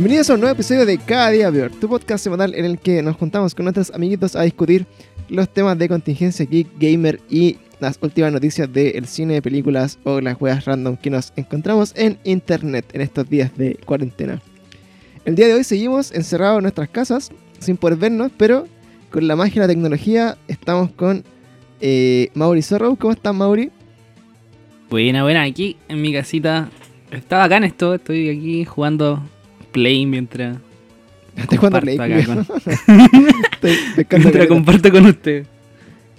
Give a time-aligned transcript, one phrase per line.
[0.00, 3.02] Bienvenidos a un nuevo episodio de Cada Día Peor, tu podcast semanal en el que
[3.02, 4.86] nos juntamos con nuestros amiguitos a discutir
[5.28, 10.40] los temas de contingencia geek, gamer y las últimas noticias del cine, películas o las
[10.40, 14.40] weas random que nos encontramos en internet en estos días de cuarentena.
[15.26, 18.66] El día de hoy seguimos encerrados en nuestras casas sin poder vernos, pero
[19.10, 21.24] con la magia de la tecnología estamos con
[21.82, 22.96] eh, Mauri Zorro.
[22.96, 23.70] ¿Cómo estás, Mauri?
[24.88, 26.70] Buena, buena, aquí en mi casita.
[27.10, 29.22] Está bacán esto, estoy aquí jugando
[29.72, 30.58] Play mientras.
[31.36, 31.96] Estoy jugando Play.
[31.96, 32.46] con-
[33.60, 35.46] Estoy mientras comparto con usted.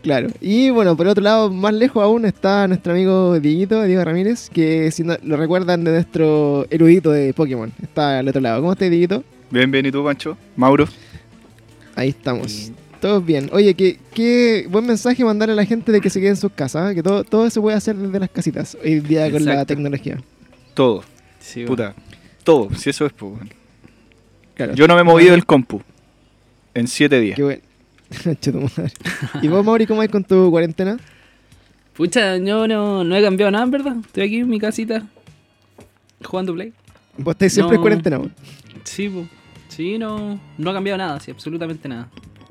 [0.01, 0.29] Claro.
[0.41, 4.89] Y bueno, por otro lado, más lejos aún está nuestro amigo Dieguito, Diego Ramírez, que
[4.89, 7.71] si no, lo recuerdan de nuestro erudito de Pokémon.
[7.83, 8.61] Está al otro lado.
[8.61, 9.23] ¿Cómo estás, Dieguito?
[9.51, 10.35] Bien, bien, ¿y tú, Pancho?
[10.55, 10.87] Mauro.
[11.95, 12.71] Ahí estamos.
[12.99, 13.49] Todos bien.
[13.51, 16.51] Oye, qué, qué buen mensaje mandarle a la gente de que se quede en sus
[16.51, 16.95] casas, ¿eh?
[16.95, 20.17] que todo, todo se puede hacer desde las casitas hoy día con la tecnología.
[20.73, 21.03] Todo,
[21.39, 21.93] Sí, puta.
[22.43, 23.33] Todo, si eso es, pues.
[24.55, 24.73] Claro.
[24.73, 25.81] Yo no me he movido del compu
[26.73, 27.35] en siete días.
[27.35, 27.61] Qué bueno.
[28.41, 28.91] Che tu madre.
[29.41, 30.97] ¿Y vos, Mauri, cómo vas con tu cuarentena?
[31.93, 33.95] Pucha, yo no, no he cambiado nada, en verdad.
[34.05, 35.07] Estoy aquí en mi casita
[36.23, 36.73] jugando Play.
[37.17, 38.29] Vos estáis siempre en cuarentena, vos.
[38.83, 39.27] Sí, po.
[39.67, 42.09] sí, no, no ha cambiado nada, sí, absolutamente nada.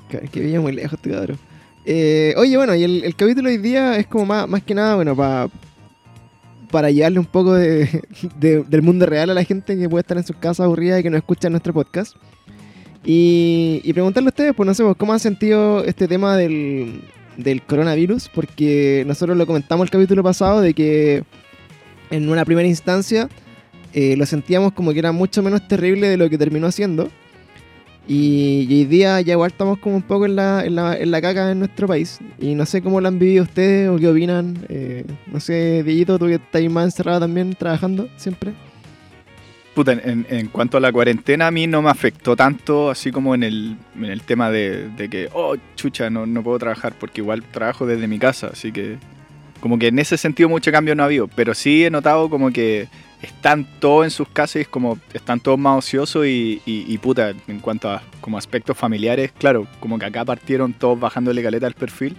[0.09, 1.37] Que, que veía muy lejos, este cabrón.
[1.85, 4.75] Eh, oye, bueno, y el, el capítulo de hoy día es como más, más que
[4.75, 5.49] nada, bueno, para
[6.71, 8.01] para llevarle un poco de,
[8.39, 11.03] de- del mundo real a la gente que puede estar en sus casas aburrida y
[11.03, 12.15] que no escucha nuestro podcast.
[13.03, 17.01] Y, y preguntarle a ustedes, pues no sé, pues, ¿cómo han sentido este tema del,
[17.37, 18.29] del coronavirus?
[18.29, 21.23] Porque nosotros lo comentamos el capítulo pasado de que
[22.11, 23.27] en una primera instancia
[23.93, 27.09] eh, lo sentíamos como que era mucho menos terrible de lo que terminó siendo.
[28.07, 31.21] Y, hoy día ya igual estamos como un poco en la, en, la, en la
[31.21, 32.19] caca en nuestro país.
[32.39, 34.57] Y no sé cómo lo han vivido ustedes o qué opinan.
[34.69, 38.53] Eh, no sé, Dieguito, tú que estás más encerrado también trabajando siempre.
[39.73, 43.33] Puta, en, en cuanto a la cuarentena, a mí no me afectó tanto, así como
[43.33, 47.21] en el, en el tema de, de que, oh, chucha, no, no puedo trabajar, porque
[47.21, 48.97] igual trabajo desde mi casa, así que
[49.61, 52.51] como que en ese sentido mucho cambio no ha habido, pero sí he notado como
[52.51, 52.89] que
[53.21, 56.97] están todos en sus casas y es como están todos más ociosos y, y, y
[56.97, 61.67] puta, en cuanto a como aspectos familiares, claro, como que acá partieron todos bajándole caleta
[61.67, 62.15] al perfil,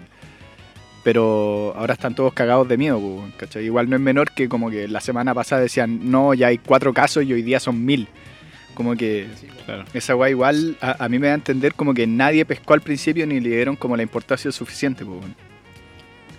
[1.02, 3.64] pero ahora están todos cagados de miedo, po, ¿cachai?
[3.64, 6.92] Igual no es menor que como que la semana pasada decían, no, ya hay cuatro
[6.92, 8.08] casos y hoy día son mil.
[8.74, 9.26] Como que
[9.92, 12.80] esa weá igual a, a mí me da a entender como que nadie pescó al
[12.80, 15.34] principio ni le dieron como la importancia suficiente, weón.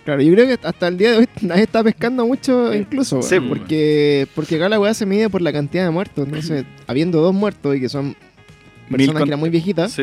[0.04, 3.22] Claro, yo creo que hasta el día de hoy nadie está pescando mucho incluso.
[3.22, 6.26] Sí, weón, porque, porque acá la weá se mide por la cantidad de muertos.
[6.26, 8.14] Entonces, habiendo dos muertos y que son
[8.90, 10.02] personas que eran muy viejitas, Sí,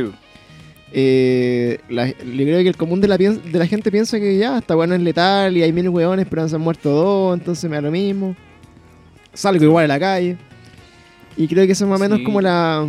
[0.93, 4.37] eh, la- yo creo que el común de la, piens- de la gente piensa que
[4.37, 7.37] ya, esta weá no es letal y hay mil weones, pero se han muerto dos,
[7.39, 8.35] entonces me da lo mismo.
[9.33, 10.35] Salgo igual a la calle.
[11.37, 12.23] Y creo que eso es más o menos Sí.
[12.25, 12.85] como la,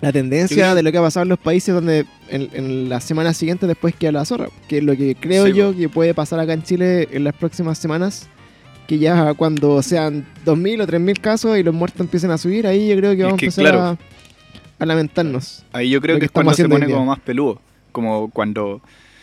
[0.00, 3.36] la tendencia de lo que ha pasado en los países donde en, en las semanas
[3.36, 4.48] siguientes después queda la zorra.
[4.68, 7.34] Que es lo que creo Sí, yo que puede pasar acá en Chile en las
[7.34, 8.28] próximas semanas.
[8.86, 12.88] Que ya cuando sean 2.000 o 3.000 casos y los muertos empiecen a subir, ahí
[12.88, 13.80] yo creo que Es vamos que, a empezar claro.
[13.82, 13.98] a,
[14.78, 15.64] a lamentarnos.
[15.72, 17.60] Ahí yo creo que, que es cuando se pone como más peludo.
[17.92, 18.80] Como cuando.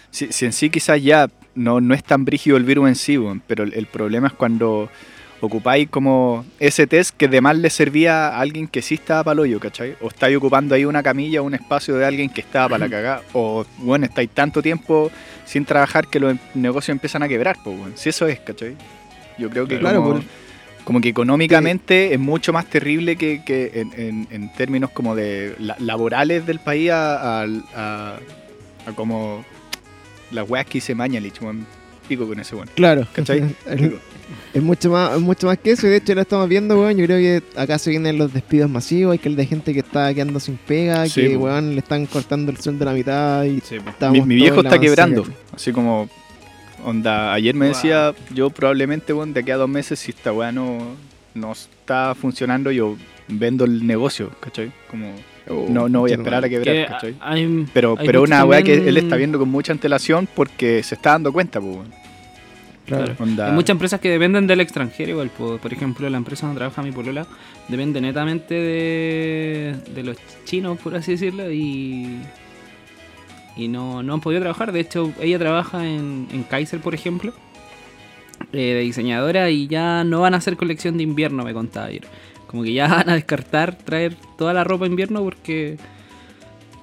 [0.09, 3.19] Si, si en sí quizás ya no, no es tan brígido el virus en sí,
[3.45, 4.89] pero el, el problema es cuando
[5.42, 9.34] ocupáis como ese test que de más le servía a alguien que sí estaba para
[9.34, 9.96] el hoyo, ¿cachai?
[10.02, 12.90] O estáis ocupando ahí una camilla o un espacio de alguien que estaba para la
[12.90, 13.22] cagada.
[13.34, 15.12] O, bueno, estáis tanto tiempo
[15.46, 17.94] sin trabajar que los negocios empiezan a quebrar, pues, weón.
[17.96, 18.75] Si eso es, ¿cachai?
[19.38, 20.24] Yo creo que Claro, como, por-
[20.84, 25.54] como que económicamente es mucho más terrible que, que en, en- en términos como de
[25.59, 28.19] la- laborales del país a, a- a-
[28.88, 29.45] a como
[30.31, 31.40] las weas que hice Mañalich.
[32.07, 32.69] Pico con ese weón.
[32.74, 33.06] Claro.
[33.13, 33.44] ¿Cachai?
[34.53, 35.88] Es, mucho más, es mucho más que eso.
[35.88, 36.97] Y de hecho lo estamos viendo, weón.
[36.97, 39.13] Yo creo que acá se vienen los despidos masivos.
[39.13, 41.06] Hay que el de gente que está quedando sin pega.
[41.07, 41.45] Sí, que, po.
[41.45, 43.44] weón, le están cortando el sueldo a la mitad.
[43.45, 43.62] Y
[44.21, 45.25] Mi, viejo está quebrando.
[45.53, 46.09] Así como,
[46.83, 47.75] onda, ayer me Wow.
[47.75, 50.80] decía, yo probablemente, weón, de aquí a dos meses, si esta wea no,
[51.33, 52.95] no está funcionando, yo
[53.27, 54.71] vendo el negocio, ¿cachai?
[54.89, 55.13] Como,
[55.50, 57.15] Oh, no, no voy a esperar a quebrar, Que ¿cachai?
[57.21, 60.95] hay- Pero, hay pero una weá que él está viendo con mucha antelación porque se
[60.95, 61.88] está dando cuenta, pues, weón.
[62.88, 63.16] Claro.
[63.19, 65.30] Hay muchas empresas que dependen del extranjero igual.
[65.30, 65.57] po.
[65.57, 67.28] Por ejemplo, la empresa donde trabaja mi polola
[67.68, 72.18] depende netamente de, de los chinos, por así decirlo, y,
[73.57, 74.72] y no, no han podido trabajar.
[74.72, 77.34] De hecho, ella trabaja en, en Kaiser, por ejemplo,
[78.54, 82.06] eh, de diseñadora, y ya no van a hacer colección de invierno, me contaba ayer.
[82.48, 85.78] Como que ya van a descartar traer toda la ropa invierno porque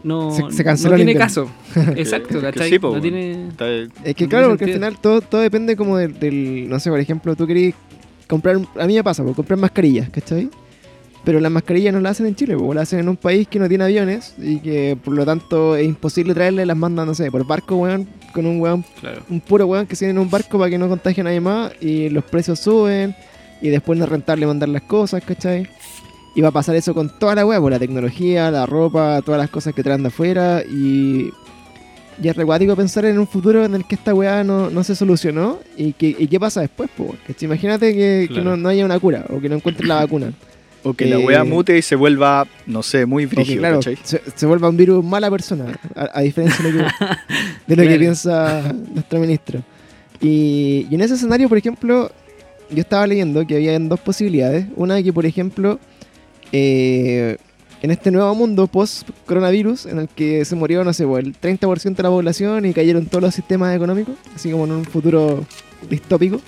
[0.04, 1.50] no, Se- se no tiene caso.
[1.96, 2.70] Exacto, ¿cachai?
[2.70, 3.48] sí, po, no tiene...
[4.04, 6.90] Es que No claro, porque al final todo, todo depende como del, del- no sé,
[6.90, 7.74] por ejemplo, tú querés
[8.28, 10.48] comprar, a mí me pasa, por comprar mascarillas, ¿cachai?
[11.24, 13.58] Pero las mascarillas no las hacen en Chile, pues las hacen en un país que
[13.58, 17.30] no tiene aviones y que por lo tanto es imposible traerle, las mandan, no sé,
[17.30, 19.22] por barco, weón, con un weón, Claro.
[19.30, 21.72] un puro weón que se en un barco para que no contagie a nadie más
[21.80, 23.16] y los precios suben
[23.62, 25.66] y después no es rentable mandar las cosas, ¿cachai?
[26.34, 29.40] Y va a pasar eso con toda la weá, por la tecnología, la ropa, todas
[29.40, 31.30] las cosas que traen de afuera y...
[32.22, 34.94] Y es reguático pensar en un futuro en el que esta weá no, no se
[34.94, 37.10] solucionó y, que, y qué pasa después, pues.
[37.42, 38.50] Imagínate que, que Claro.
[38.50, 40.32] no, no haya una cura o que no encuentren la vacuna.
[40.84, 43.58] O que la Eh, weá mute y se vuelva, no sé, muy O que, brígido,
[43.58, 43.96] claro, se,
[44.32, 46.84] se vuelva un virus mala persona, a, a diferencia de lo que,
[47.66, 47.98] de lo que Claro.
[47.98, 49.60] piensa nuestro ministro.
[50.20, 52.12] Y, y en ese escenario, por ejemplo,
[52.70, 54.66] yo estaba leyendo que había dos posibilidades.
[54.76, 55.80] Una que, por ejemplo,
[56.56, 57.36] eh,
[57.82, 61.96] en este nuevo mundo post-coronavirus, en el que se murió, no sé, pues, el 30%
[61.96, 65.44] de la población y cayeron todos los sistemas económicos, así como en un futuro
[65.90, 66.40] distópico,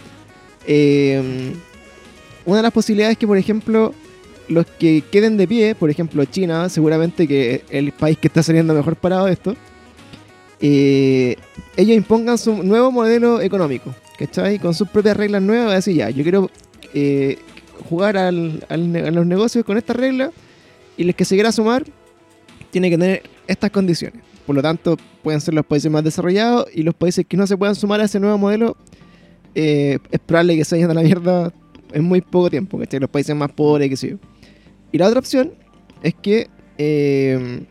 [0.64, 1.52] eh,
[2.44, 3.94] una de las posibilidades es que, por ejemplo,
[4.46, 8.74] los que queden de pie, por ejemplo China, seguramente que el país que está saliendo
[8.74, 9.56] mejor parado de esto,
[10.60, 11.34] eh,
[11.76, 14.60] ellos impongan su nuevo modelo económico, ¿cachai?
[14.60, 16.48] Con sus propias reglas nuevas, va a decir ya, yo quiero
[16.94, 17.38] eh,
[17.88, 20.30] jugar al, a los negocios con estas reglas
[20.96, 21.84] y el que se quiera sumar
[22.70, 24.22] tiene que tener estas condiciones.
[24.46, 27.56] Por lo tanto, pueden ser los países más desarrollados y los países que no se
[27.56, 28.76] puedan sumar a ese nuevo modelo,
[29.54, 31.52] eh, es probable que se vayan a la mierda
[31.92, 33.00] en muy poco tiempo, ¿cachai?
[33.00, 34.18] Los países más pobres, que sé.
[34.92, 35.52] Y la otra opción
[36.02, 37.64] es que eh,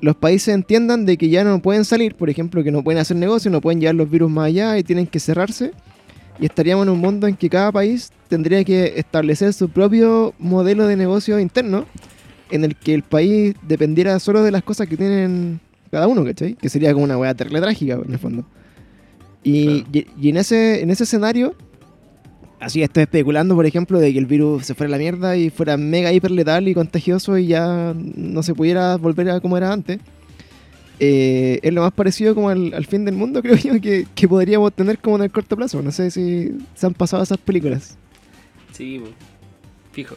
[0.00, 3.16] los países entiendan de que ya no pueden salir, por ejemplo, que no pueden hacer
[3.16, 5.72] negocio, no pueden llevar los virus más allá y tienen que cerrarse.
[6.38, 10.86] Y estaríamos en un mundo en que cada país tendría que establecer su propio modelo
[10.86, 11.86] de negocio interno,
[12.50, 15.60] en el que el país dependiera solo de las cosas que tienen
[15.90, 16.54] cada uno, ¿cachai?
[16.54, 18.44] Que sería como una weá terrible trágica, en el fondo.
[19.42, 21.54] Y, y- y en, ese, en ese escenario,
[22.60, 25.50] así estoy especulando, por ejemplo, de que el virus se fuera a la mierda y
[25.50, 29.72] fuera mega hiper letal y contagioso y ya no se pudiera volver a como era
[29.72, 29.98] antes.
[30.98, 34.72] Eh, es lo más parecido como al, fin del mundo, creo yo, que, que podríamos
[34.72, 35.82] tener como en el corto plazo.
[35.82, 37.98] No sé si se han pasado esas películas.
[38.72, 39.02] Sí,
[39.92, 40.16] fijo.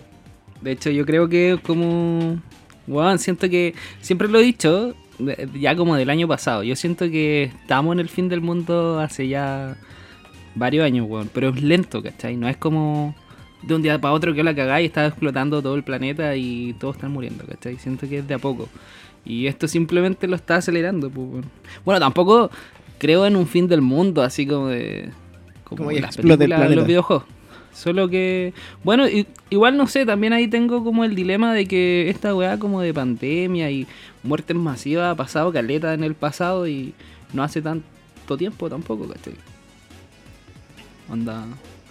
[0.61, 2.41] De hecho, yo creo que como...
[2.87, 3.75] Weón, siento que...
[4.01, 4.95] Siempre lo he dicho,
[5.59, 6.63] ya como del año pasado.
[6.63, 9.77] Yo siento que estamos en el fin del mundo hace ya
[10.55, 11.29] varios años, weón.
[11.33, 12.35] Pero es lento, ¿cachai?
[12.35, 13.15] No es como
[13.61, 16.73] de un día para otro que la cagáis y está explotando todo el planeta y
[16.79, 17.77] todos están muriendo, ¿cachai?
[17.77, 18.69] Siento que es de a poco.
[19.25, 21.45] Y esto simplemente lo está acelerando, pues.
[21.86, 22.50] Bueno, tampoco
[22.98, 25.10] creo en un fin del mundo, así como de...
[25.63, 26.75] Como, las películas, planeta.
[26.75, 27.25] los videojuegos.
[27.74, 29.06] Solo que, bueno,
[29.51, 32.94] igual no sé, también ahí tengo como el dilema de que esta weá como de
[32.94, 33.86] pandemia y
[34.24, 36.94] muertes masivas ha pasado caleta en el pasado y
[37.31, 39.36] no hace tanto tiempo tampoco, ¿cachai?
[41.10, 41.45] Onda.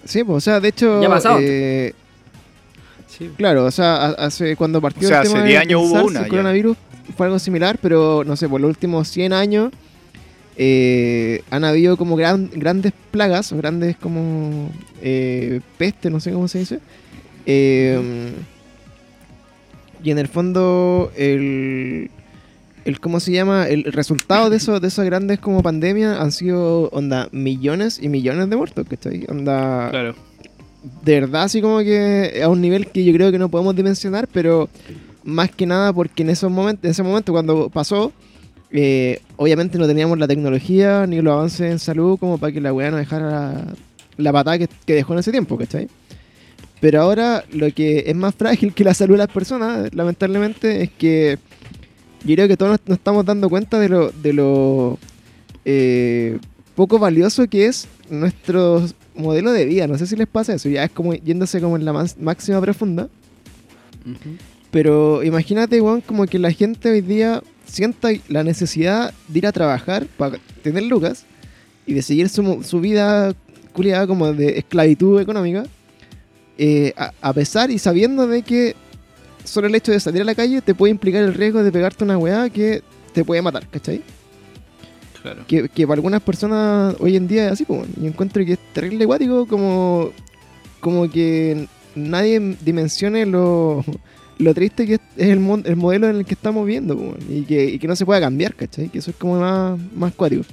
[0.05, 1.01] Sí, pues, o sea, de hecho.
[1.01, 1.39] Ya ha pasado.
[1.41, 1.95] eh,
[3.07, 3.31] Sí.
[3.39, 5.81] Claro, o sea, ha- hace cuando partió O sea, el tema hace de- 10 años
[5.83, 6.29] hubo una ya.
[6.29, 6.77] coronavirus
[7.17, 9.73] fue algo similar, pero no sé, por los últimos 100 años
[10.57, 14.71] eh, han habido como gran- grandes plagas, o grandes como
[15.03, 16.81] eh, peste, no sé cómo se dice.
[17.47, 18.33] Eh,
[20.03, 22.11] y en el fondo, el,
[22.85, 23.67] el ¿cómo se llama?
[23.69, 28.49] El resultado de, eso, de esas grandes como pandemias han sido, onda, millones y millones
[28.51, 29.25] de muertos, ¿cachai?
[29.29, 30.15] Onda, Claro.
[31.05, 34.29] de verdad así como que a un nivel que yo creo que no podemos dimensionar,
[34.33, 34.69] pero
[35.29, 38.13] más que nada porque en esos momentos, en ese momento cuando pasó,
[38.71, 42.73] eh, obviamente no teníamos la tecnología ni los avances en salud como para que la
[42.73, 43.65] weá nos dejara
[44.17, 45.89] la, patada que, que dejó en ese tiempo, ¿cachai?
[46.81, 50.91] Pero ahora lo que es más frágil que la salud de las personas, lamentablemente, es
[50.91, 51.39] que
[52.25, 54.99] yo creo que todos nos, nos estamos dando cuenta de lo, de lo
[55.65, 56.39] eh,
[56.75, 58.83] poco valioso que es nuestro
[59.15, 59.87] modelo de vida.
[59.87, 62.61] No sé si les pasa eso, ya es como yéndose como en la más- máxima
[62.61, 63.09] profunda.
[64.71, 69.53] Pero imagínate, weón, como que la gente hoy día sienta la necesidad de ir a
[69.53, 71.25] trabajar para tener lucas
[71.87, 73.35] y de seguir su, su vida
[73.73, 75.65] culiada como de esclavitud económica,
[76.59, 78.75] eh, a, a pesar y sabiendo de que
[79.45, 82.05] solo el hecho de salir a la calle te puede implicar el riesgo de pegarte
[82.05, 84.03] una weá que te puede matar, ¿cachai?
[85.23, 85.45] Claro.
[85.49, 88.59] que, que para algunas personas hoy en día es así, pues, y encuentro que es
[88.73, 90.13] terrible guático como,
[90.81, 91.67] como que
[91.99, 93.85] nadie dimensione lo,
[94.39, 97.79] lo triste que es el, el modelo en el que estamos viendo, y, que, y
[97.79, 98.89] que no se pueda cambiar, ¿cachai?
[98.89, 100.45] Que eso es como más, más cuático,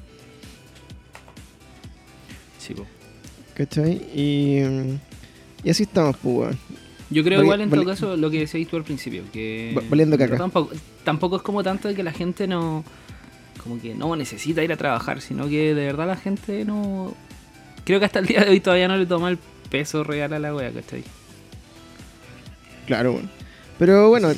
[2.60, 2.86] Sí, po.
[3.56, 3.94] ¿cachai?
[4.16, 4.60] Y,
[5.64, 6.56] y así estamos, pues.
[7.12, 10.18] Yo creo igual en todo caso lo que decías tú al principio, que Va- valiendo
[10.18, 10.38] caca.
[10.38, 10.74] Tampoco,
[11.04, 12.84] tampoco es como tanto de que la gente no
[13.64, 17.14] como que no necesita ir a trabajar, sino que de verdad la gente no
[17.84, 19.38] creo que hasta el día de hoy todavía no le toma el
[19.70, 21.04] peso real a la wea, ¿cachai?
[22.86, 23.20] Claro.
[23.80, 24.30] Pero bueno,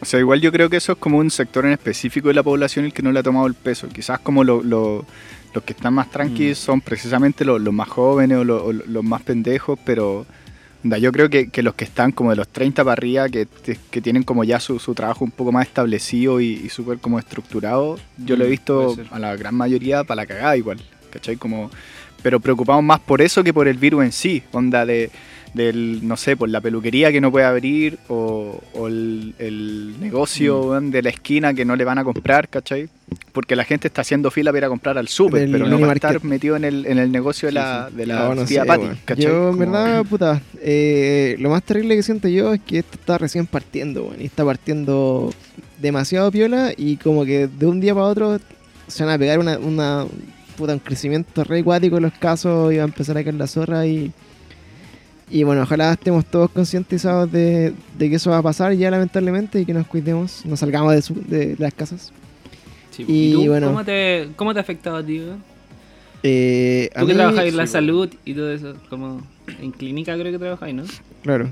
[0.00, 2.42] O sea, igual yo creo que eso es como un sector en específico de la
[2.42, 3.88] población el que no le ha tomado el peso.
[3.88, 5.06] Quizás como lo- lo-
[5.54, 6.62] los que están más tranquilos Mm.
[6.64, 10.26] son precisamente los, los más jóvenes o, lo- o los más pendejos, pero
[10.82, 13.46] yo creo que, que los que están como de los 30 para arriba, que,
[13.92, 17.20] que tienen como ya su, su trabajo un poco más establecido y, y súper como
[17.20, 20.80] estructurado, yo lo he Mm, visto a la gran mayoría para la cagada igual,
[21.12, 21.36] ¿cachai?
[21.36, 21.70] Como,
[22.22, 25.10] pero preocupados más por eso que por el virus en sí, onda de
[25.54, 30.80] del, no sé, por la peluquería que no puede abrir o, o el, el negocio
[30.80, 30.90] Mm.
[30.90, 32.88] de la esquina que no le van a comprar, ¿cachai?
[33.32, 35.82] Porque la gente está haciendo fila para ir a comprar al súper, pero no mini
[35.82, 37.96] para estar metido en el, en el negocio de la, sí.
[37.96, 38.98] de la no, no tía sé, Patty, weón.
[39.04, 39.24] ¿cachai?
[39.26, 43.18] Yo, en verdad, puta, eh, lo más terrible que siento yo es que esto está
[43.18, 44.22] recién partiendo, weón.
[44.22, 45.34] Y está partiendo
[45.82, 48.40] demasiado piola y como que de un día para otro
[48.86, 50.06] se van a pegar una, una
[50.52, 53.46] puta, un crecimiento re acuático en los casos y va a empezar a caer la
[53.46, 54.12] zorra y...
[55.30, 59.60] Y bueno, ojalá estemos todos concientizados de, de que eso va a pasar ya lamentablemente
[59.60, 62.12] y que nos cuidemos, nos salgamos de, su- de las casas.
[62.90, 63.68] Sí, Y ¿Y, tú, bueno.
[63.68, 65.22] ¿cómo, te, ¿Cómo te ha afectado a ti?
[66.22, 69.22] Eh, a Tú que mí- trabajas en la salud y todo eso, como
[69.60, 70.82] en clínica creo que trabajáis, ¿no?
[71.22, 71.50] Claro.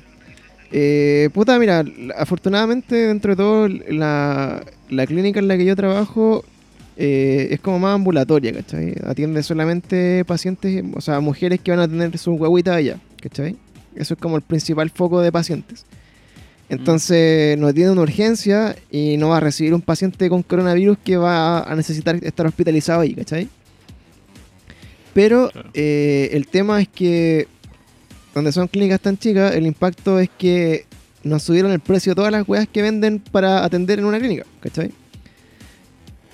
[0.72, 1.82] Eh, puta, mira,
[2.18, 6.44] afortunadamente dentro de todo la, la clínica en la que yo trabajo
[7.02, 8.94] eh, es como más ambulatoria, ¿cachai?
[9.06, 13.56] Atiende solamente pacientes, o sea, mujeres que van a tener su guaguita allá, ¿cachai?
[13.96, 15.86] Eso es como el principal foco de pacientes.
[16.68, 21.16] Entonces no tiene una urgencia y no va a recibir un paciente con coronavirus que
[21.16, 23.48] va a necesitar estar hospitalizado ahí, ¿cachai?
[25.14, 25.70] Pero Claro.
[25.74, 27.48] eh, el tema es que
[28.34, 30.84] donde son clínicas tan chicas, el impacto es que
[31.24, 34.44] nos subieron el precio de todas las weas que venden para atender en una clínica,
[34.60, 34.92] ¿cachai?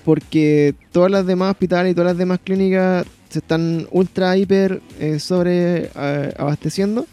[0.07, 5.19] Porque todas las demás hospitales y todas las demás clínicas se están ultra, hiper eh,
[5.19, 7.05] sobre eh, abasteciendo,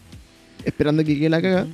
[0.63, 1.67] esperando que quede la caga.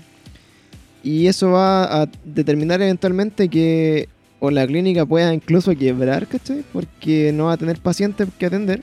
[1.04, 4.10] Y eso va a determinar eventualmente que
[4.40, 6.64] o la clínica pueda incluso quebrar, ¿cachai?
[6.74, 8.82] Porque no va a tener pacientes que atender.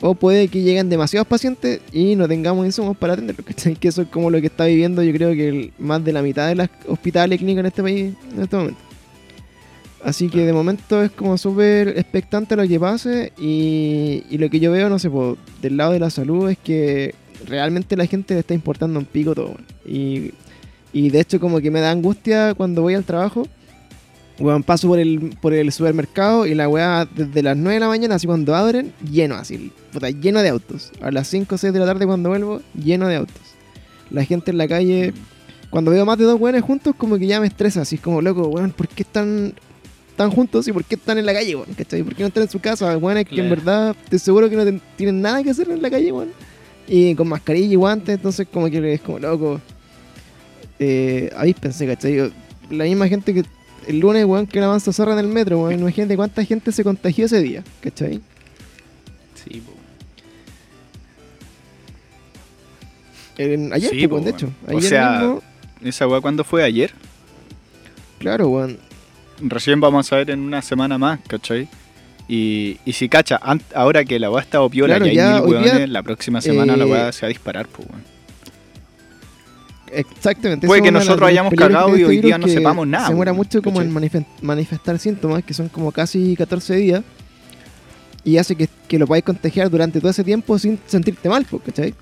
[0.00, 3.74] O puede que lleguen demasiados pacientes y no tengamos insumos para atenderlos, ¿cachai?
[3.80, 6.22] Que eso es como lo que está viviendo yo creo que el- más de la
[6.22, 8.87] mitad de las hospitales y clínicas en este país en este momento.
[10.02, 14.60] Así que de momento es como súper expectante lo que pase y, y lo que
[14.60, 17.14] yo veo, no sé, po, del lado de la salud es que
[17.46, 19.56] realmente la gente le está importando un pico todo.
[19.84, 20.32] Y,
[20.92, 23.46] y de hecho como que me da angustia cuando voy al trabajo.
[24.38, 27.88] Weón, paso por el, por el supermercado y la weá desde las 9 de la
[27.88, 30.92] mañana, así cuando abren, lleno así, puta, lleno de autos.
[31.00, 33.42] A las 5 o 6 de la tarde cuando vuelvo, lleno de autos.
[34.10, 35.12] La gente en la calle,
[35.70, 38.46] cuando veo más de dos weones juntos, como que ya me estresa, así como loco,
[38.46, 39.54] weón, ¿por qué están
[40.18, 41.72] tan juntos y por qué están en la calle, weón?
[41.74, 42.02] ¿Cachai?
[42.02, 42.94] ¿Por qué no están en su casa?
[42.98, 45.88] Weones que en verdad te seguro que no ten- tienen nada que hacer en la
[45.88, 46.30] calle, weón.
[46.86, 49.60] Y con mascarilla y guantes, entonces como que es como loco.
[50.78, 52.14] Eh, avíspense, ¿cachai?
[52.16, 52.30] Yo-
[52.70, 53.44] La misma gente que
[53.86, 55.80] el lunes, weón, que la avanza zorra en el metro, weón.
[55.80, 58.20] Imagínate cuánta gente se contagió ese día, ¿cachai?
[59.34, 59.72] Sí, po.
[63.38, 64.46] En- ayer, Sí, pues, po, de hecho.
[64.66, 64.74] weón.
[64.74, 65.42] O Ayer sea- mismo,
[65.84, 66.64] ¿Esa weá cuándo fue?
[66.64, 66.90] ¿Ayer?
[68.18, 68.78] claro, weón.
[69.40, 71.68] Recién vamos a ver en una semana más, ¿cachai?
[72.28, 73.40] Y, y si cacha,
[73.74, 76.42] ahora que la weá está piola Claro, y hay ya mil hoy día, la próxima
[76.42, 78.02] semana la eh, weá se va a disparar, pues weón.
[79.90, 80.66] Exactamente.
[80.66, 83.36] Puede que nosotros hayamos cagado y hoy este día virus no sepamos nada, Se weón,
[83.36, 83.90] mucho como en
[84.42, 87.02] manifestar síntomas, que son como casi 14 días.
[88.24, 91.62] Y hace que, que lo podáis contagiar durante todo ese tiempo sin sentirte mal, pues,
[91.64, 91.94] ¿cachai?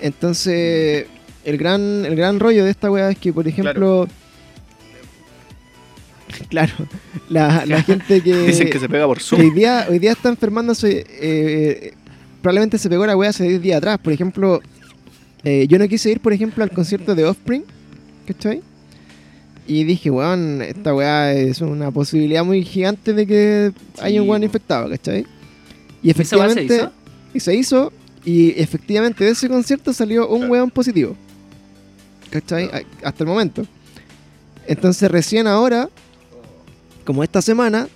[0.00, 1.06] Entonces,
[1.44, 4.06] el gran, el gran rollo de esta weá es que, por ejemplo...
[4.06, 4.23] Claro,
[7.28, 8.46] la, la gente que...
[8.46, 9.40] Dicen que se pega por Zoom.
[9.40, 11.04] hoy día, hoy día está enfermándose.
[11.20, 11.92] eh,
[12.42, 13.98] probablemente se pegó la wea hace 10 días atrás.
[13.98, 14.60] Por ejemplo,
[15.44, 17.64] eh, yo no quise ir, por ejemplo, al concierto de Offspring.
[18.26, 18.62] ¿Cachai?
[19.66, 24.42] Y dije, weón, esta weá es una posibilidad muy gigante de que haya un weón
[24.44, 25.24] infectado, ¿cachai?
[26.02, 26.74] Y ¿Esa weá se efectivamente.
[26.76, 26.92] hizo?
[27.32, 27.92] Y se hizo.
[28.26, 31.16] Y efectivamente de ese concierto salió un weón positivo.
[32.30, 32.68] ¿Cachai?
[33.02, 33.66] Hasta el momento.
[34.66, 35.88] Entonces recién ahora,
[37.04, 37.88] como esta semana,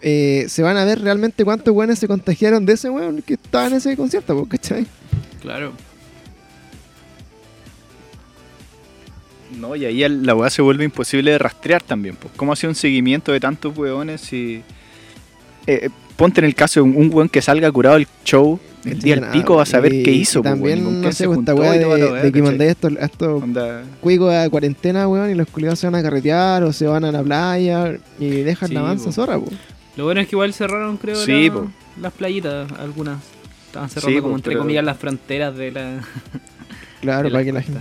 [0.00, 3.66] eh, se van a ver realmente cuántos weones se contagiaron de ese weón que estaba
[3.68, 4.86] en ese concierto, ¿cachai?
[5.40, 5.72] Claro.
[9.58, 12.16] No, y ahí la weá se vuelve imposible de rastrear también.
[12.16, 12.32] Pues.
[12.36, 14.62] ¿Cómo hace un seguimiento de tantos weones si...
[15.66, 18.58] eh, eh, ponte en el caso de un, un weón que salga curado del show,
[18.84, 20.84] el día del pico va a saber y- qué y hizo, pues, weón, y También,
[20.84, 21.78] con no sé, se pues, esta weá y
[22.22, 23.42] de, que mandáis estos, a estos
[24.00, 27.12] cuicos a cuarentena, weón, y los culiados se van a carretear o se van a
[27.12, 29.12] la playa y dejan Sí, la mansa po.
[29.12, 29.46] zorra, po.
[29.96, 31.66] Lo bueno es que igual cerraron, creo, Sí, la-
[32.00, 33.18] las playitas, algunas.
[33.66, 36.00] Estaban cerrando Sí, como po, entre pero- comillas las fronteras de la
[37.00, 37.80] Claro, para que la gente.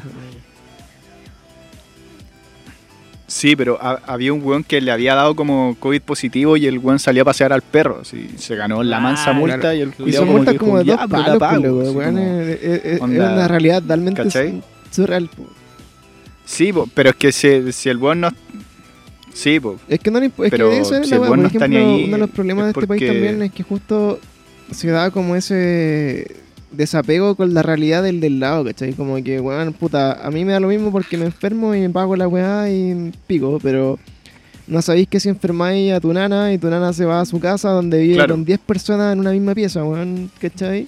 [3.33, 6.79] Sí, pero ha- había un weón que le había dado como COVID positivo y el
[6.79, 7.99] weón salió a pasear al perro.
[8.01, 9.75] así, se ganó la Ah, mansa multa claro.
[9.77, 12.41] y el Y son multas como de dos "Ya, pero la palos, pago", weón, como-
[12.41, 14.61] es, es- es- es onda, una realidad totalmente ¿cachai?
[14.89, 15.29] su- surreal.
[15.29, 15.47] po.
[16.43, 18.31] Sí, po, pero es que si, si el weón no...
[19.33, 21.41] Sí, po, Es que no le es Pero que eso es si la el weón
[21.43, 23.63] no está ni ahí, uno de los problemas de es este país también es que
[23.63, 24.19] justo
[24.71, 26.35] se da como ese
[26.71, 28.93] desapego con la realidad del del lado, ¿cachai?
[28.93, 31.89] Como que, weón, puta, a mí me da lo mismo porque me enfermo y me
[31.89, 33.99] pago la weá y pico, pero
[34.67, 37.39] no sabéis que si enfermáis a tu nana y tu nana se va a su
[37.39, 38.35] casa donde vive Claro.
[38.35, 40.87] con 10 personas en una misma pieza, weón, ¿cachai?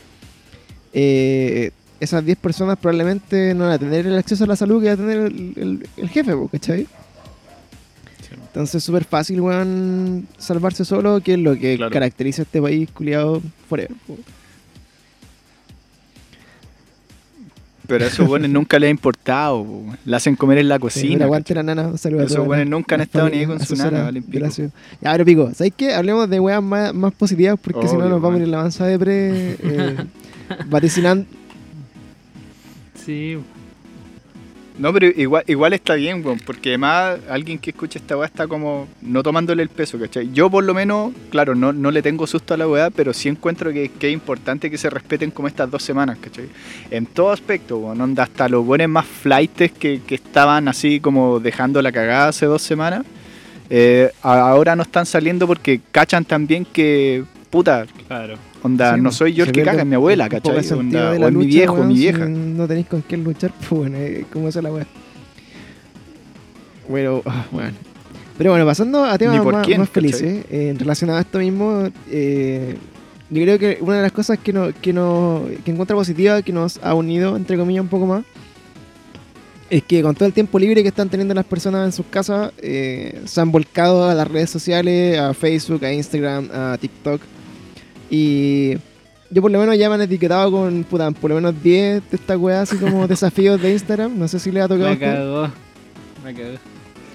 [0.94, 4.88] Eh, esas 10 personas probablemente no van a tener el acceso a la salud que
[4.88, 6.88] va a tener el, el- el jefe, ¿cachai?
[8.48, 11.92] Entonces es súper fácil, weón, salvarse solo, que es lo que Claro.
[11.92, 13.92] caracteriza a este país culiado forever.
[14.08, 14.18] po.
[17.88, 19.64] Pero a esos weones nunca les ha importado.
[19.64, 19.84] po.
[20.06, 21.26] Le hacen comer en la cocina.
[21.26, 23.76] aguante la nana, un saludo a Esos las- nunca han estado ni ahí con su
[23.76, 24.40] nana, pico.
[24.40, 24.72] la ciudad.
[25.02, 25.94] Ya, pero pico, ¿sabes qué?
[25.94, 28.60] Hablemos de weas más, más positivas porque si no nos vamos a ir en la
[28.60, 29.96] avanzada de pre eh,
[30.70, 31.26] vaticinando.
[33.06, 33.38] Sí,
[34.78, 38.48] No, pero igual, igual está bien, weón, porque además alguien que escucha esta weá está
[38.48, 40.32] como no tomándole el peso, ¿cachai?
[40.34, 43.30] Yo por lo menos, claro, no, no le tengo susto a la weá, pero sí
[43.30, 46.50] encuentro que, que es importante que se respeten como estas dos semanas, ¿cachai?
[46.90, 51.40] En todo aspecto, weón, onda, hasta los buenos más flightes que, que estaban así como
[51.40, 53.06] dejando la cagada hace dos semanas,
[53.70, 58.34] eh, ahora no están saliendo porque cachan también que, puta, claro.
[58.64, 60.68] onda, Sí, no po, soy yo el que caga, es mi abuela, ¿cachai?
[60.72, 62.26] Onda, o es mi viejo, weón, mi si vieja.
[62.26, 64.88] no tenéis con quién luchar, pues bueno, eh, ¿cómo es la wea?
[66.90, 67.78] Bueno, ah, bueno.
[68.40, 70.02] Pero bueno, pasando a temas más, quién, más ¿cachai?
[70.02, 72.76] felices, eh, en relacionado a esto mismo, eh,
[73.30, 76.52] yo creo que una de las cosas que, no, que, no, que encuentro positiva, que
[76.52, 78.24] nos ha unido, entre comillas, un poco más,
[79.70, 82.52] es que con todo el tiempo libre que están teniendo las personas en sus casas,
[82.58, 87.22] eh, se han volcado a las redes sociales, a Facebook, a Instagram, a TikTok.
[88.10, 88.74] Y
[89.30, 92.16] yo por lo menos ya me han etiquetado con, puta, por lo menos 10 de
[92.16, 94.18] estas weas así como desafíos de Instagram.
[94.18, 95.50] No sé si le ha tocado Me cagó.
[96.24, 96.58] Me cagó.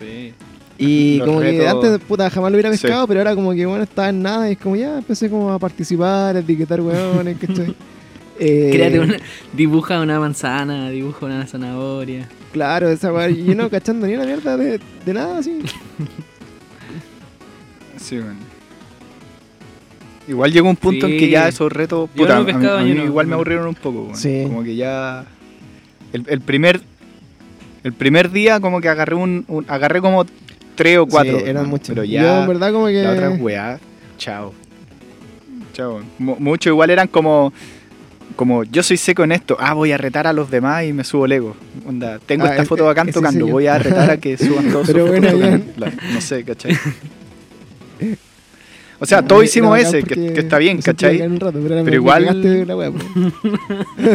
[0.01, 0.33] Sí.
[0.81, 2.81] Y Los como que retos- antes, puta, jamás lo hubiera Sí.
[2.83, 5.53] pescado, pero ahora como que, bueno, estaba en nada y es como ya empecé como
[5.53, 7.75] a participar, a etiquetar weones, ¿cachai?
[8.41, 9.17] Eh, Créate una,
[9.53, 12.29] dibuja una manzana, dibuja una zanahoria.
[12.53, 15.59] Claro, esa wea, y yo no cachando ni una mierda de, de nada así.
[17.97, 18.37] Sí, man.
[20.29, 23.05] Igual llegó un punto en que ya esos retos, Yo puta, no a mí, a
[23.05, 24.11] igual me aburrieron un poco.
[24.15, 24.43] Sí.
[24.47, 25.25] Como que ya
[26.13, 26.81] el, el primer
[27.85, 30.27] el primer día como que agarré un, un- agarré como
[30.75, 31.89] tres o cuatro, Sí, eran muchos.
[31.89, 33.03] pero Yo ya en verdad como que...
[33.03, 33.79] la otra weá,
[34.19, 34.53] chao.
[35.73, 36.01] Chao.
[36.19, 37.53] Mu- Mucho igual eran como
[38.37, 41.03] como yo soy seco en esto, ah, voy a retar a los demás y me
[41.05, 41.57] subo Lego.
[41.87, 45.01] Onda, tengo Ah, esta foto bacán tocando, voy a retar a que suban todos Pero
[45.07, 46.03] sus bueno, fotos tocando.
[46.13, 46.77] No sé, ¿cachai?
[49.01, 51.19] O sea, todos hicimos ese, que, que está bien, ¿cachai?
[51.19, 52.99] bacán un rato, pero, Pero igual- la wea, po.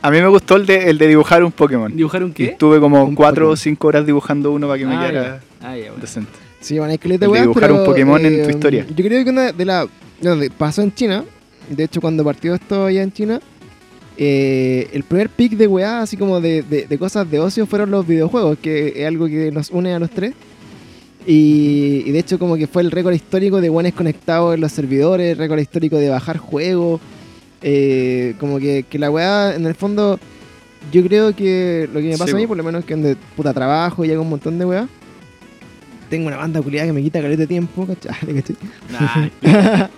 [0.00, 1.94] A mí me gustó el de, el de dibujar un Pokémon.
[1.94, 2.44] ¿Dibujar un Y qué?
[2.46, 3.52] estuve como Un cuatro Pokémon.
[3.54, 5.68] o cinco horas dibujando uno para que me Ah, quedara ya.
[5.68, 6.00] Ah, ya, bueno.
[6.00, 6.30] decente.
[6.60, 8.86] Sí, a esqueleto El de weas, dibujar pero, un Pokémon en tu historia.
[8.94, 9.86] Yo creo que una de las.
[10.22, 11.24] No, de- pasó en China.
[11.68, 13.40] De hecho, cuando partió esto allá en China,
[14.16, 17.90] eh, el primer pick de weá, así como de, de- de cosas de ocio, fueron
[17.90, 20.32] los videojuegos, que es algo que nos une a los tres.
[21.26, 24.72] Y, y de hecho, como que fue el récord histórico de buenos conectados en los
[24.72, 27.00] servidores, récord histórico de bajar juegos.
[27.60, 30.18] eh, como que, que la weá, en el fondo,
[30.92, 32.48] yo creo que lo que me pasa Sí, a mí, po.
[32.48, 34.88] por lo menos, que donde puta trabajo y hago un montón de weá.
[36.08, 38.14] Tengo una banda culiada que me quita caleta de tiempo, ¿cachai?
[38.34, 38.56] ¿cachai?
[38.90, 39.28] Nah,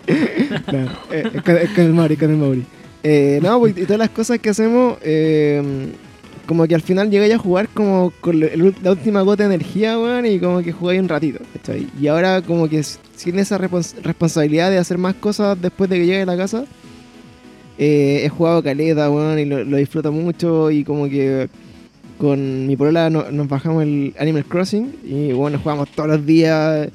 [0.66, 2.64] Claro, eh, es, con, es con el Mauri, con el Mauri.
[3.02, 5.62] Eh, no, pues, y todas las cosas que hacemos, eh,
[6.50, 10.26] como que al final llegáis a jugar como con la última gota de energía, weón,
[10.26, 11.38] y como que jugáis un ratito.
[12.00, 16.06] Y ahora como que sin esa respons- responsabilidad de hacer más cosas después de que
[16.06, 16.64] llegue a la casa,
[17.78, 21.48] eh, he jugado caleta, weón, y lo, disfruto mucho, y como que
[22.18, 26.88] con mi polola no- nos bajamos el Animal Crossing, y bueno, jugamos todos los días,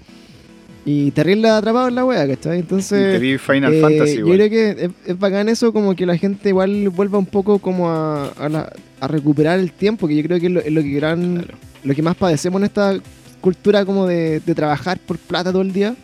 [0.88, 2.58] y terrible atrapado en la wea, ¿cachai?
[2.58, 3.14] Y Entonces...
[3.14, 6.16] te vi Final Eh, Fantasy, yo creo que es, es bacán eso, como que la
[6.18, 10.24] gente igual vuelva un poco como a, a la- a recuperar el tiempo, que yo
[10.24, 11.58] creo que es lo, es lo que gran, Claro.
[11.84, 12.98] lo que más padecemos en esta
[13.42, 15.96] cultura como de, de trabajar por plata todo el día,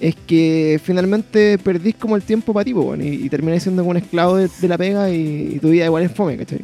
[0.00, 3.90] es que finalmente perdís como el tiempo para ti, weón, y, y termináis siendo como
[3.90, 6.60] un esclavo de, de la pega y, y tu vida igual es fome, ¿cachai?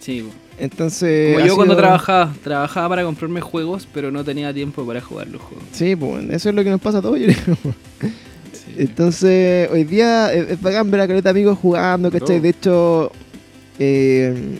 [0.00, 0.30] sí, po.
[0.60, 1.34] Entonces...
[1.34, 5.28] Como yo cuando sido- trabajaba, trabajaba para comprarme juegos, pero no tenía tiempo para jugar
[5.28, 5.64] los juegos.
[5.72, 7.56] Sí, pues eso es lo que nos pasa a todos, yo creo.
[8.76, 12.38] Entonces, hoy día es, es bacán ver a caleta de amigos jugando, ¿cachai?
[12.38, 12.40] Oh.
[12.40, 13.12] De hecho,
[13.78, 14.58] eh,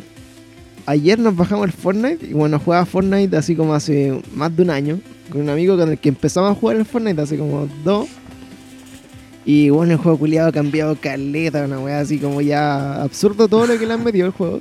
[0.87, 4.71] ayer nos bajamos el Fortnite y bueno, jugaba Fortnite así como hace más de un
[4.71, 8.09] año con un amigo con el que empezamos a jugar el Fortnite hace como dos.
[9.45, 13.67] Y bueno, el juego culiado ha cambiado caleta, una weá así como ya absurdo todo
[13.67, 14.61] lo que le han metido al juego.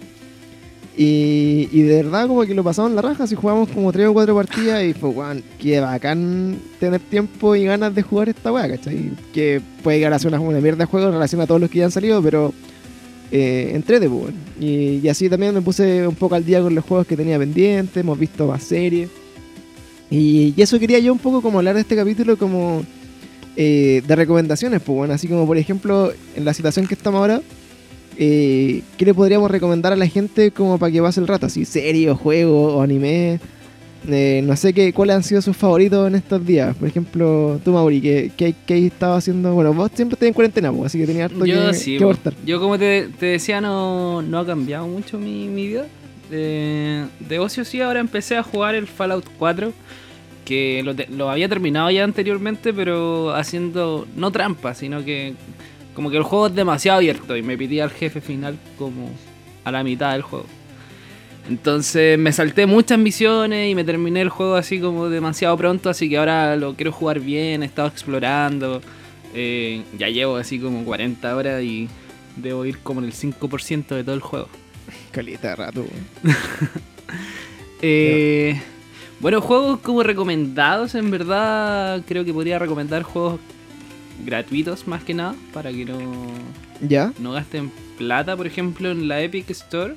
[1.01, 4.13] Y, de verdad como que lo pasamos en la raja, así jugamos como tres o
[4.13, 8.67] cuatro partidas y fue, weón, qué bacán tener tiempo y ganas de jugar esta weá,
[8.67, 9.11] ¿cachai?
[9.33, 11.69] Que puede llegar a ser una, una mierda de juego en relación a todos los
[11.69, 12.53] que ya han salido, pero
[13.31, 16.83] eh, entrete, pues, y, y así también me puse un poco al día con los
[16.83, 19.09] juegos que tenía pendientes, hemos visto más series.
[20.09, 22.83] Y, y eso quería yo un poco como hablar de este capítulo como
[23.55, 27.41] eh, de recomendaciones, pues bueno, así como por ejemplo en la situación que estamos ahora,
[28.21, 31.45] eh, ¿qué le podríamos recomendar a la gente como para que pase el rato?
[31.45, 33.39] Así, series, o juegos, o anime.
[34.07, 36.75] Eh, no sé qué, cuáles han sido sus favoritos en estos días.
[36.75, 39.53] Por ejemplo, tú, Mauri, ¿qué, qué, estado haciendo?
[39.53, 42.05] Bueno, vos siempre estás en cuarentena, pues, así que tenías harto Yo que, sí, que
[42.45, 45.85] yo como te, te decía, no, no ha cambiado mucho mi, mi vida.
[46.29, 49.73] De, de ocio sí, ahora empecé a jugar el Fallout 4,
[50.45, 55.33] que lo, te- lo había terminado ya anteriormente, pero haciendo, no trampa, sino que
[55.99, 59.09] como que el juego es demasiado abierto y me pedía al jefe final como
[59.65, 60.45] a la mitad del juego.
[61.49, 66.09] Entonces me salté muchas misiones y me terminé el juego así como demasiado pronto, así
[66.09, 68.81] que ahora lo quiero jugar bien, he estado explorando.
[69.33, 71.89] eh, ya llevo así como 40 horas y
[72.37, 74.47] debo ir como en el 5% de todo el juego.
[75.11, 75.85] Caleta de rato.
[77.81, 78.61] Eh,
[79.21, 83.39] bueno, juegos como recomendados, en verdad creo que podría recomendar juegos
[84.25, 85.97] gratuitos más que nada, para que no,
[86.81, 87.13] ¿Ya?
[87.19, 89.95] no gasten plata, por ejemplo, en la Epic Store.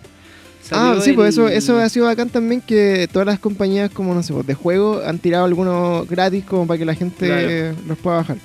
[0.70, 4.22] Ah, sí, pues eso, eso ha sido bacán también que todas las compañías como, no
[4.22, 7.76] sé, pues, de juego han tirado algunos gratis como para que la gente Claro.
[7.88, 8.36] los pueda bajar.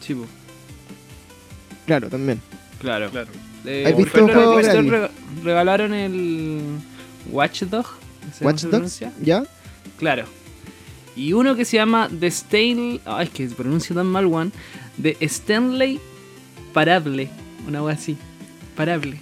[0.00, 0.24] Sí, po,
[1.86, 2.40] Claro, también.
[2.80, 3.10] claro.
[3.10, 3.28] Claro.
[3.66, 4.60] Eh, ¿Has visto un juego
[5.44, 6.62] regalaron el
[7.30, 7.86] Watchdog.
[8.36, 9.12] ¿se Watch se Dogs, pronuncia?
[9.20, 9.44] ¿ya?
[9.98, 10.24] Claro.
[11.18, 13.00] Y uno que se llama The Stanley.
[13.04, 14.50] Ay, es que se pronuncia tan mal, one.
[15.02, 15.98] The Stanley
[16.72, 17.28] Parable.
[17.66, 18.16] Una wea así.
[18.76, 19.18] Parable.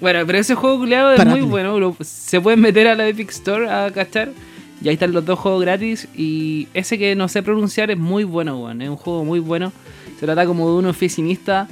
[0.00, 1.42] Bueno, pero ese juego culiado es Parable.
[1.42, 1.78] muy bueno.
[1.78, 4.30] lo- se pueden meter a la Epic Store a cachar.
[4.82, 6.08] Y ahí están los dos juegos gratis.
[6.16, 8.82] Y ese que no sé pronunciar es muy bueno, weón.
[8.82, 9.72] Es un juego muy bueno.
[10.18, 11.68] Se trata como de un oficinista.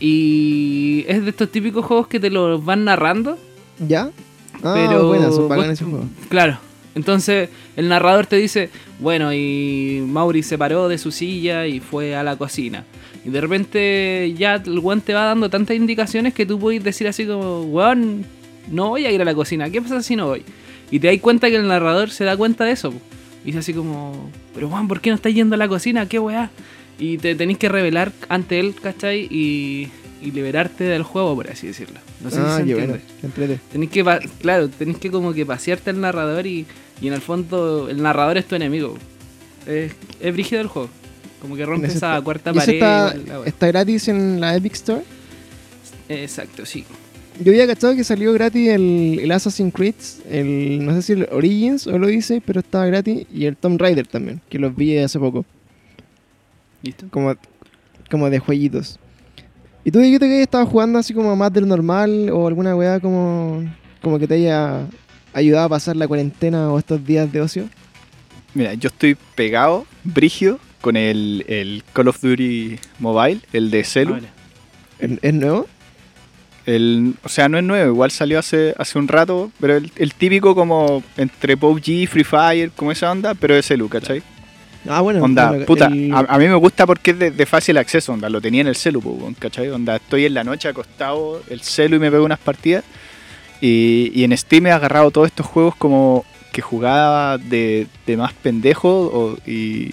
[0.00, 3.38] Y es de estos típicos juegos que te los van narrando.
[3.86, 4.10] ¿Ya?
[4.62, 5.48] Ah, Pero bueno, son.
[6.28, 6.58] Claro.
[6.94, 12.14] Entonces el narrador te dice, bueno, y Mauri se paró de su silla y fue
[12.14, 12.84] a la cocina.
[13.24, 17.08] Y de repente ya el weón te va dando tantas indicaciones que tú puedes decir
[17.08, 18.24] así como, weón,
[18.70, 20.42] no voy a ir a la cocina, ¿qué pasa si no voy?
[20.90, 22.92] Y te das cuenta que el narrador se da cuenta de eso.
[23.42, 26.06] Y dice así como, pero weón, ¿por qué no estás yendo a la cocina?
[26.06, 26.50] ¿Qué weá?
[26.98, 29.26] Y te tenés que revelar ante él, ¿cachai?
[29.30, 29.88] Y,
[30.22, 32.00] y liberarte del juego, por así decirlo.
[32.22, 33.00] No sé ah, si se entiende.
[33.36, 33.58] bueno.
[33.70, 36.66] Tenés que, claro, tenés que como que pasearte al narrador y,
[37.00, 38.96] y en el fondo el narrador es tu enemigo.
[39.66, 40.88] Es, es brígido el juego.
[41.40, 43.20] Como que rompe esa está- cuarta ¿Y ese pared.
[43.20, 45.02] está, está gratis en la Epic Store?
[46.08, 46.84] Exacto, sí.
[47.42, 49.94] Yo había cachado que salió gratis el, el Assassin's Creed,
[50.30, 53.80] el, no sé si el Origins o lo dice, pero estaba gratis, y el Tomb
[53.80, 55.44] Raider también, que los vi hace poco,
[56.82, 57.06] ¿Listo?
[57.10, 57.34] como,
[58.10, 58.98] como de jueguitos.
[59.84, 63.00] ¿Y tú dijiste que estabas jugando así como más de lo normal o alguna weá
[63.00, 63.64] como,
[64.00, 64.86] como que te haya
[65.34, 67.68] ayudado a pasar la cuarentena o estos días de ocio?
[68.54, 74.14] Mira, yo estoy pegado, brígido, con el, el Call of Duty Mobile, el de Celu.
[74.14, 74.20] Ah.
[74.98, 75.66] ¿Es, es nuevo?
[76.66, 80.14] El, o sea, no es nuevo, igual salió hace, hace un rato, pero el, el
[80.14, 84.22] típico como entre PUBG, Free Fire, como esa onda, pero de Celu, ¿cachai?
[84.88, 85.22] Ah, bueno.
[85.22, 88.12] Onda, bueno, puta, el- a, a mí me gusta porque es de, de fácil acceso,
[88.14, 89.68] onda, lo tenía en el celu, ¿cachai?
[89.70, 92.84] Onda, estoy en la noche acostado, el celu y me pego unas partidas.
[93.66, 98.32] Y, y en Steam he agarrado todos estos juegos como que jugaba de, de más
[98.34, 99.90] pendejo o- y,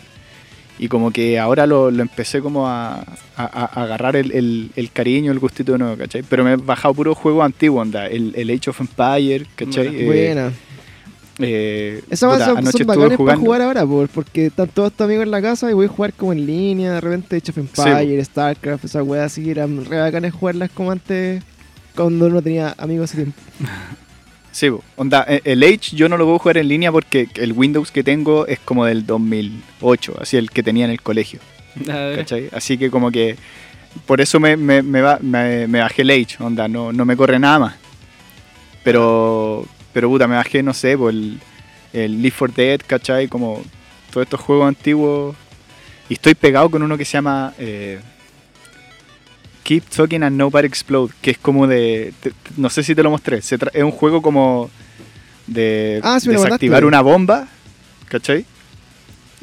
[0.77, 3.05] y como que ahora lo, lo empecé como a, a-
[3.37, 6.21] a agarrar el, el- el cariño, el gustito de nuevo, ¿cachai?
[6.23, 10.05] Pero me he bajado puro juego antiguo, onda, el, el Age of Empire, ¿cachai?
[10.05, 10.47] Buena.
[10.47, 10.51] Eh,
[11.39, 14.91] eh, Esas puta, son, anoche son estuve bacanes para jugar ahora, por- porque están todos
[14.91, 17.51] tus amigos en la casa y voy a jugar como en línea, de repente Age
[17.51, 21.41] of Empire, StarCraft, esas weas así, eran re bacanes jugarlas como antes,
[21.95, 23.41] cuando uno tenía amigos hace tiempo.
[24.53, 27.89] Sí, onda, eh, el Age yo no lo puedo jugar en línea porque el Windows
[27.89, 31.39] que tengo es como del 2008, así el que tenía en el colegio.
[32.17, 32.49] ¿cachai?
[32.51, 33.37] Así que como que
[34.05, 37.15] por eso me, me, me, ba- me- me bajé el Age, onda, no, no me
[37.15, 37.75] corre nada más.
[38.83, 41.39] Pero, pero puta, me bajé, no sé, por el,
[41.93, 43.27] el Leaf 4 Dead, ¿cachai?
[43.27, 43.61] Como
[44.11, 45.35] todos estos juegos antiguos.
[46.09, 47.99] Y estoy pegado con uno que se llama eh,
[49.63, 52.13] Keep Talking and Nobody Explode, que es como de...
[52.21, 53.41] te- no sé si te lo mostré.
[53.41, 54.69] se es un juego como
[55.47, 57.47] de Ah, sí desactivar una bomba,
[58.07, 58.45] ¿cachai?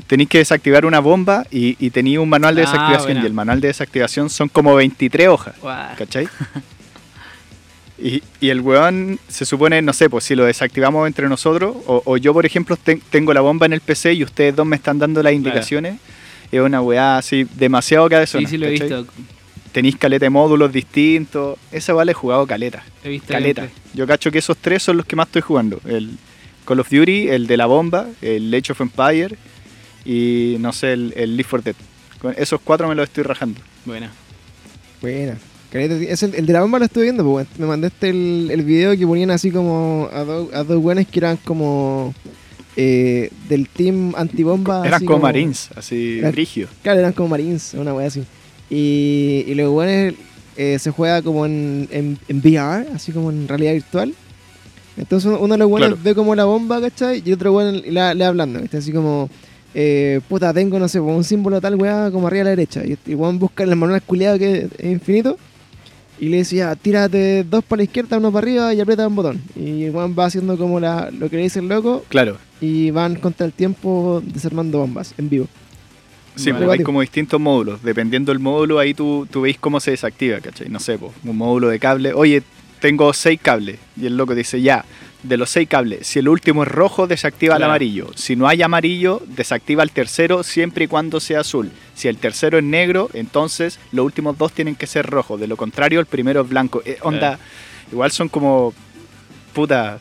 [0.07, 3.05] Tenéis que desactivar una bomba y, y tenéis un manual de Ah, desactivación.
[3.05, 3.23] buena.
[3.23, 5.55] Y el manual de desactivación son como 23 hojas.
[5.61, 5.97] Guau.
[5.97, 6.29] ¿Cachai?
[8.01, 12.01] Y, y el weón se supone, no sé, pues si lo desactivamos entre nosotros, o,
[12.05, 14.77] o yo por ejemplo ten- tengo la bomba en el PC y ustedes dos me
[14.77, 15.97] están dando las indicaciones,
[16.53, 18.49] es una weá así demasiado Sí, cabezona.
[18.49, 19.05] sí lo he visto.
[19.73, 22.83] Tenéis caleta de módulos distintos, esa vale he jugado caleta.
[23.05, 23.69] He visto Caleta.
[23.95, 25.81] Yo cacho que esos tres son los que más estoy jugando.
[25.87, 26.17] El
[26.65, 29.37] Call of Duty, el de la bomba, el Age of Empire
[30.05, 31.75] y no sé, el, el Leaf 4 Dead.
[32.21, 33.61] Con esos cuatro me los estoy rajando.
[33.85, 34.11] Buena.
[35.01, 35.37] Buena.
[35.71, 38.63] Caleta, es el, el de la bomba lo estuve viendo, pues, me mandaste el, el
[38.65, 42.15] video que ponían así como a, dos a dos buenos que eran como
[42.75, 44.81] eh, del team antibomba.
[44.81, 46.71] Eran así como Marines, así Eran- rígidos.
[46.83, 48.25] Claro, eran como Marines, una wea así.
[48.71, 50.15] Y, y los buenos
[50.57, 54.15] eh, se juega como en, en, en VR, así como en realidad virtual.
[54.97, 56.03] Entonces uno de los buenos Claro.
[56.03, 57.23] ve como la bomba, ¿cachai?
[57.25, 58.61] Y otro bueno le, le hablando.
[58.77, 59.31] Así como,
[59.75, 62.83] eh, puta, tengo, no sé, un símbolo tal weá como arriba a la derecha.
[62.85, 65.39] Y el weón busca el manual culiado que es infinito.
[66.21, 69.41] Y le decía, tírate dos para la izquierda, uno para arriba y aprieta un botón.
[69.55, 72.37] Y el weón va haciendo como la, lo que le dice el loco Claro.
[72.61, 75.47] y van contra el tiempo desarmando bombas en vivo.
[76.37, 76.67] Sí, Vale.
[76.67, 77.83] pues hay como distintos módulos.
[77.83, 80.69] Dependiendo del módulo, ahí tú, tú veis cómo se desactiva, ¿cachai?
[80.69, 82.13] No sé, pues, un módulo de cable.
[82.13, 82.43] Oye,
[82.81, 83.79] tengo seis cables.
[84.01, 84.85] Y el loco dice, ya,
[85.23, 88.11] de los seis cables, si el último es rojo, desactiva el amarillo.
[88.15, 91.71] Si no hay amarillo, desactiva el tercero siempre y cuando sea azul.
[91.95, 95.41] Si el tercero es negro, entonces los últimos dos tienen que ser rojos.
[95.41, 96.83] De lo contrario, el primero es blanco.
[96.85, 97.39] Eh, onda,
[97.91, 98.73] igual son como...
[99.53, 99.99] Puta,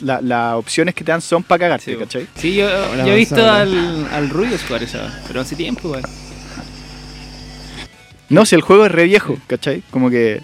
[0.00, 1.96] la- las opciones que te dan son para cagarte, Sí.
[1.98, 2.26] ¿cachai?
[2.34, 6.02] Sí, yo, he visto al, al Rubius jugar esa, pero hace tiempo, igual.
[8.28, 9.82] No, si el juego es re viejo, ¿cachai?
[9.90, 10.40] Como que...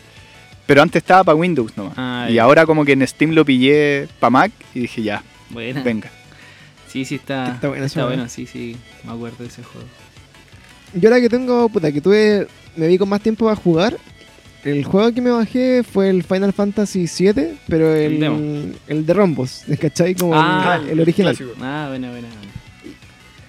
[0.66, 1.94] Pero antes estaba para Windows nomás.
[1.96, 5.80] Ah, y ahora como que en Steam lo pillé para Mac y dije ya, Buena.
[5.84, 6.10] venga.
[6.88, 9.86] Sí, sí, está, Está buena está bueno, sí, sí, me acuerdo de ese juego.
[10.94, 13.96] Yo la que tengo, puta, que tuve, me vi con más tiempo para jugar.
[14.66, 19.62] El juego que me bajé fue el Final Fantasy VII, pero el, El de rombos,
[19.80, 20.14] ¿cachai?
[20.14, 21.36] Como Ah, el, el original.
[21.60, 22.28] Ah, buena, buena.
[22.28, 22.52] buena.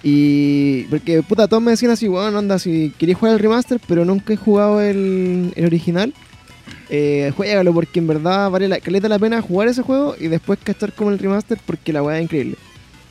[0.02, 4.04] Y porque, puta, todos me decían así, bueno, onda, si querías jugar el remaster, pero
[4.04, 6.14] nunca he jugado el, el original,
[6.88, 10.58] eh, juégalo, porque en verdad vale la caleta la pena jugar ese juego y después
[10.62, 12.54] cachar como el remaster, porque la weá es increíble.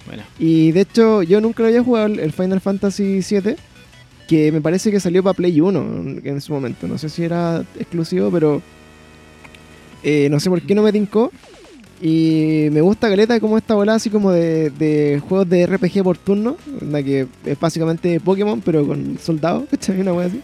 [0.06, 0.26] Buena.
[0.40, 3.56] Y de hecho, yo nunca lo había jugado el Final Fantasy VII,
[4.28, 5.80] que me parece que salió para Play 1
[6.24, 6.88] en- su momento.
[6.88, 8.62] No sé si era exclusivo, pero
[10.04, 11.32] eh, no sé por qué no me tincó.
[12.00, 16.58] Y me gusta Caleta como esta bola así como de, juegos de RPG por turno,
[16.80, 19.64] onda que es básicamente Pokémon, pero con soldados.
[19.90, 20.42] Una así.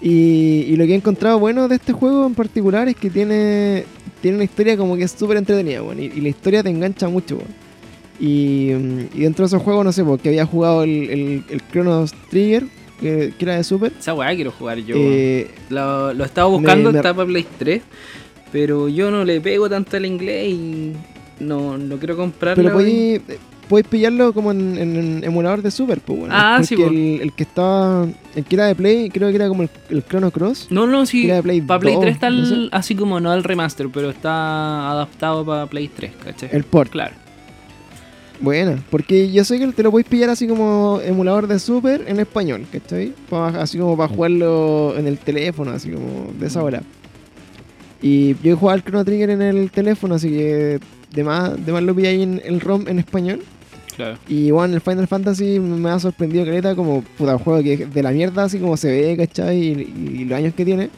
[0.00, 3.84] Y, y lo que he encontrado bueno de este juego en particular es que tiene,
[4.20, 7.38] tiene una historia como que es súper entretenida, weón, y, la historia te engancha mucho.
[8.20, 11.62] Y, mm, y dentro de esos juegos, no sé, porque había jugado el, el, el
[11.70, 12.64] Chronos Trigger,
[13.00, 13.92] que, que era de Super.
[13.98, 14.94] Esa weá quiero jugar yo.
[14.96, 17.82] Eh, Lo, lo estaba buscando, me- está para Play 3,
[18.52, 20.92] pero yo no le pego tanto al inglés y
[21.40, 22.62] no, no quiero comprarlo.
[22.62, 23.20] pero podéis,
[23.68, 26.34] podéis pillarlo como en, en- en emulador de Super, pues bueno.
[26.36, 26.86] Ah, porque sí, po.
[26.88, 30.04] el, el que estaba, el que era de Play, creo que era como el, el
[30.06, 30.68] Chrono Cross.
[30.70, 31.26] No, no, sí.
[31.26, 31.60] Para Play
[31.94, 32.68] 2, 3 está el- no sé.
[32.70, 36.50] así como no el remaster, pero está adaptado para Play 3, ¿cachai?
[36.52, 36.92] El port.
[36.92, 37.14] Claro.
[38.40, 42.18] Buena, porque yo sé que te lo podéis pillar así como emulador de Super en
[42.18, 43.12] español, ¿cachai?
[43.30, 46.82] Así como para jugarlo en el teléfono, así como de esa hora.
[48.00, 50.80] Y yo he jugado al Chrono Trigger en el teléfono, así que
[51.14, 53.42] de más, de más lo pillé ahí en el ROM en español.
[53.94, 54.18] Claro.
[54.26, 58.02] Y bueno, el Final Fantasy me ha sorprendido caleta como puta juego que es de
[58.02, 59.56] la mierda, así como se ve, ¿cachai?
[59.56, 60.90] Y, y los años que tiene.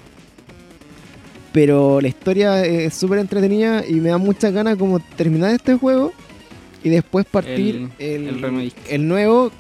[1.53, 6.13] Pero la historia es súper entretenida y me da muchas ganas como terminar este juego
[6.85, 8.75] y después partir el, el remake.
[8.91, 9.51] el nuevo,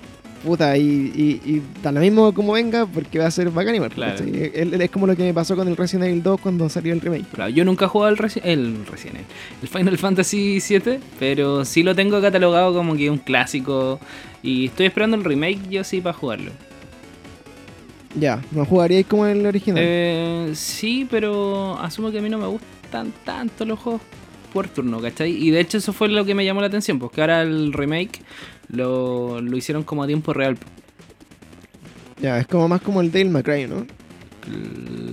[0.44, 3.90] puta, y, y, da lo mismo como venga porque va a ser bacán igual.
[3.90, 4.18] Claro.
[4.18, 4.52] ¿cachai?
[4.54, 7.26] Es, como lo que me pasó con el Resident Evil 2 cuando salió el remake.
[7.32, 9.26] Claro, yo nunca he jugado el, el Resident Evil,
[9.62, 13.98] el Final Fantasy VII, pero sí lo tengo catalogado como que un clásico
[14.42, 16.52] y estoy esperando el remake yo sí para jugarlo.
[18.16, 19.82] Ya, no jugaríais como el original.
[19.84, 24.02] Eh, sí, pero asumo que a mí no me gustan tanto los juegos
[24.54, 25.32] por turno, ¿cachai?
[25.32, 28.22] Y de hecho eso fue lo que me llamó la atención, porque ahora el remake
[28.68, 30.56] lo, lo hicieron como a tiempo real.
[32.22, 33.86] Ya, es como más como el Dale McRae, ¿no?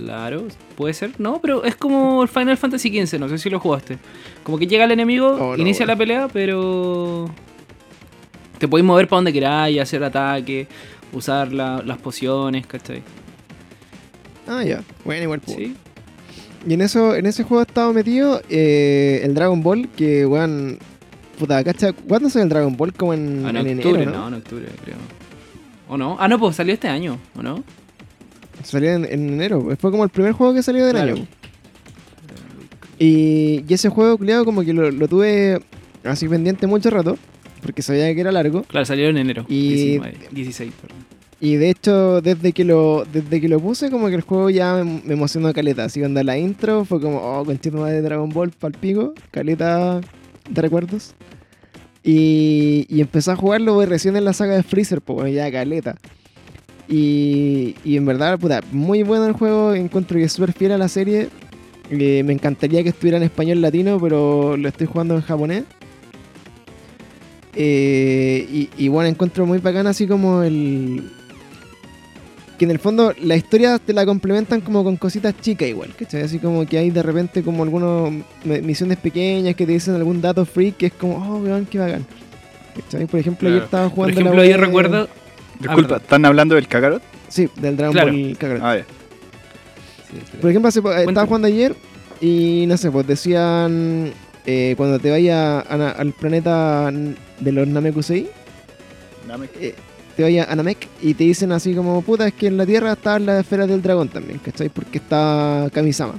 [0.04, 1.12] Claro, puede ser.
[1.18, 3.98] No, pero es como el Final Fantasy XV, no sé si lo jugaste.
[4.44, 5.92] Como que llega el enemigo, Oh, no, inicia bueno.
[5.94, 7.28] la pelea, pero
[8.58, 10.66] te podéis mover para donde queráis, hacer ataque.
[11.12, 13.02] usar la- las pociones, ¿cachai?
[14.48, 14.82] Ah, ya.
[15.04, 15.40] Bueno, igual.
[15.40, 15.56] pues.
[15.58, 15.76] Sí.
[16.66, 20.78] Y en eso, en ese juego estaba metido eh, el Dragon Ball, que weón.
[21.38, 21.92] Puta, ¿cacha?
[21.92, 22.92] ¿Cuándo sale el Dragon Ball?
[22.92, 24.20] Como en, Ah, en, en octubre, enero, no?
[24.20, 24.28] ¿no?
[24.28, 24.96] en octubre, creo.
[25.88, 26.16] ¿O no?
[26.20, 27.64] Ah, no, pues salió este año, ¿o no?
[28.62, 29.60] Salió en, en enero.
[29.80, 31.14] Fue como el primer juego que salió del Claro.
[31.14, 31.26] año.
[32.98, 35.60] Y, y ese juego, culiado, como que lo, lo tuve
[36.04, 37.18] así pendiente mucho rato,
[37.62, 38.62] porque sabía que era largo.
[38.64, 39.44] Claro, salió en enero.
[39.48, 40.98] Y- 19, 16, perdón.
[41.44, 44.76] Y de hecho, desde que lo desde que lo puse, como que el juego ya
[44.76, 45.82] me, me emocionó caleta.
[45.82, 50.00] Así cuando la intro fue como, oh, conchito de Dragon Ball palpico, caleta
[50.48, 51.16] de recuerdos.
[52.04, 55.96] Y, y empecé a jugarlo güey, recién en la saga de Freezer, pues ya caleta.
[56.88, 60.78] Y, y en verdad, puta, muy bueno el juego, encuentro que es súper fiel a
[60.78, 61.28] la serie.
[61.90, 65.64] Eh, me encantaría que estuviera en español latino, pero lo estoy jugando en japonés.
[67.56, 71.10] Eh, y, y bueno, encuentro muy bacán así como el...
[72.62, 76.22] Que en el fondo la historia te la complementan como con cositas chicas igual, ¿cachai?
[76.22, 78.12] Así como que hay de repente como algunas
[78.44, 82.06] misiones pequeñas que te dicen algún dato freak que es como, oh, weón, qué bacán.
[82.76, 83.06] ¿Cachai?
[83.06, 83.54] Por ejemplo, Claro.
[83.56, 85.08] ayer estaba Por jugando ejemplo, la yo wea de- recuerdo.
[85.58, 86.00] Disculpa, perdón.
[86.02, 87.02] ¿están hablando del Kakarot?
[87.26, 88.12] Sí, del Dragon Claro.
[88.12, 88.62] Ball Kakarot.
[88.62, 88.76] Ah.
[90.08, 90.40] Sí, espera.
[90.40, 91.74] Por ejemplo, hace eh, estaba jugando ayer
[92.20, 94.12] y no sé, pues decían
[94.46, 98.28] eh, cuando te vayas al planeta de los Namekusei,
[99.60, 99.74] eh,
[100.16, 102.92] te vayas a Namek y te dicen así como, puta, es que en la Tierra
[102.92, 104.68] estaban las esferas del dragón también, ¿cachai?
[104.68, 106.14] Porque está Kamisama.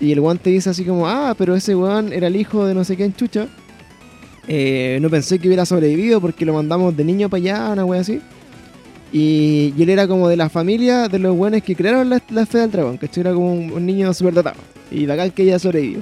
[0.00, 2.74] Y el weón te dice así como, ah, pero ese weón era el hijo de
[2.74, 3.46] no sé qué en chucha.
[4.48, 8.00] Eh, no pensé que hubiera sobrevivido porque lo mandamos de niño para allá, una wea
[8.00, 8.20] así.
[9.12, 12.70] Y, él era como de la familia de los weones que crearon la, esfera del
[12.72, 13.20] dragón, ¿cachai?
[13.20, 14.56] Era como un, un niño súper dotado.
[14.90, 16.00] Y bacán que ella sobrevivió.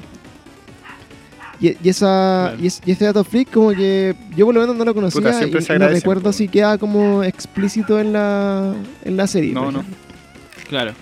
[1.61, 2.63] Y, y esa, Claro.
[2.63, 5.21] y, es- y ese dato freak como que yo por lo menos no lo conocía
[5.21, 9.53] Puta, siempre y se no recuerdo si queda como explícito en la, en la serie.
[9.53, 9.85] No, no.
[10.69, 10.93] Claro.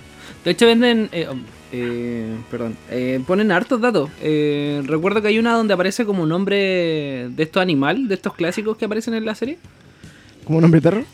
[0.44, 1.09] De hecho, venden.
[1.12, 2.75] eh, um, eh, perdón.
[2.90, 4.11] eh, ponen hartos datos.
[4.23, 6.57] Eh, recuerdo que hay una donde aparece como un nombre
[7.29, 9.59] de estos animal, de estos clásicos que aparecen en la serie.
[10.44, 11.05] Como un hombre perro.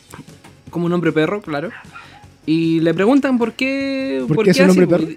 [0.69, 1.69] Como un hombre perro, claro.
[2.45, 4.23] Y le preguntan por qué.
[4.27, 5.07] ¿Por qué es un hombre perro?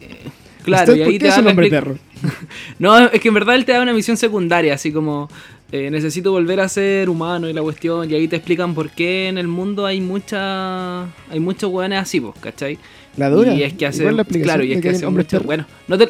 [0.64, 1.98] Claro, ¿Usted y por ahí qué te es dan un hombre perro?
[2.78, 5.28] No, es que en verdad él te da una misión secundaria, así como
[5.72, 9.28] eh, necesito volver a ser humano y la cuestión, y ahí te explican por qué
[9.28, 12.78] en el mundo hay mucha hay muchos hueones así, pues, ¿cachai?
[13.16, 13.54] La dura.
[13.54, 15.98] Y es que hace la claro, y es que hay hace hombres mucho, bueno, no
[15.98, 16.08] te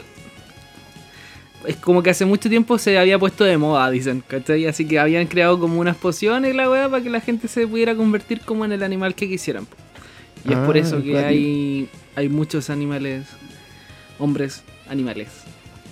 [1.67, 4.67] es como que hace mucho tiempo se había puesto de moda, dicen, ¿cachai?
[4.67, 7.95] Así que habían creado como unas pociones la weá para que la gente se pudiera
[7.95, 9.67] convertir como en el animal que quisieran.
[10.49, 13.27] Y es por Ah, eso que hay hay muchos animales
[14.19, 15.29] hombres animales.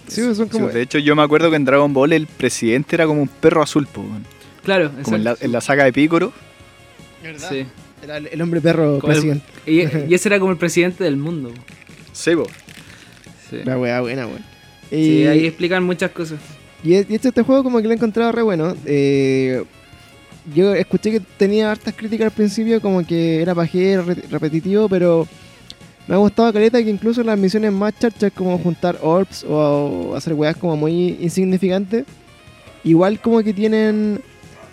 [0.09, 0.69] Sí, pues son Sí, como...
[0.69, 3.63] de hecho, yo me acuerdo que en Dragon Ball el presidente era como un perro
[3.63, 4.05] azul, po.
[4.65, 6.33] Claro, como en la, en la saga de Picoro.
[7.49, 7.67] Sí.
[8.03, 9.47] Era el el hombre perro Como el- presidente.
[9.67, 11.53] Y, y ese era como el presidente del mundo.
[12.13, 12.47] Sí, po.
[13.51, 14.45] Sí, La weá buena, weón.
[14.91, 16.39] Sí, Y, ahí explican muchas cosas.
[16.85, 18.77] y, y este, este juego como que lo he encontrado re bueno.
[18.85, 19.65] Eh,
[20.55, 25.27] yo escuché que tenía hartas críticas al principio, como que era pajero, re- repetitivo, pero
[26.09, 30.35] me ha gustado caleta que incluso las misiones más charchas como juntar orbs o, hacer
[30.35, 32.05] weas como muy insignificantes,
[32.85, 34.21] igual como que tienen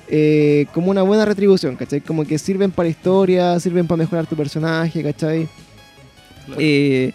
[0.09, 2.01] eh, como una buena retribución, ¿cachai?
[2.01, 5.47] Como que sirven para historia, sirven para mejorar tu personaje, ¿cachai?
[6.59, 7.11] Eh,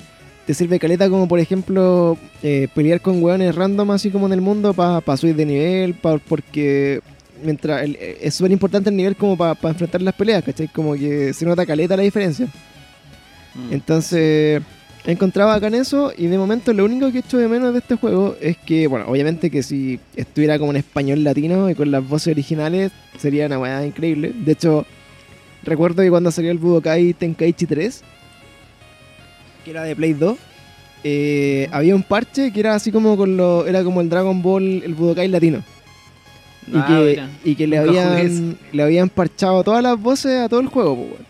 [0.46, 4.40] te sirve caleta como por ejemplo eh, pelear con weones random así como en el
[4.40, 7.00] mundo para subir de nivel, pa- porque
[7.44, 10.66] mientras el- es súper importante el nivel como para enfrentar las peleas, ¿cachai?
[10.68, 12.48] Como que se nota caleta la diferencia.
[13.58, 13.72] Mm.
[13.72, 14.62] Entonces,
[15.04, 17.80] he encontrado acá en eso y de momento lo único que echo de menos de
[17.80, 21.90] este juego es que, bueno, obviamente que si estuviera como en español latino y con
[21.90, 24.32] las voces originales sería una weá increíble.
[24.34, 24.86] De hecho,
[25.64, 28.02] recuerdo que cuando salió el Budokai Tenkaichi 3,
[29.64, 30.36] que era de Play 2,
[31.04, 34.82] eh, había un parche que era así como con lo, era como el Dragon Ball,
[34.84, 35.62] el Budokai latino.
[36.66, 37.30] Y Ah, que, mira.
[37.44, 41.08] y que le, habían, le habían parchado todas las voces a todo el juego, pues,
[41.12, 41.26] weón.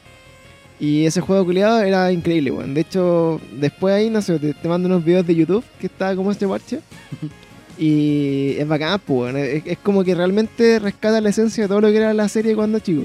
[0.81, 2.73] Y ese juego culiado era increíble, weón.
[2.75, 6.15] De hecho, después ahí, no sé, te, te mando unos videos de YouTube que está
[6.15, 6.81] como este parche.
[7.79, 9.37] y es bacán, pues, weón.
[9.37, 12.55] Es, es como que realmente rescata la esencia de todo lo que era la serie
[12.55, 13.03] cuando chico.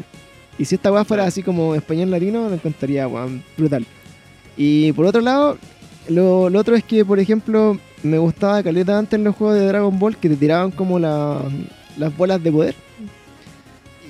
[0.58, 3.44] Y si esta weá fuera así como español latino, lo encantaría, weón.
[3.58, 3.86] Brutal.
[4.56, 5.58] Y por otro lado,
[6.10, 9.66] lo, lo otro es que, por ejemplo, me gustaba caleta antes en los juegos de
[9.68, 11.42] Dragon Ball que te tiraban como la-
[11.98, 12.76] las bolas de poder.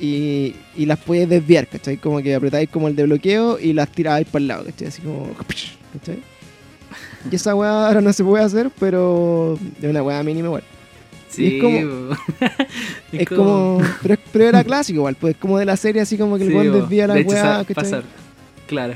[0.02, 1.98] Y, y las podías desviar, ¿cachai?
[1.98, 4.88] Como que apretáis como el de bloqueo y las tirabais para el lado, ¿cachai?
[4.88, 5.30] Así como...
[5.94, 6.20] ¿cachai?
[7.32, 10.64] Y esa weá ahora no se puede hacer, pero es una weá mínima igual.
[11.30, 12.18] Sí, es como-.
[13.12, 13.82] Es como...
[14.02, 16.56] Pero, pero era clásico igual, pues como de la serie así como que el Sí,
[16.56, 17.76] weón desvía la De weá, sa- ¿cachai?
[17.76, 18.04] pasar.
[18.68, 18.94] Claro.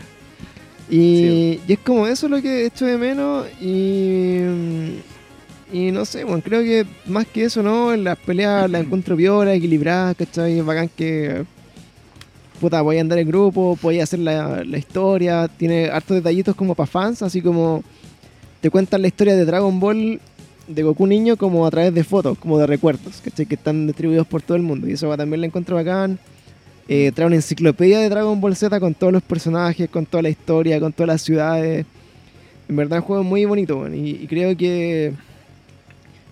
[0.89, 4.39] Y, y es como eso lo que echo de menos y...
[5.71, 7.93] Y no sé, bueno, creo que más que eso, ¿no?
[7.93, 10.59] En las peleas las encuentro viola, equilibradas, ¿cachai?
[10.59, 11.45] Es bacán que...
[12.61, 16.55] Puta, voy a andar en grupo, voy a hacer la, la historia, tiene hartos detallitos
[16.55, 17.83] como para fans, así como
[18.61, 20.19] te cuentan la historia de Dragon Ball
[20.67, 23.45] de Goku niño como a través de fotos, como de recuerdos, ¿cachai?
[23.45, 24.87] Que están distribuidos por todo el mundo.
[24.87, 26.19] Y eso también la encuentro bacán.
[26.87, 30.29] Eh, trae una enciclopedia de Dragon Ball Z con todos los personajes, con toda la
[30.29, 31.85] historia, con todas las ciudades.
[32.67, 35.13] En verdad, el juego muy bonito, weón, y, y creo que.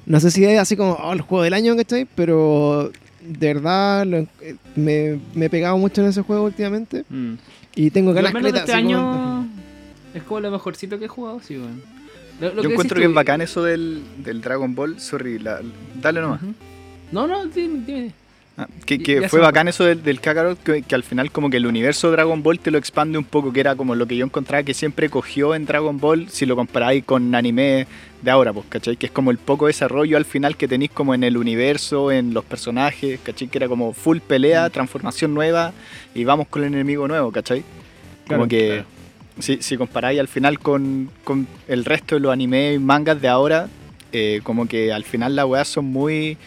[0.06, 2.06] No sé si es así como oh, el juego del año, ¿cachai?
[2.16, 2.92] Pero
[3.22, 7.06] de verdad lo eh, me, me he pegado mucho en ese juego últimamente.
[7.10, 7.34] Mm.
[7.76, 8.96] Y tengo ganas de este así como-
[9.42, 9.50] año
[10.14, 11.82] es como lo mejorcito que he jugado, sí, weón.
[12.40, 15.00] Lo- lo Yo encuentro decís que es bacán eso del, del Dragon Ball.
[15.00, 15.62] Sorry, la-
[16.02, 16.42] dale nomás.
[16.42, 16.54] Ujú.
[17.12, 18.12] No, no, dime, dime.
[18.58, 21.66] Ah, que fue bacán eso del, del Kakarot, que, que al final como que el
[21.66, 24.64] universo Dragon Ball te lo expande un poco, que era como lo que yo encontraba
[24.64, 27.86] que siempre cogió en Dragon Ball, si lo comparáis con anime
[28.22, 28.96] de ahora, pues, ¿cachai?
[28.96, 32.34] Que es como el poco desarrollo al final que tenéis como en el universo, en
[32.34, 33.50] los personajes, ¿cachai?
[33.50, 35.74] Que era como full pelea, transformación nueva
[36.14, 37.60] y vamos con el enemigo nuevo, ¿cachai?
[38.26, 38.86] Como Claro, que claro.
[39.40, 43.28] si, si comparáis al final con, con el resto de los animes y mangas de
[43.28, 43.68] ahora,
[44.14, 46.38] eh, como que al final las weas son muy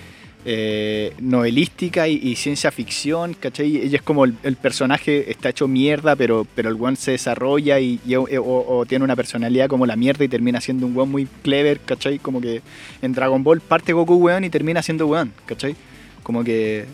[0.50, 3.76] eh, novelística y, y ciencia ficción, ¿cachai?
[3.76, 7.78] Ella es como el, el personaje está hecho mierda, pero, pero el weón se desarrolla
[7.80, 11.10] y, y- o, o tiene una personalidad como la mierda y termina siendo un weón
[11.10, 12.18] muy clever, ¿cachai?
[12.18, 12.62] Como que
[13.02, 15.76] en Dragon Ball parte Goku weón y termina siendo weón, ¿cachai?
[16.22, 16.86] Como que...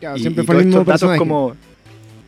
[0.00, 1.18] Claro, y- siempre todos estos datos personaje.
[1.18, 1.56] como...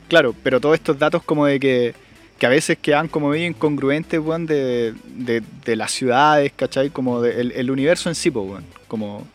[0.08, 1.94] Claro, pero todos estos datos como de que,
[2.38, 6.90] que a veces quedan como medio incongruentes, weón, de, de, de las ciudades, ¿cachai?
[6.90, 8.64] Como de- el, el universo en sí, weón.
[8.88, 9.26] Como...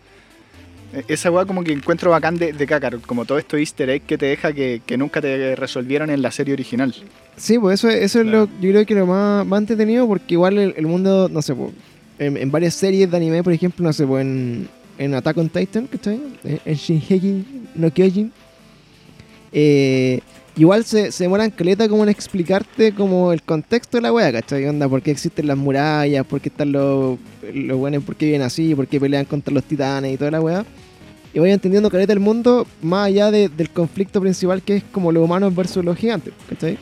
[0.94, 4.04] e- Esa weá como que encuentro bacán de, de Kakarot, como todo esto easter egg
[4.04, 6.94] que te deja que, que nunca te resolvieron en la serie original.
[7.38, 10.58] Sí, pues eso, eso es lo yo creo que lo más, más entretenido porque igual
[10.58, 11.72] el, el mundo, no sé, pues,
[12.20, 15.50] en, en varias series de anime, por ejemplo, no sé, pues en, en Attack on
[15.50, 16.20] Titan, ¿cachai?
[16.44, 18.32] En, en Shingeki no Kyojin,
[19.52, 20.22] eh,
[20.58, 24.66] igual se, se demoran caleta como en explicarte como el contexto de la wea, ¿cachai?
[24.66, 27.18] Onda, por qué existen las murallas, por qué están los,
[27.54, 30.42] los buenos, por qué viven así, por qué pelean contra los titanes y toda la
[30.42, 30.66] wea.
[31.34, 35.12] Y voy entendiendo caleta el mundo más allá de- del conflicto principal que es como
[35.12, 36.78] los humanos versus los gigantes, ¿cachai?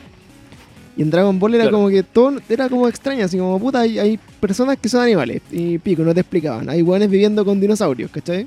[0.96, 1.78] Y en Dragon Ball era Claro.
[1.78, 5.42] como que todo era como extraño, así como puta, hay, hay personas que son animales
[5.50, 6.68] y pico, no te explicaban.
[6.68, 8.46] Hay hueones viviendo con dinosaurios, ¿cachai?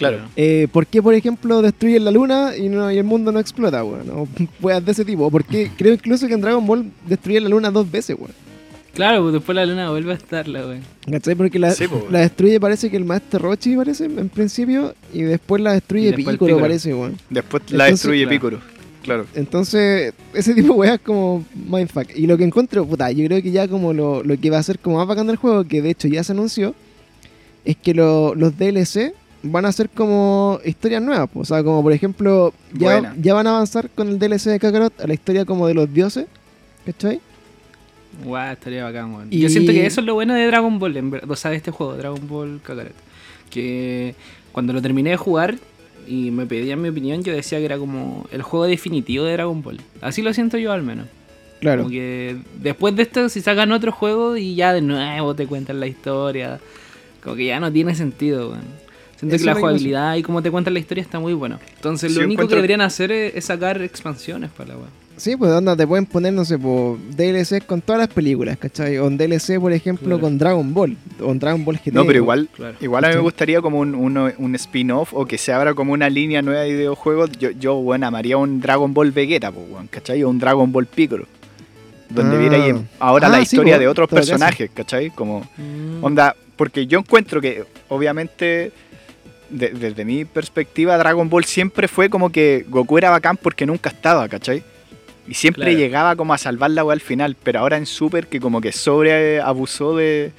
[0.00, 0.18] Claro.
[0.34, 3.84] Eh, ¿Por qué, por ejemplo, destruyen la luna y, no, y el mundo no explota,
[3.84, 4.08] weón?
[4.10, 4.26] O
[4.60, 5.26] weas de ese tipo.
[5.26, 5.70] ¿O ¿Por qué?
[5.78, 8.32] Creo incluso que en Dragon Ball destruyen la luna dos veces, weón.
[8.94, 10.80] Claro, pues después la luna vuelve a estarla, weón.
[11.10, 11.34] ¿Cachai?
[11.36, 12.12] Porque la, Sí, po, weón.
[12.12, 16.24] la destruye parece que el maestro Rochi, parece, en principio, y después la destruye después
[16.34, 16.60] Piccolo, Piccolo.
[16.60, 17.16] parece, weón.
[17.28, 18.30] Después la Entonces, destruye claro.
[18.30, 18.58] Piccolo.
[19.02, 19.26] Claro.
[19.34, 22.08] Entonces, ese tipo de weas como mindfuck.
[22.16, 24.62] Y lo que encuentro, puta, yo creo que ya como lo, lo que va a
[24.62, 26.74] ser como más bacán del juego, que de hecho ya se anunció,
[27.64, 29.12] es que lo- los DLC
[29.42, 31.28] van a ser como historias nuevas.
[31.30, 31.40] po.
[31.40, 35.00] O sea, como por ejemplo, ya, ya van a avanzar con el DLC de Kakarot
[35.00, 36.26] a la historia como de los dioses.
[36.86, 37.20] ¿Cachai?
[38.24, 39.28] Guau, estaría bacán, weón.
[39.30, 41.50] Y- Yo siento que eso es lo bueno de Dragon Ball, en verdad, o sea,
[41.52, 42.92] de este juego, Dragon Ball Kakarot.
[43.50, 44.14] Que
[44.52, 45.56] cuando lo terminé de jugar
[46.06, 49.62] y me pedían mi opinión, yo decía que era como el juego definitivo de Dragon
[49.62, 49.80] Ball.
[50.00, 51.06] Así lo siento yo al menos.
[51.60, 51.82] Claro.
[51.82, 55.78] Como que después de esto, si sacan otro juego y ya de nuevo te cuentan
[55.78, 56.58] la historia,
[57.22, 58.64] como que ya no tiene sentido, weón.
[59.20, 61.58] Siento Eso que la jugabilidad y cómo te cuentan la historia está muy bueno.
[61.76, 64.88] Entonces, Sí, lo único encuentro- que deberían hacer es, es sacar expansiones para la weón.
[65.18, 68.96] Sí, pues onda, te pueden poner, no sé, por DLC con todas las películas, ¿cachai?
[68.96, 70.20] O un DLC, por ejemplo, Claro.
[70.22, 70.96] con Dragon Ball.
[71.20, 71.92] O un Dragon Ball GT.
[71.92, 72.74] No, pero igual, Claro.
[72.80, 76.08] igual a mí me gustaría como un, un spin-off o que se abra como una
[76.08, 77.30] línea nueva de videojuegos.
[77.38, 80.22] Yo, yo bueno, amaría un Dragon Ball Vegeta, pues, weón, ¿cachai?
[80.24, 81.26] O un Dragon Ball Piccolo.
[82.08, 82.38] Donde Ah.
[82.40, 85.10] viera ahí ahora Ah, la sí, historia po, de otros personajes, ¿cachai?
[85.10, 86.02] Como, Mm.
[86.02, 88.72] onda, porque yo encuentro que, obviamente,
[89.50, 93.90] de- desde mi perspectiva, Dragon Ball siempre fue como que Goku era bacán porque nunca
[93.90, 94.62] estaba, ¿cachai?
[95.28, 95.78] Y siempre Claro.
[95.78, 98.72] llegaba como a salvar la weá al final, pero ahora en Super, que como que
[98.72, 100.32] sobre abusó de,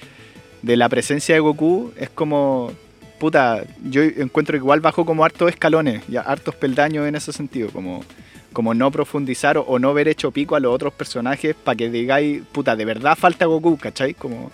[0.61, 2.71] de la presencia de Goku, es como,
[3.19, 7.69] puta, yo encuentro que igual bajó como hartos escalones, y hartos peldaños en ese sentido,
[7.69, 8.03] como,
[8.51, 11.89] como no profundizar o, o no ver hecho pico a los otros personajes para que
[11.89, 14.13] digáis, puta, de verdad falta Goku, ¿cachai?
[14.13, 14.51] Como,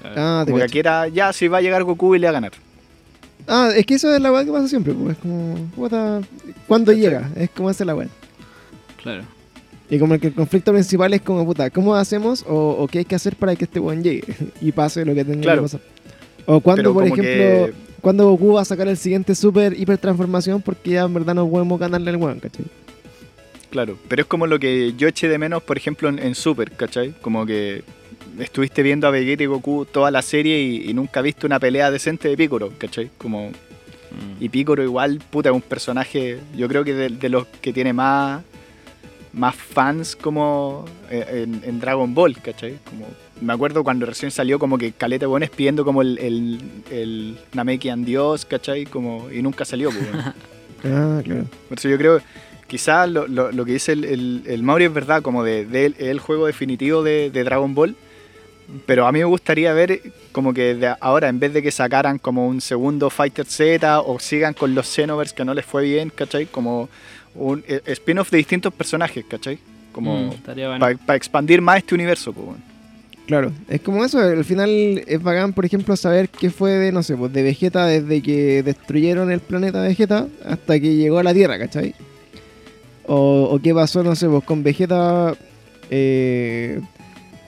[0.00, 0.14] Claro.
[0.18, 0.70] Ah, como que cacho.
[0.72, 2.52] aquí era, ya, si va a llegar Goku y le va a ganar.
[3.46, 5.16] Ah, es que eso es la weá que pasa siempre, pues.
[5.16, 6.20] Es como, puta,
[6.66, 7.30] ¿cuándo llega?
[7.36, 8.08] Es como hace la weá.
[9.02, 9.24] Claro.
[9.88, 13.04] Y como que el conflicto principal es como, puta, ¿cómo hacemos o, o qué hay
[13.04, 14.22] que hacer para que este weón llegue
[14.60, 15.58] y pase lo que tenga Claro.
[15.62, 15.80] que pasar?
[16.46, 19.98] O cuando, Pero por ejemplo, que- cuando Goku va a sacar el siguiente super hiper
[19.98, 22.64] transformación porque ya en verdad no podemos ganarle al weón, ¿cachai?
[23.70, 26.72] Claro, pero es como lo que yo eché de menos, por ejemplo, en, en Super,
[26.72, 27.14] ¿cachai?
[27.20, 27.84] Como que
[28.42, 31.90] estuviste viendo a Vegeta y Goku toda la serie y, y nunca viste una pelea
[31.90, 33.10] decente de Piccolo, ¿cachai?
[33.18, 33.50] Como,
[34.40, 37.92] y Piccolo igual, puta, es un personaje, yo creo que de, de los que tiene
[37.92, 38.42] más,
[39.32, 42.76] más fans como eh, en, en Dragon Ball, ¿cachai?
[42.84, 43.06] Como,
[43.40, 46.58] me acuerdo cuando recién salió como que Caleta Bones pidiendo como el, el,
[46.90, 48.84] el Namekian Dios, ¿cachai?
[48.84, 50.34] Como, y nunca salió, pues, bueno.
[50.82, 51.44] Ah, claro.
[51.68, 52.22] Por eso yo creo,
[52.66, 55.84] quizás lo, lo- lo que dice el, el, el Mauri es verdad, como de, de
[55.86, 57.94] el, el juego definitivo de, de Dragon Ball.
[58.86, 60.00] Pero a mí me gustaría ver
[60.32, 64.18] como que de ahora, en vez de que sacaran como un segundo Fighter Z o
[64.20, 66.46] sigan con los Xenoverse que no les fue bien, ¿cachai?
[66.46, 66.88] Como
[67.34, 69.58] un eh, spin-off de distintos personajes, ¿cachai?
[69.92, 70.98] Como Mm, bueno.
[71.04, 72.62] para expandir más este universo, pues, bueno.
[73.26, 77.02] Claro, es como eso, al final es bacán, por ejemplo, saber qué fue de, no
[77.04, 81.32] sé, pues de Vegeta desde que destruyeron el planeta Vegeta hasta que llegó a la
[81.32, 81.94] Tierra, ¿cachai?
[83.06, 85.34] O, o qué pasó, no sé, pues con Vegeta...
[85.90, 86.80] Eh,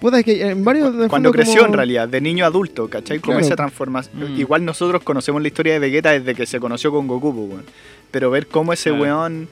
[0.03, 0.94] puta, es que en varios...
[1.09, 3.20] Cuando creció como- en realidad, de niño a adulto, ¿cachai?
[3.20, 3.46] Como Claro.
[3.46, 4.34] esa transformación.
[4.34, 4.40] Mm.
[4.40, 7.64] Igual nosotros conocemos la historia de Vegeta desde que se conoció con Goku, pues, weón.
[8.11, 9.03] Pero ver cómo ese Claro.
[9.05, 9.48] weón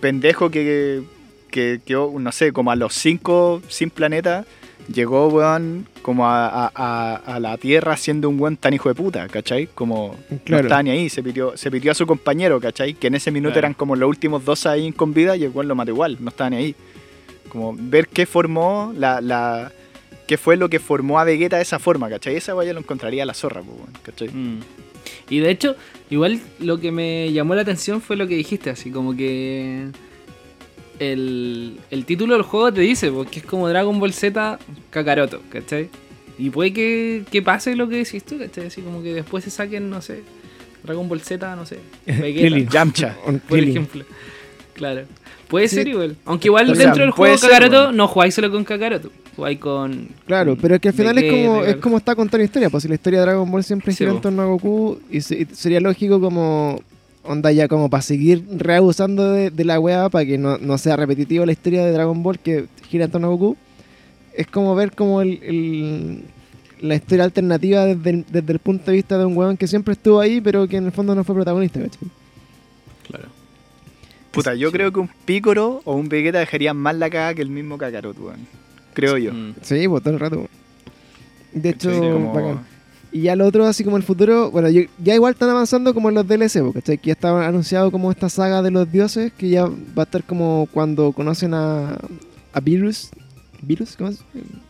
[0.00, 1.02] pendejo que,
[1.50, 4.44] que quedó, no sé, como a los cinco sin planeta,
[4.92, 8.94] llegó, weón, como a, a- a- a la Tierra siendo un weón tan hijo de
[8.94, 9.66] puta, ¿cachai?
[9.74, 10.14] Como
[10.46, 12.94] no estaba ni ahí, se pitió, se pitió a su compañero, ¿cachai?
[12.94, 13.58] Que en ese minuto Claro.
[13.66, 16.28] eran como los últimos dos ahí con vida y el weón lo mató igual, no
[16.30, 16.74] estaba ni ahí.
[17.50, 19.72] Como ver qué formó la, la,
[20.28, 22.36] qué fue lo que formó a Vegeta de esa forma, ¿cachai?
[22.36, 23.62] Esa yo lo encontraría a la zorra,
[24.02, 24.28] ¿cachai?
[24.28, 24.60] Mm.
[25.30, 25.74] Y de hecho,
[26.10, 29.86] igual lo que me llamó la atención fue lo que dijiste, así como que
[30.98, 34.58] el, el título del juego te dice, porque es como Dragon Ball Z
[34.90, 35.88] Kakaroto, ¿cachai?
[36.38, 38.66] Y puede que, que pase lo que decís tú, ¿cachai?
[38.66, 40.22] Así como que después se saquen, no sé,
[40.84, 41.78] Dragon Ball Z, no sé.
[42.06, 43.16] Vegeta, Yamcha.
[43.48, 44.04] Por ejemplo.
[44.74, 45.02] Claro.
[45.48, 45.76] Puede Sí.
[45.76, 46.16] ser igual.
[46.26, 47.92] Aunque igual O sea, dentro del juego ser, Kakaroto bueno.
[47.92, 50.08] no jugáis solo con Kakaroto, jugáis con...
[50.26, 52.82] Claro, pero es que al final es como, es como está contando la historia, pues
[52.82, 55.38] si la historia de Dragon Ball siempre Sí, gira en torno a Goku, y, se-
[55.42, 56.80] y sería lógico como,
[57.22, 60.96] onda ya como para seguir reabusando de, de la weá, para que no, no sea
[60.96, 63.56] repetitivo la historia de Dragon Ball que gira en torno a Goku,
[64.34, 66.24] es como ver como el, el-
[66.80, 69.92] la historia alternativa desde el, desde el punto de vista de un weón que siempre
[69.92, 72.08] estuvo ahí, pero que en el fondo no fue protagonista, ¿cachai?
[73.08, 73.24] Claro.
[74.32, 77.50] Puta, yo creo que un Picoro o un Vegeta dejarían más la cagada que el
[77.50, 78.58] mismo Kakarot, weón.
[78.94, 79.32] Creo yo.
[79.32, 79.54] Mm.
[79.62, 80.48] Sí, pues todo el rato.
[81.52, 81.90] De hecho.
[81.90, 82.66] Como- bacán.
[83.10, 86.10] Y ya lo otro, así como el futuro, bueno, yo- ya igual están avanzando como
[86.10, 86.98] en los DLC, po, ¿cachai?
[86.98, 90.22] Que ya estaba anunciado como esta saga de los dioses, que ya va a estar
[90.24, 91.96] como cuando conocen a,
[92.52, 93.08] a Virus.
[93.62, 93.96] ¿Virus?
[93.96, 94.18] ¿Cómo es?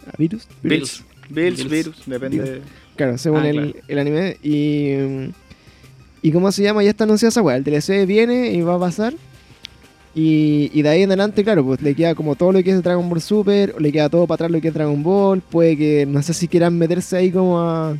[0.06, 0.46] ¿A Virus?
[0.62, 1.02] Bills.
[1.28, 1.68] Bills, Bills.
[1.68, 2.62] Virus, depende.
[2.94, 3.72] Claro, según Ah, el, claro.
[3.88, 4.36] el anime.
[4.42, 5.30] Y, mm,
[6.22, 6.84] y ¿cómo se llama?
[6.84, 7.56] Ya está anunciada esa weá.
[7.56, 9.14] El DLC viene y va a pasar.
[10.14, 12.82] Y, y de ahí en adelante, claro, pues le queda como todo lo que es
[12.82, 15.40] Dragon Ball Super, o le queda todo para atrás lo que es Dragon Ball.
[15.40, 17.96] Puede que, no sé si quieran meterse ahí como a.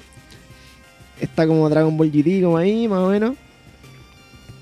[1.21, 3.35] Está como Dragon Ball GT, como ahí, más o menos.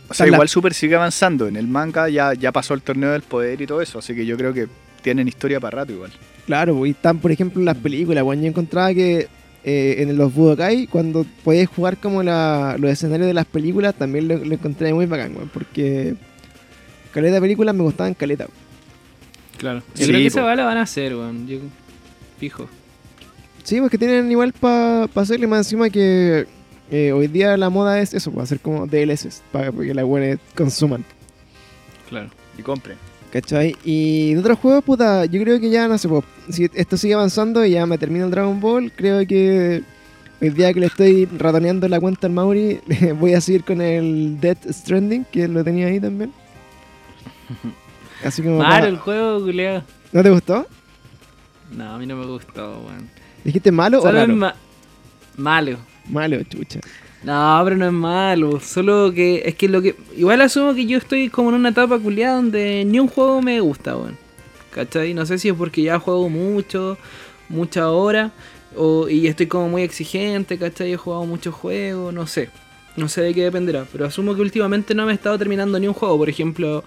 [0.09, 1.49] O sea, igual Super sigue avanzando.
[1.49, 3.99] En el manga ya, ya pasó el torneo del poder y todo eso.
[3.99, 4.69] Así que yo creo que
[5.03, 6.13] tienen historia para rato igual.
[6.47, 8.23] Claro, pues, y están, por ejemplo, las películas.
[8.23, 9.29] Bueno, yo encontraba que
[9.65, 14.29] eh, en los Budokai, cuando podías jugar como la- los escenarios de las películas, también
[14.29, 16.15] lo, lo encontré muy bacán, porque
[17.17, 18.47] caleta de películas me gustaban caleta.
[19.59, 19.81] Claro.
[19.95, 20.29] Yo Sí, creo que po.
[20.29, 21.47] esa bala van a hacer, weón.
[21.49, 21.59] Yo
[22.39, 22.69] fijo.
[23.65, 26.47] Sí, pues que tienen igual para hacerle más encima que
[26.91, 30.39] eh, hoy día la moda es eso, pues hacer como DLCs, para que las buenas
[30.55, 31.05] consuman.
[32.09, 32.29] Claro.
[32.59, 32.97] Y compren.
[33.33, 33.75] ¿Cachai?
[33.85, 37.15] Y de otros juegos, puta, yo creo que ya, no sé, pues, si esto sigue
[37.15, 39.83] avanzando y ya me termina el Dragon Ball, creo que
[40.41, 42.79] el día que le estoy ratoneando la cuenta al Mauri,
[43.19, 46.31] voy a seguir con el Death Stranding, que lo tenía ahí también.
[48.25, 48.59] Así como...
[48.59, 49.83] Malo el juego, culiado.
[50.13, 50.67] ¿No te gustó?
[51.71, 53.11] No, a mí no me gustó, weón.
[53.45, 54.37] ¿Dijiste malo o Solo es raro?
[54.37, 54.55] ma-
[55.37, 55.79] malo.
[56.09, 56.81] Malo, chucha.
[57.23, 58.61] No, pero no es malo.
[58.61, 59.97] Solo que es que lo que.
[60.17, 63.61] Igual asumo que yo estoy como en una etapa culiada donde ni un juego me
[63.61, 64.17] gusta, weón.
[64.71, 65.13] ¿Cachai?
[65.15, 66.99] No sé si es porque ya juego mucho,
[67.49, 68.31] mucha hora,
[68.77, 70.93] o, y estoy como muy exigente, ¿cachai?
[70.93, 72.51] He jugado muchos juegos, no sé.
[72.97, 75.89] No sé de qué dependerá, pero asumo que últimamente no me he estado terminando ni
[75.89, 76.17] un juego.
[76.19, 76.85] Por ejemplo,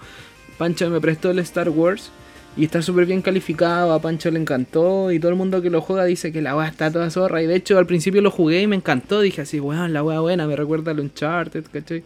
[0.60, 2.10] Pancho me prestó el Star Wars
[2.54, 3.94] y está súper bien calificado.
[3.94, 6.68] A Pancho le encantó y todo el mundo que lo juega dice que la weá
[6.68, 7.42] está toda zorra.
[7.42, 9.22] Y de hecho, al principio lo jugué y me encantó.
[9.22, 12.04] Dije así, weón, la weá buena, me recuerda al Uncharted, ¿cachai?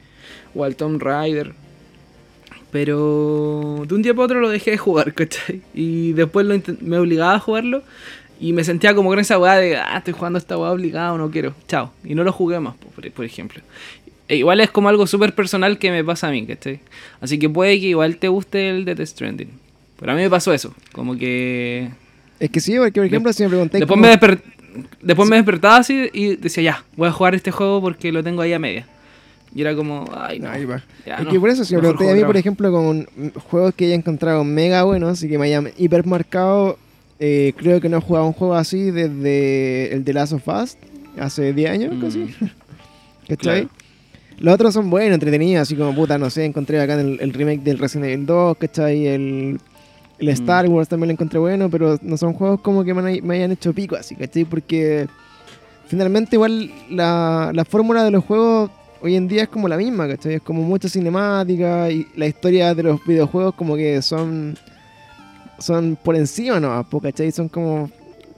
[0.54, 1.52] O al Tomb Raider.
[2.70, 5.62] Pero de un día para otro lo dejé de jugar, ¿cachai?
[5.74, 6.46] Y después
[6.80, 7.82] me obligaba a jugarlo.
[8.38, 11.28] Y me sentía como con esa weá de, ah, estoy jugando esta weá obligado, no
[11.28, 11.54] quiero.
[11.66, 11.92] Chao.
[12.04, 13.62] Y no lo jugué más, po, por, por ejemplo.
[14.28, 16.80] E igual es como algo súper personal que me pasa a mí, ¿cachai?
[17.20, 19.50] Así que puede que igual te guste el Death Stranding.
[19.98, 21.88] Pero a mí me pasó eso, como que...
[22.40, 23.80] Es que sí, porque por ejemplo, si me preguntáis.
[23.80, 24.40] Después, cómo- me, desper-
[25.02, 28.42] Después me despertaba así y decía, ya, voy a jugar este juego porque lo tengo
[28.42, 28.86] ahí a media.
[29.54, 30.50] Y era como, ay, no.
[30.50, 30.82] Ahí va.
[31.06, 33.06] ya es no, que por eso, si me preguntáis a mí, por ejemplo, con
[33.50, 36.76] juegos que haya encontrado mega buenos y que me hayan hipermarcado,
[37.20, 40.76] eh, creo que no he jugado un juego así desde el de Last of Us,
[41.20, 42.34] hace 10 años, Mm, casi.
[43.28, 43.36] ¿Cachai?
[43.38, 43.68] claro.
[44.38, 47.62] Los otros son buenos, entretenidos, así como puta, no sé, encontré acá el, el remake
[47.62, 49.06] del Resident Evil 2, ¿cachai?
[49.06, 49.60] El,
[50.18, 50.30] el Mm.
[50.30, 53.72] Star Wars también lo encontré bueno, pero no son juegos como que me, hayan hecho
[53.72, 54.44] pico así, ¿cachai?
[54.44, 55.08] Porque
[55.86, 58.70] finalmente igual la, la fórmula de los juegos
[59.02, 60.34] hoy en día es como la misma, ¿cachai?
[60.34, 64.56] Es como mucha cinemática y la historia de los videojuegos como que son
[65.58, 66.86] son por encima, ¿no?
[67.00, 67.30] ¿cachai?
[67.32, 67.90] Son como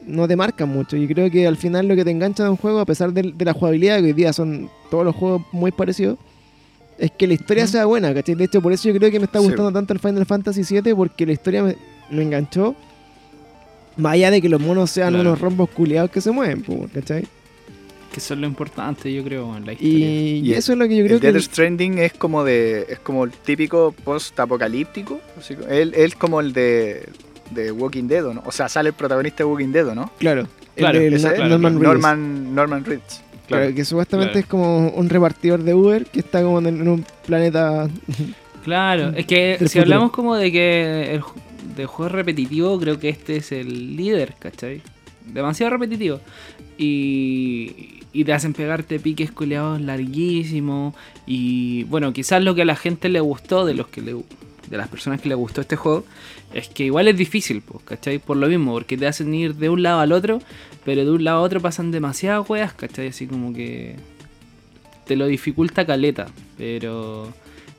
[0.06, 2.56] no te marcan mucho y creo que al final lo que te engancha de un
[2.56, 5.72] juego, a pesar de, de la jugabilidad, que hoy día son todos los juegos muy
[5.72, 6.16] parecidos,
[6.98, 8.34] es que la historia sea buena, ¿cachai?
[8.36, 9.44] De hecho, por eso yo creo que me está Sí.
[9.46, 11.76] gustando tanto el Final Fantasy VII, porque la historia me,
[12.10, 12.74] me enganchó,
[13.96, 15.28] más allá de que los monos sean Claro.
[15.28, 17.22] unos rombos culiados que se mueven, ¿cachai?
[18.12, 19.98] Que eso es lo importante, yo creo, en la historia.
[19.98, 21.32] Y, Y eso es lo que yo creo el que...
[21.32, 25.20] Death Stranding es como de es como el típico post-apocalíptico.
[25.38, 27.08] así co- Él él es como el de,
[27.50, 28.42] de Walking Dead, ¿o ¿no?
[28.46, 30.10] O sea, sale el protagonista de Walking Dead, ¿o ¿no?
[30.18, 31.82] Claro, Claro, el Ese Norman Reedus.
[31.82, 33.04] Norman, Norman Reedus.
[33.46, 33.74] Claro, Claro.
[33.74, 34.40] que supuestamente Claro.
[34.44, 37.88] es como un repartidor de Uber que está como en, en un planeta...
[38.64, 39.82] Claro, es que si futuro.
[39.82, 41.22] hablamos como de que el
[41.76, 44.82] de juego repetitivo, creo que este es el líder, ¿cachai?
[45.32, 46.20] Demasiado repetitivo.
[46.76, 50.94] Y, y te hacen pegarte piques culeados larguísimos.
[51.26, 54.16] Y bueno, quizás lo que a la gente le gustó, de los que le,
[54.68, 56.04] de las personas que le gustó este juego,
[56.52, 58.18] es que igual es difícil, pues, ¿cachai?
[58.18, 60.40] Por lo mismo, porque te hacen ir de un lado al otro,
[60.84, 63.08] pero de un lado a otro pasan demasiadas weas, ¿cachai?
[63.08, 63.96] Así como que
[65.06, 66.26] te lo dificulta caleta,
[66.58, 67.32] pero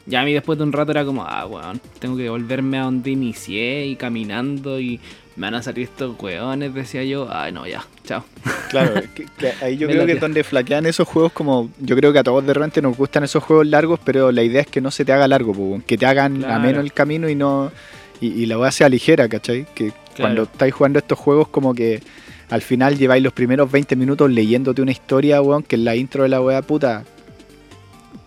[0.05, 2.83] ya a mí después de un rato era como, ah, weón, tengo que volverme a
[2.83, 4.99] donde inicié y caminando y
[5.37, 8.25] me van a salir estos weones, decía yo, ay no, ya, chao.
[8.69, 11.69] Claro, que- que ahí yo creo que es donde flaquean esos juegos como...
[11.79, 14.61] Yo creo que a todos de repente nos gustan esos juegos largos, pero la idea
[14.61, 16.55] es que no se te haga largo, po, que te hagan Claro.
[16.55, 17.71] ameno el camino y no...
[18.19, 19.67] Y, y la weá sea ligera, ¿cachai?
[19.75, 22.01] Que cuando estáis jugando estos juegos como que
[22.49, 26.23] al final lleváis los primeros 20 minutos leyéndote una historia, weón, que es la intro
[26.23, 27.03] de la weá puta.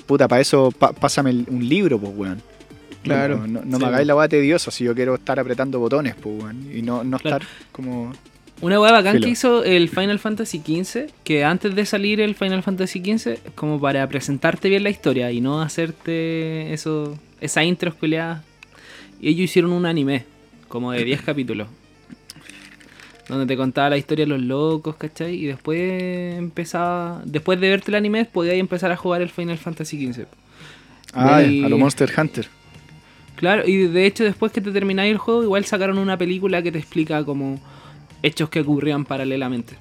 [0.06, 2.42] Puta, para eso pa- pásame un libro, pues, weón.
[3.02, 3.38] Claro.
[3.38, 6.14] No, no- no Sí, me hagáis la weá tediosa si yo quiero estar apretando botones,
[6.14, 6.70] pues, weón.
[6.76, 7.38] Y no, no Claro.
[7.38, 8.12] estar como...
[8.60, 9.24] Una weá bacán Filo.
[9.24, 13.80] que hizo el Final Fantasy XV, que antes de salir el Final Fantasy XV, como
[13.80, 18.44] para presentarte bien la historia y no hacerte eso, esa intro escueleada.
[19.18, 20.24] Y ellos hicieron un anime,
[20.68, 21.68] como de 10 capítulos.
[23.28, 25.36] Donde te contaba la historia de los locos, ¿cachai?
[25.36, 27.22] Y después empezaba.
[27.24, 30.26] Después de verte el anime, podías empezar a jugar el Final Fantasy XV.
[31.14, 32.48] Ah, Y- a lo Monster Hunter.
[33.40, 36.70] Claro, y de hecho después que te termináis el juego, igual sacaron una película que
[36.70, 37.58] te explica como
[38.22, 39.74] hechos que ocurrían paralelamente.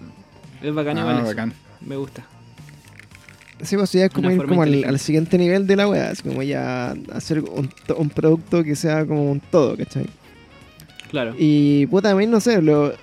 [0.64, 1.54] Es bacán Ah, igual bacán.
[1.86, 2.26] Me gusta.
[3.62, 6.22] Sí, pues ya es como Una ir como al, siguiente nivel de la wea, es
[6.22, 10.06] como ya hacer un, to- un producto que sea como un todo, ¿cachai?
[11.12, 11.36] Claro.
[11.38, 12.94] Y puta, mí no sé, lo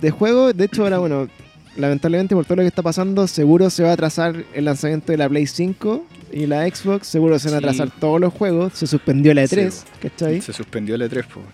[0.00, 1.28] de juego, de hecho ahora bueno,
[1.76, 5.18] lamentablemente por todo lo que está pasando, seguro se va a atrasar el lanzamiento de
[5.18, 7.64] la Play 5 y la Xbox, seguro se van a Sí.
[7.64, 9.84] atrasar todos los juegos, se suspendió la E3, Sí.
[10.02, 10.40] ¿cachai?
[10.40, 11.46] Se suspendió el E3, pues.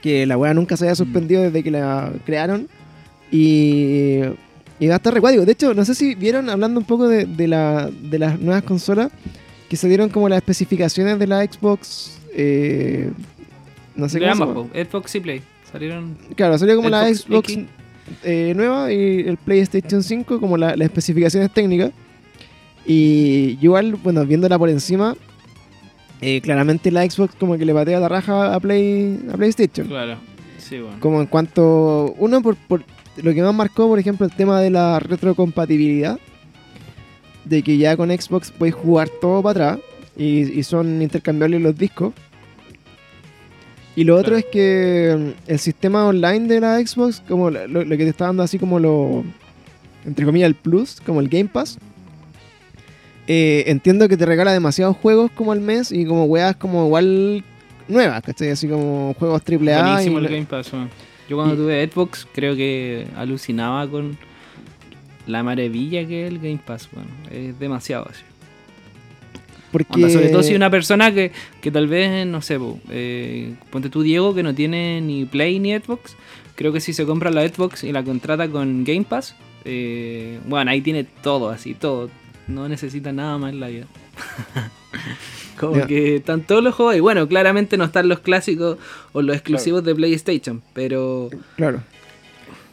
[0.00, 0.86] Que la wea nunca se Mm.
[0.88, 2.68] había suspendido desde que la crearon
[3.30, 4.20] y...
[4.80, 5.44] Y va a estar recuático.
[5.44, 8.64] De hecho, no sé si vieron, hablando un poco de, de la, de las nuevas
[8.64, 9.12] consolas,
[9.68, 12.18] que se dieron como las especificaciones de la Xbox.
[12.34, 13.12] eh,
[13.94, 14.86] no sé de cómo ambas.
[14.88, 15.42] Xbox y Play.
[15.70, 16.16] Salieron.
[16.34, 17.58] Claro, salió como la Xbox
[18.24, 21.92] eh, nueva y el PlayStation 5, como la- las especificaciones técnicas.
[22.86, 25.14] Y igual, bueno, viéndola por encima,
[26.20, 29.88] eh, claramente la Xbox como que le patea la raja a, Play, a PlayStation.
[29.88, 30.16] Claro.
[30.56, 30.96] Sí, bueno.
[31.00, 32.14] Como en cuanto.
[32.18, 32.84] Uno, por, por
[33.16, 36.18] lo que más marcó, por ejemplo, el tema de la retrocompatibilidad.
[37.44, 39.84] De que ya con Xbox puedes jugar todo para atrás.
[40.16, 42.12] Y, y son intercambiables los discos.
[43.96, 47.96] Y lo otro es que mm, el sistema online de la Xbox, como lo, lo
[47.96, 49.24] que te está dando así como lo.
[50.04, 51.78] Entre comillas, el Plus, como el Game Pass.
[53.26, 57.44] Eh, entiendo que te regala demasiados juegos como al mes y como weas como igual
[57.88, 58.50] nuevas, ¿cachai?
[58.50, 59.82] Así como juegos AAA.
[59.84, 60.90] Buenísimo y el Game Pass, weón.
[61.28, 64.16] Yo cuando y- tuve Xbox creo que alucinaba con
[65.26, 67.06] la maravilla que es el Game Pass, weón.
[67.30, 68.22] Es demasiado así.
[69.70, 69.94] Porque...
[69.94, 73.88] Onda, sobre todo si una persona que, que tal vez, no sé, po, eh, ponte
[73.88, 76.14] tú Diego que no tiene ni Play ni Xbox,
[76.56, 80.70] creo que si se compra la Xbox y la contrata con Game Pass, eh, bueno,
[80.70, 82.10] ahí tiene todo, así, todo.
[82.52, 83.86] No necesita nada más en la vida.
[85.58, 88.78] Como que están todos los juegos y bueno, claramente no están los clásicos
[89.12, 91.30] o los exclusivos de PlayStation, pero...
[91.56, 91.82] Claro.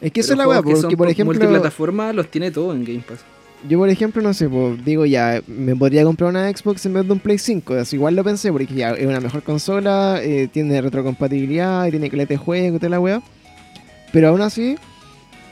[0.00, 3.04] Es que esa es la weá, porque por ejemplo, multiplataforma los tiene todo en Game
[3.06, 3.20] Pass.
[3.68, 7.06] yo por ejemplo, no sé, pues, digo ya, me podría comprar una Xbox en vez
[7.06, 10.48] de un Play 5, así igual lo pensé, porque ya es una mejor consola, eh,
[10.50, 13.22] tiene retrocompatibilidad, tiene caleta de juego y toda la weá.
[14.12, 14.76] Pero aún así,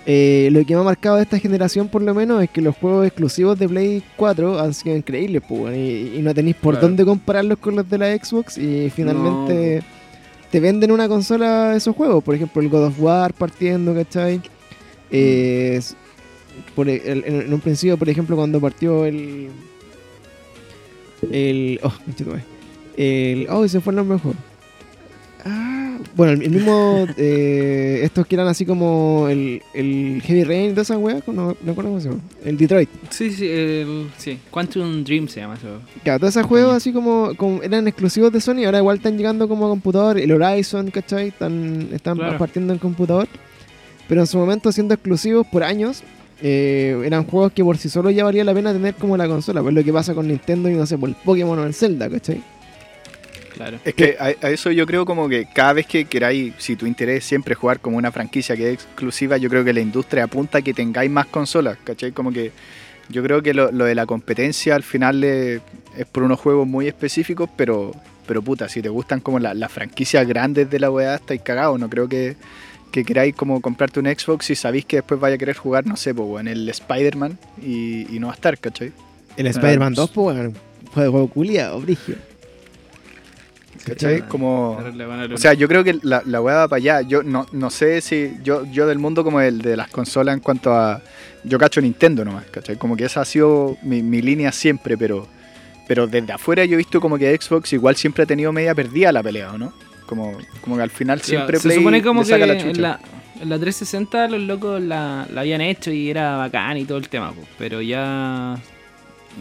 [0.07, 2.77] eh, lo que me ha marcado de esta generación por lo menos es que los
[2.77, 6.89] juegos exclusivos de Play 4 han sido increíbles, pues, y, y no tenéis por Claro.
[6.89, 9.83] dónde compararlos con los de la Xbox y finalmente
[10.51, 14.41] te venden una consola esos juegos, por ejemplo el God of War partiendo, ¿cachai?
[15.11, 15.95] Eh, s-
[16.75, 19.49] por e- el- en, un principio, por ejemplo, cuando partió el...
[21.31, 21.81] El...
[21.83, 21.93] Oh,
[22.97, 24.39] el oh, se fue el nombre del juego.
[26.17, 27.07] Bueno, el, mismo...
[27.17, 31.75] eh, estos que eran así como el, el Heavy Rain de esas weas, no, no
[31.75, 32.21] cómo se llama.
[32.45, 32.89] El Detroit.
[33.11, 34.39] Sí, sí, el, sí.
[34.51, 35.81] Quantum Dream se llama eso.
[36.03, 39.49] Claro, todos esos juegos así como, como eran exclusivos de Sony, ahora igual están llegando
[39.49, 40.19] como a computador.
[40.19, 41.29] El Horizon, ¿cachai?
[41.29, 42.39] Están, están Claro.
[42.39, 43.29] partiendo en computador.
[44.09, 46.03] Pero en su momento siendo exclusivos por años,
[46.41, 49.61] eh, eran juegos que por sí solo ya valía la pena tener como la consola.
[49.63, 52.09] Pues lo que pasa con Nintendo y no sé, por el Pokémon o el Zelda,
[52.09, 52.43] ¿cachai?
[53.59, 53.79] Claro.
[53.85, 56.87] Es que a, a eso yo creo como que cada vez que queráis, si tu
[56.87, 60.25] interés es siempre jugar como una franquicia que es exclusiva, yo creo que la industria
[60.25, 62.13] apunta a que tengáis más consolas, ¿cachai?
[62.13, 62.53] Como que
[63.11, 65.61] yo creo que lo, lo de la competencia al final es
[66.13, 67.93] por unos juegos muy específicos, pero,
[68.27, 71.81] pero puta, si te gustan como la- las franquicias grandes de la weá, estáis cagados,
[71.81, 72.37] no creo que,
[72.93, 75.97] que queráis como comprarte un Xbox y sabéis que después vaya a querer jugar, no
[75.97, 78.93] sé, pues, en el Spider-Man y, y no va a estar, ¿cachai?
[79.37, 79.47] El.
[79.49, 80.51] Spider-Man 2, pues
[80.95, 82.15] juego culiado, brigio.
[83.89, 84.23] ¿Cachai?
[84.23, 84.79] Como...
[85.33, 87.01] O sea, yo creo que la, la va para allá.
[87.03, 88.37] Yo no, no sé si.
[88.43, 91.03] Yo, yo del mundo como el de las consolas en cuanto a.
[91.45, 92.77] Yo cacho Nintendo nomás, ¿cachai?
[92.77, 95.27] Como que esa ha sido mi, mi línea siempre, pero.
[95.87, 99.11] Pero desde afuera yo he visto como que Xbox igual siempre ha tenido media perdida
[99.11, 99.73] la pelea, ¿o ¿no?
[100.05, 103.01] Como, como que al final siempre se Play supone como le que en la,
[103.41, 107.09] en la 360 los locos la, la habían hecho y era bacán y todo el
[107.09, 108.59] tema, po, pero ya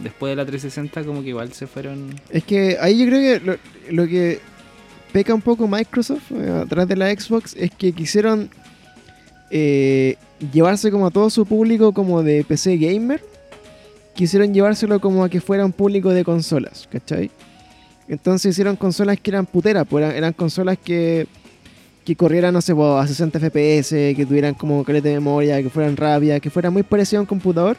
[0.02, 2.14] después de la 360 como que igual se fueron...
[2.30, 3.58] Es que ahí yo creo que
[3.92, 4.40] lo, que
[5.12, 8.50] peca un poco Microsoft eh, atrás de la Xbox es que quisieron
[9.50, 10.16] eh,
[10.52, 13.22] llevarse como a todo su público como de PC gamer.
[14.14, 17.30] Quisieron llevárselo como a que fuera un público de consolas, ¿cachai?
[18.08, 21.26] Entonces hicieron consolas que eran puteras, pues eran, consolas que,
[22.04, 25.96] que corrieran, no sé, a 60 FPS, que tuvieran como caleta de memoria, que fueran
[25.96, 27.76] rápidas, que fueran muy parecidas a un computador.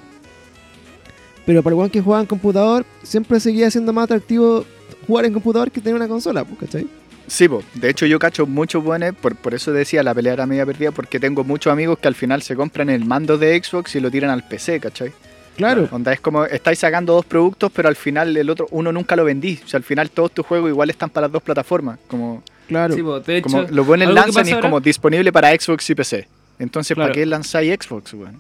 [1.50, 4.64] Pero para el weón que jugaba en computador, siempre seguía siendo más atractivo
[5.08, 6.86] jugar en computador que tener una consola, pues, ¿cachai?
[7.26, 7.64] Sí, po.
[7.74, 10.92] de hecho yo cacho muchos buenos, por, por eso decía la pelea era media perdida,
[10.92, 14.12] porque tengo muchos amigos que al final se compran el mando de Xbox y lo
[14.12, 15.12] tiran al PC, ¿cachai?
[15.58, 19.16] Claro, Onda es como, estáis sacando dos productos, pero al final el otro, uno nunca
[19.16, 19.60] lo vendí.
[19.66, 21.98] O sea, al final todos tus juegos igual están para las dos plataformas.
[22.08, 22.94] Como, claro.
[22.94, 25.90] Sí, po, de hecho, como lo ponen lanzan y es ahora- como disponible para Xbox
[25.90, 26.28] y PC.
[26.60, 27.08] Entonces, Claro.
[27.08, 28.40] ¿para qué lanzáis Xbox, weón?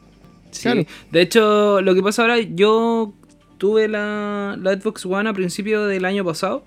[0.51, 0.63] Sí.
[0.63, 0.83] Claro.
[1.11, 3.13] De hecho, lo que pasa ahora, yo
[3.57, 6.63] tuve la, la Xbox One a principio del año pasado.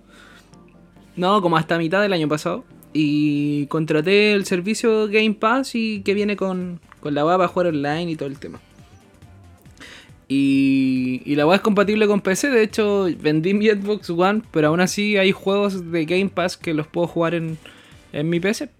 [1.17, 2.65] No, como hasta mitad del año pasado.
[2.93, 7.69] Y contraté el servicio Game Pass y que viene con, con la web para jugar
[7.69, 8.61] online y todo el tema.
[10.29, 12.51] Y, y la web es compatible con PC.
[12.51, 16.75] De hecho, vendí mi Xbox One, pero aún así hay juegos de Game Pass que
[16.75, 17.59] los puedo jugar en,
[18.13, 18.71] en mi PC.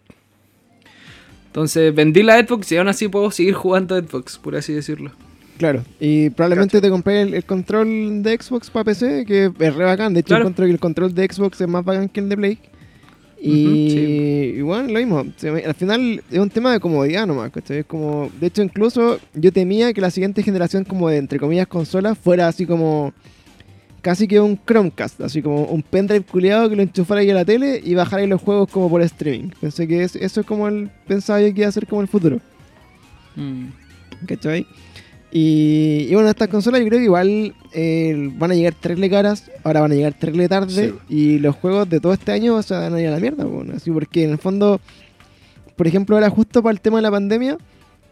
[1.53, 5.11] Entonces vendí la Xbox y aún así puedo seguir jugando Xbox, por así decirlo.
[5.59, 5.85] Claro.
[6.01, 10.15] Y probablemente te compré el, el control de Xbox para PC, que es re bacán.
[10.15, 10.43] De hecho, Claro.
[10.45, 12.59] encuentro que el control de Xbox es más bacán que el de Play.
[13.41, 14.55] Y, sí.
[14.59, 15.19] y bueno, lo mismo.
[15.67, 17.79] Al final es un tema de comodidad nomás, ¿cachai?
[17.81, 21.67] Es como, de hecho, incluso yo temía que la siguiente generación, como de entre comillas
[21.67, 23.13] consolas, fuera así como
[24.03, 27.45] casi que un Chromecast, así como un pendrive culiado que lo enchufara ahí a la
[27.45, 29.51] tele y bajara ahí los juegos como por streaming.
[29.61, 32.09] Pensé que es- eso es como el pensaba yo que iba a ser como el
[32.09, 32.41] futuro.
[33.37, 33.67] Mm.
[34.27, 34.67] ¿Cachai?
[35.35, 39.51] Y, y bueno, estas consolas yo creo que igual eh, van a llegar terrible caras,
[39.65, 40.95] ahora van a llegar terrible tarde Sí.
[41.09, 43.73] y los juegos de todo este año se van a ir a la mierda, bueno,
[43.75, 44.79] así porque en el fondo,
[45.75, 47.57] por ejemplo, ahora justo para el tema de la pandemia,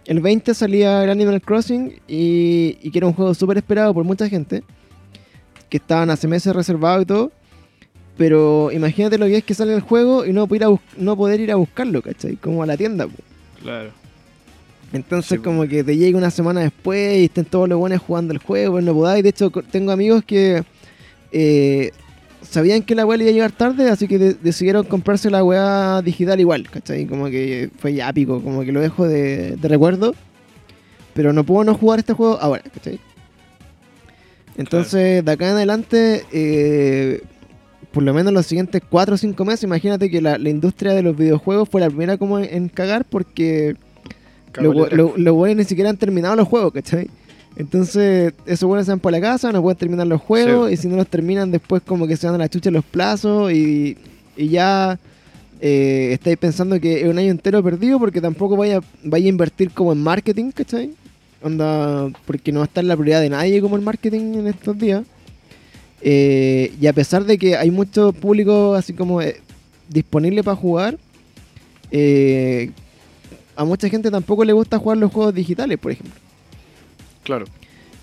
[0.06, 4.04] el 20 salía el Animal Crossing y, y que era un juego súper esperado por
[4.04, 4.62] mucha gente,
[5.70, 7.32] que estaban hace meses reservados y todo,
[8.18, 10.80] pero imagínate lo que es que sale el juego y no poder ir a, bus-
[10.98, 12.36] no poder ir a buscarlo, ¿cachai?
[12.36, 13.14] Como a la tienda, po.
[13.62, 13.90] Claro.
[14.92, 18.32] Entonces Sí, como que te llega una semana después y estén todos los buenos jugando
[18.32, 19.22] el juego, pues no podáis.
[19.22, 20.64] De hecho, tengo amigos que
[21.30, 21.92] eh,
[22.42, 26.02] sabían que la weá iba a llegar tarde, así que de- decidieron comprarse la weá
[26.02, 27.06] digital igual, ¿cachai?
[27.06, 30.14] Como que fue ya pico, como que lo dejo de, de recuerdo.
[31.14, 32.98] Pero no puedo no jugar este juego ahora, ¿cachai?
[34.56, 37.22] Entonces, de acá en adelante, eh,
[37.92, 41.02] por lo menos los siguientes 4 o 5 meses, imagínate que la, la industria de
[41.02, 43.76] los videojuegos fue la primera como en, en cagar porque
[44.56, 47.08] los Cagó lo, lo buenos ni siquiera han terminado los juegos, ¿cachai?
[47.56, 50.74] Entonces, esos buenos se van por la casa, no pueden terminar los juegos, Sí.
[50.74, 53.52] y si no los terminan, después como que se van a la chucha los plazos,
[53.52, 53.96] y,
[54.36, 54.98] y ya
[55.60, 59.70] eh, estáis pensando que es un año entero perdido porque tampoco vaya, vaya a invertir
[59.72, 60.90] como en marketing, ¿cachai?
[61.42, 64.78] Onda, porque no va a estar la prioridad de nadie como el marketing en estos
[64.78, 65.04] días.
[66.02, 69.40] Eh, y a pesar de que hay mucho público así como eh,
[69.88, 70.98] disponible para jugar,
[71.90, 72.70] eh,
[73.56, 76.18] a mucha gente tampoco le gusta jugar los juegos digitales, por ejemplo.
[77.24, 77.46] Claro.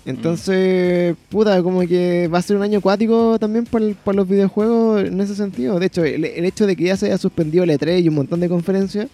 [0.04, 5.20] Entonces, puta, como que va a ser un año acuático también para los videojuegos en
[5.20, 5.78] ese sentido.
[5.78, 8.14] De hecho, el, el hecho de que ya se haya suspendido el E3 y un
[8.14, 9.08] montón de conferencias,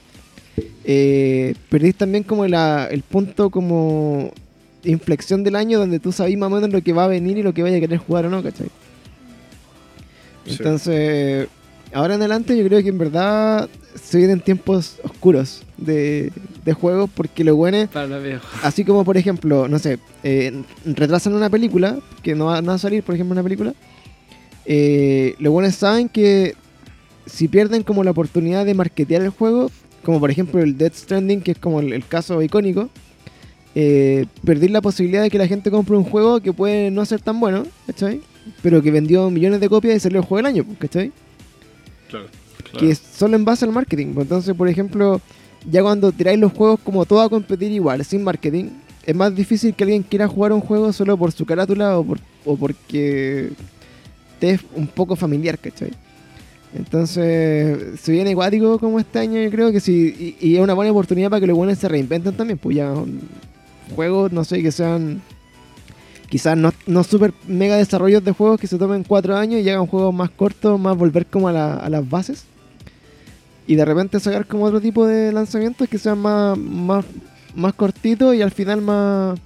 [0.85, 4.33] eh, perdís también como la- el punto como
[4.85, 7.43] inflexión del año donde tú sabís más o menos lo que va a venir y
[7.43, 8.69] lo que vaya a querer jugar o no, ¿cachai?
[10.47, 10.57] Sí.
[10.59, 11.49] Entonces,
[11.93, 16.31] ahora en adelante yo creo que en verdad se vienen tiempos oscuros de,
[16.65, 18.47] de juegos porque lo bueno es Para los viejos.
[18.63, 20.53] Así como, por ejemplo, no sé, eh,
[20.85, 23.73] retrasan una película, que no va, no va a salir, por ejemplo, una película.
[24.67, 26.55] Eh, los buenos saben que
[27.27, 29.71] si pierden como la oportunidad de marketear el juego,
[30.05, 32.91] como por ejemplo el Death Stranding, que es como el, el caso icónico,
[33.75, 37.21] eh, perdí la posibilidad de que la gente compre un juego que puede no ser
[37.21, 38.21] tan bueno, ¿cachai?
[38.63, 41.13] Pero que vendió millones de copias y salió el juego del año, ¿cachai?
[42.09, 42.27] Claro.
[42.79, 44.15] que es solo en base al marketing.
[44.15, 44.27] pues.
[44.27, 45.21] Entonces, por ejemplo,
[45.69, 48.67] ya cuando tiráis los juegos como todo a competir igual, sin marketing,
[49.05, 52.21] es más difícil que alguien quiera jugar un juego solo por su carátula o, por,
[52.45, 53.51] o porque
[54.39, 55.91] te es un poco familiar, ¿cachai?
[56.75, 60.75] Entonces, se viene acuático como este año, yo creo que sí, y, y es una
[60.75, 62.93] buena oportunidad para que los buenos se reinventen también, pues ya
[63.95, 65.22] juegos, no sé, que sean
[66.29, 69.87] quizás no, no super mega desarrollos de juegos que se tomen cuatro años y hagan
[69.87, 72.45] juegos más cortos, más volver como a, la- a las bases.
[73.68, 77.05] Y de repente sacar como otro tipo de lanzamientos que sean más, más,
[77.55, 79.39] más cortitos y al final más,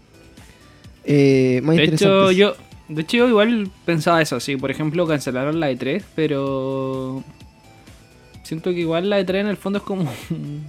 [1.05, 1.93] eh, más De hecho,
[2.31, 2.37] interesantes.
[2.37, 2.55] yo,
[2.89, 4.57] de hecho, yo igual pensaba eso, sí.
[4.57, 7.23] Por ejemplo, cancelaron la E3, pero
[8.43, 10.65] siento que igual la E3 en el fondo es como un-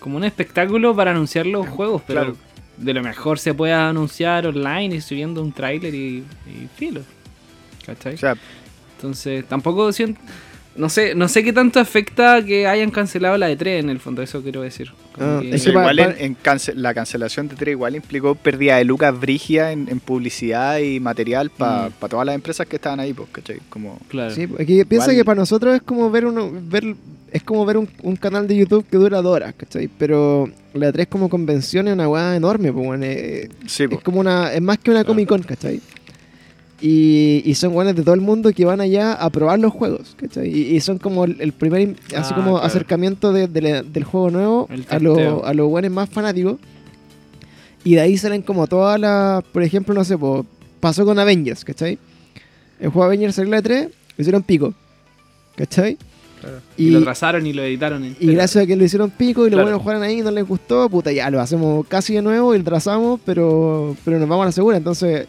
[0.00, 2.36] como un espectáculo para anunciar los juegos, pero Claro.
[2.76, 7.00] de lo mejor se puede anunciar online y subiendo un tráiler y, y filo.
[7.84, 8.14] ¿Cachai?
[8.14, 8.36] O sea,
[8.96, 10.20] Entonces, tampoco siento...
[10.78, 14.22] No sé, no sé qué tanto afecta que hayan cancelado la E3 en el fondo,
[14.22, 14.92] eso quiero decir.
[15.12, 17.56] Como Ah, que- es eso que pa- igual pa- en, en cance- la cancelación de
[17.56, 22.08] 3 igual implicó pérdida de lucas brigia en, en publicidad y material para Mm.
[22.08, 23.58] todas las empresas que estaban ahí, pues, ¿cachai?
[23.68, 24.32] Como, Claro.
[24.32, 26.94] Sí, que piensa Igual- que para nosotros es como ver uno, ver
[27.32, 29.88] es como ver un, un canal de YouTube que dura dos horas, ¿cachai?
[29.98, 34.20] Pero la 3 como convención es una weá enorme, pues, eh, sí, es pues, como
[34.20, 35.08] una, es más que una Claro.
[35.08, 35.80] Comic Con, ¿cachai?
[36.80, 40.14] Y, y son buenos de todo el mundo que van allá a probar los juegos,
[40.16, 40.48] ¿cachai?
[40.48, 42.64] Y, y son como el, el primer, así Ah, como claro.
[42.64, 46.56] acercamiento de- del juego nuevo a, lo- a los buenos más fanáticos.
[47.82, 50.46] Y de ahí salen como todas las, por ejemplo, no sé, po,
[50.78, 51.98] pasó con Avengers, ¿cachai?
[52.78, 54.72] El juego Avengers salió la 3, lo hicieron pico,
[55.56, 55.96] ¿cachai?
[56.76, 58.04] Y, lo trazaron y lo editaron.
[58.04, 58.32] Y entero.
[58.34, 59.64] gracias a que lo hicieron pico y los Claro.
[59.64, 62.58] buenos jugaron ahí y no les gustó, puta, ya lo hacemos casi de nuevo y
[62.58, 64.76] lo trazamos, pero, pero nos vamos a la segura.
[64.76, 65.26] Entonces,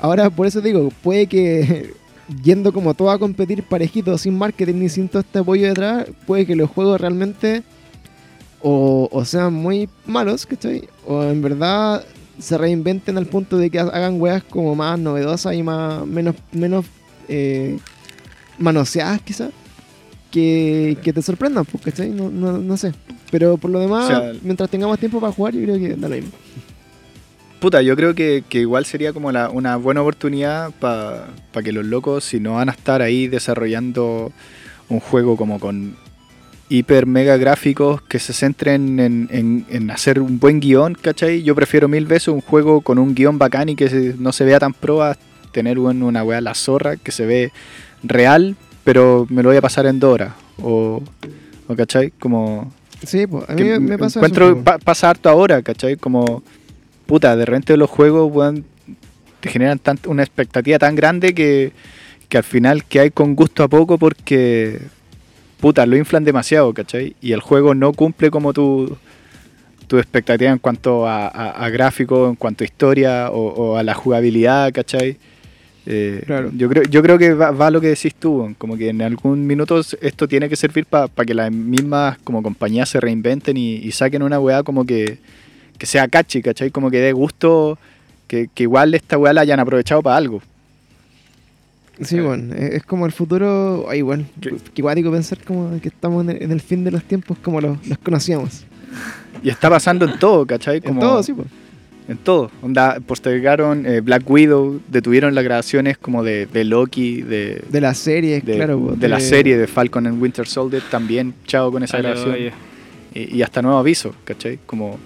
[0.00, 1.92] ahora por eso digo, puede que
[2.42, 6.46] yendo como todo a competir parejito, sin marketing ni sin todo este apoyo detrás, puede
[6.46, 7.62] que los juegos realmente
[8.62, 10.88] o, o sean muy malos, ¿cachai?
[11.06, 12.04] O en verdad
[12.38, 16.34] se reinventen al punto de que ha- hagan weas como más novedosas y más menos,
[16.52, 16.84] menos
[17.28, 17.78] eh,
[18.58, 19.50] manoseadas quizás.
[20.30, 22.10] Que, que te sorprendan, pues, ¿cachai?
[22.10, 22.92] No, no, no sé.
[23.32, 26.08] Pero por lo demás, O sea, mientras tengamos tiempo para jugar, yo creo que da
[26.08, 26.30] lo mismo.
[27.60, 31.28] Puta, yo creo que, que igual sería como la- una buena oportunidad para
[31.62, 34.32] que los locos, si no van a estar ahí desarrollando
[34.88, 35.94] un juego como con
[36.68, 41.42] hiper mega gráficos que se centren en, en- en hacer un buen guion, ¿cachai?
[41.42, 44.58] Yo prefiero mil veces un juego con un guion bacán y que no se vea
[44.60, 45.16] tan pro a
[45.52, 47.52] tener un- una weá la zorra que se ve
[48.02, 50.36] real, pero me lo voy a pasar en Dora.
[50.62, 51.02] O,
[51.68, 52.12] o ¿cachai?
[52.18, 52.72] Como
[53.04, 54.62] Sí, pues, a mí me, me pasa encuentro eso.
[54.62, 55.96] pa- pasa harto ahora, ¿cachai?
[55.96, 56.42] Como,
[57.10, 58.64] puta, de repente los juegos, weón,
[59.40, 61.72] te generan tan- una expectativa tan grande que,
[62.28, 64.78] que al final que hay con gusto a poco porque,
[65.60, 67.16] puta, lo inflan demasiado, ¿cachai?
[67.20, 68.96] Y el juego no cumple como tu,
[69.88, 73.40] tu expectativa en cuanto a, a- a gráfico, en cuanto a historia o,
[73.72, 75.16] o a la jugabilidad, ¿cachai?
[75.86, 76.52] Eh, Claro.
[76.54, 79.80] yo, creo, yo creo que va, lo que decís tú, como que en algún minuto
[80.00, 84.22] esto tiene que servir para que las mismas como compañías se reinventen y, y saquen
[84.22, 85.18] una weá como que,
[85.80, 86.70] que sea catchy, ¿cachai?
[86.70, 87.78] Como que dé gusto
[88.28, 90.42] que, que igual esta weá la hayan aprovechado para algo,
[92.02, 93.86] Sí, bueno, es, es como el futuro.
[93.88, 94.56] Ay, bueno, ¿Qué?
[94.72, 97.60] qué guático pensar como que estamos en el, en el fin de los tiempos como
[97.60, 98.64] los, los conocíamos.
[99.42, 100.76] Y está pasando en todo, ¿cachai?
[100.78, 101.48] En Como, todo, sí, pues.
[102.08, 102.50] En todo.
[102.62, 107.98] Onda, postergaron eh, Black Widow, detuvieron las grabaciones como de, de Loki, de, De las
[107.98, 108.80] series, de, claro.
[108.80, 112.36] po, de la serie de Falcon and Winter Soldier también, chao con esa grabación.
[113.14, 114.58] Y, y hasta nuevo aviso, ¿cachai?
[114.64, 114.98] Como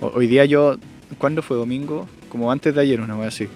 [0.00, 0.76] hoy día yo,
[1.18, 2.08] ¿cuándo fue domingo?
[2.28, 3.48] Como antes de ayer, una vez así.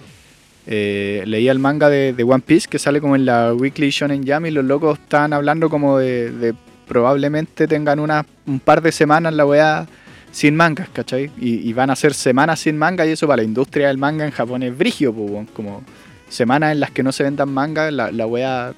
[0.67, 4.47] Eh, leía el manga de, One Piece que sale como en la Weekly Shonen Jam
[4.47, 6.55] y los locos estaban hablando como de, de
[6.87, 9.87] probablemente tengan una, un par de semanas la weá
[10.31, 11.31] sin mangas, ¿cachai?
[11.37, 14.31] Y, van a ser semanas sin manga y eso para la industria del manga en
[14.31, 15.45] Japón es brigio, weón.
[15.45, 15.83] como
[16.27, 18.73] semanas en las que no se vendan mangas, la, la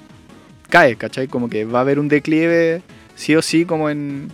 [0.70, 1.28] cae, ¿cachai?
[1.28, 2.82] Como que va a haber un declive
[3.16, 4.30] sí o sí como en,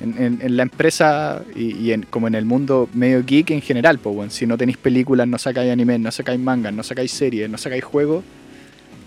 [0.00, 3.60] en, en- en la empresa y, y en, como en el mundo medio geek en
[3.60, 7.10] general, pues bueno, si no tenéis películas, no sacáis anime, no sacáis mangas, no sacáis
[7.12, 8.24] series, no sacáis juegos,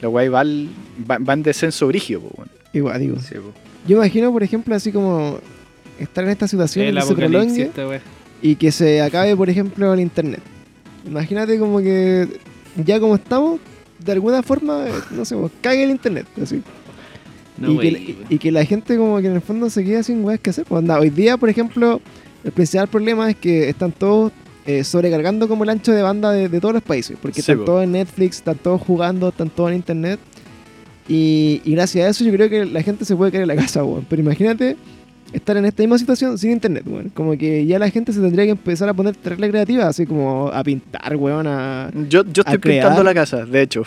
[0.02, 0.70] la weá va, al-
[1.10, 2.52] va, va en descenso brigio, pues bueno.
[2.74, 3.16] Igual, digo.
[3.88, 5.38] Yo imagino, por ejemplo, así como
[6.00, 7.56] estar en esta situación El que se prolongue
[8.42, 10.42] y que se acabe, por ejemplo, el internet.
[11.06, 12.28] Imagínate como que
[12.84, 13.60] ya como estamos,
[14.00, 16.26] de alguna forma, eh, no sé, pues, cague el internet.
[16.42, 16.62] Así.
[17.64, 19.84] No, y, que, wey, y- y que la gente como que en el fondo se
[19.84, 20.66] queda sin weas que hacer.
[20.66, 22.02] Pues, anda, hoy día, por ejemplo,
[22.44, 24.32] el principal problema es que están todos
[24.66, 27.18] eh, sobrecargando como el ancho de banda de, de todos los países.
[27.22, 27.66] Porque Sí, están po.
[27.66, 30.20] todos en Netflix, están todos jugando, están todos en internet.
[31.08, 33.56] Y, y gracias a eso yo creo que la gente se puede quedar en la
[33.62, 34.06] casa, weón.
[34.10, 34.78] Pero imagínate
[35.34, 37.10] estar en esta misma situación sin internet, weón.
[37.10, 40.48] Como que ya la gente se tendría que empezar a poner terrible creativa, así como
[40.48, 41.92] a pintar, weón, a...
[42.08, 42.84] Yo, yo estoy A crear.
[42.86, 43.84] pintando la casa, de hecho.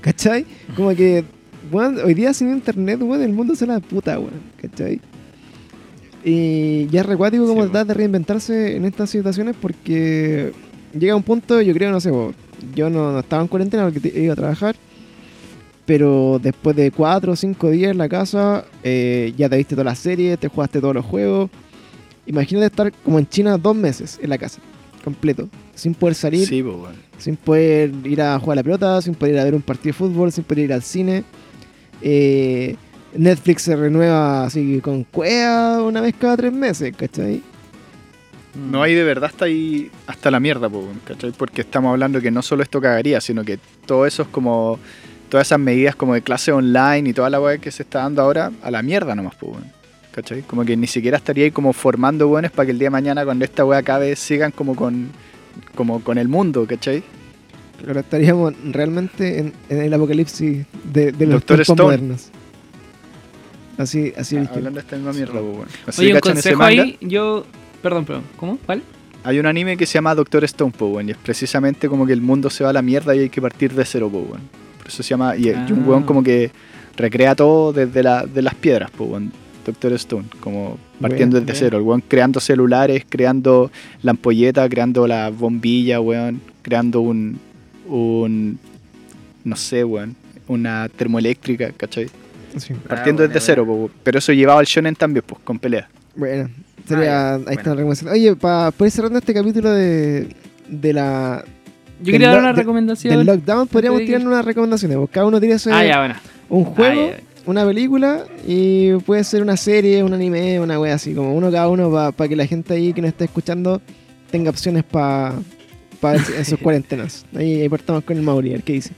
[0.00, 0.44] ¿Cachai?
[0.74, 1.24] Como que,
[1.72, 5.00] hoy día sin internet, el mundo se la puta, weón, ¿cachai?
[6.24, 10.52] Y ya es recuático como Sí, tratar de reinventarse en estas situaciones porque
[10.98, 12.10] llega un punto, yo creo, no sé,
[12.74, 14.76] yo no, no estaba en cuarentena porque te- iba a trabajar,
[15.86, 19.86] pero después de cuatro o cinco días en la casa, eh, ya te viste todas
[19.86, 21.50] las series, te jugaste todos los juegos.
[22.26, 24.60] Imagínate estar como en China dos meses en la casa,
[25.02, 26.96] completo, sin poder salir Sí, pues bueno.
[27.18, 29.88] sin poder ir a jugar a la pelota, sin poder ir a ver un partido
[29.88, 31.24] de fútbol, sin poder ir al cine.
[32.02, 32.76] Eh,
[33.14, 37.42] Netflix se renueva así con cuea una vez cada tres meses, ¿cachai?
[38.54, 40.68] No hay de verdad hasta ahí, hasta la mierda,
[41.04, 41.32] ¿cachai?
[41.32, 44.78] Porque estamos hablando que no solo esto cagaría, sino que todo eso es como,
[45.28, 48.22] todas esas medidas como de clase online y toda la weá que se está dando
[48.22, 49.64] ahora, a la mierda nomás, weón,
[50.12, 50.42] ¿cachai?
[50.42, 53.24] Como que ni siquiera estaría ahí como formando weones para que el día de mañana
[53.24, 55.10] cuando esta weá acabe sigan como con,
[55.74, 57.02] como con el mundo, ¿cachai?
[57.84, 61.82] Pero estaríamos realmente en, en el apocalipsis de, de los Doctor tiempos Stone.
[61.82, 62.28] modernos.
[63.78, 65.68] Así, así que- Hablando de esta misma mierda, po, weón.
[65.86, 67.44] Así Oye, un ¿cachan ese consejo ahí, yo...
[67.82, 68.24] Perdón, perdón.
[68.36, 68.58] ¿Cómo?
[68.66, 68.82] ¿Cuál?
[69.24, 72.12] Hay un anime que se llama Doctor Stone, po, weón, y es precisamente como que
[72.12, 74.40] el mundo se va a la mierda y hay que partir de cero, po, weón.
[74.78, 75.36] Por eso se llama.
[75.36, 75.88] Y, y un Ah.
[75.88, 76.50] weón como que
[76.96, 79.32] recrea todo desde la, de las piedras, po, weón.
[79.64, 81.78] Doctor Stone, como partiendo desde cero.
[81.78, 83.70] El weón creando celulares, creando
[84.02, 86.40] la ampolleta, creando la bombilla, weón.
[86.62, 87.38] Creando un.
[87.90, 88.58] Un
[89.44, 90.16] no sé, weón.
[90.48, 92.08] Una termoeléctrica, ¿cachai?
[92.56, 92.74] sí.
[92.88, 93.90] Partiendo buena, desde cero, po.
[94.02, 95.86] Pero eso llevaba al shonen también, pues, con peleas.
[96.16, 96.50] Bueno,
[96.86, 98.12] sería, Ah, ahí ya, está la recomendación.
[98.12, 100.28] Oye, para ir cerrando este capítulo de,
[100.68, 101.44] de la,
[102.02, 103.16] Yo quería dar una recomendación.
[103.16, 104.96] del lockdown, podríamos tirar unas recomendaciones.
[104.98, 106.14] pues, Cada uno tira Ah, ya, bueno.
[106.48, 107.22] un juego, Ah, ya.
[107.46, 111.68] una película y puede ser una serie, un anime, una wea así, como uno cada
[111.68, 113.80] uno para que la gente ahí que nos está escuchando
[114.32, 115.34] tenga opciones para
[116.02, 117.24] en sus cuarentenas.
[117.36, 118.90] Ahí, ahí partamos con el Mauri, ver qué dice.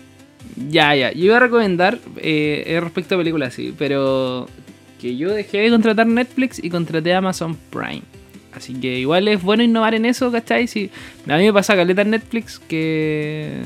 [0.70, 1.12] Ya, ya.
[1.12, 4.48] Yo iba a recomendar eh, es respecto a películas, sí, pero
[5.00, 8.02] que yo dejé de contratar Netflix y contraté Amazon Prime.
[8.54, 10.66] Así que igual es bueno innovar en eso, ¿cachai?
[10.68, 10.90] Si,
[11.26, 13.62] a mí me pasa caleta en Netflix que...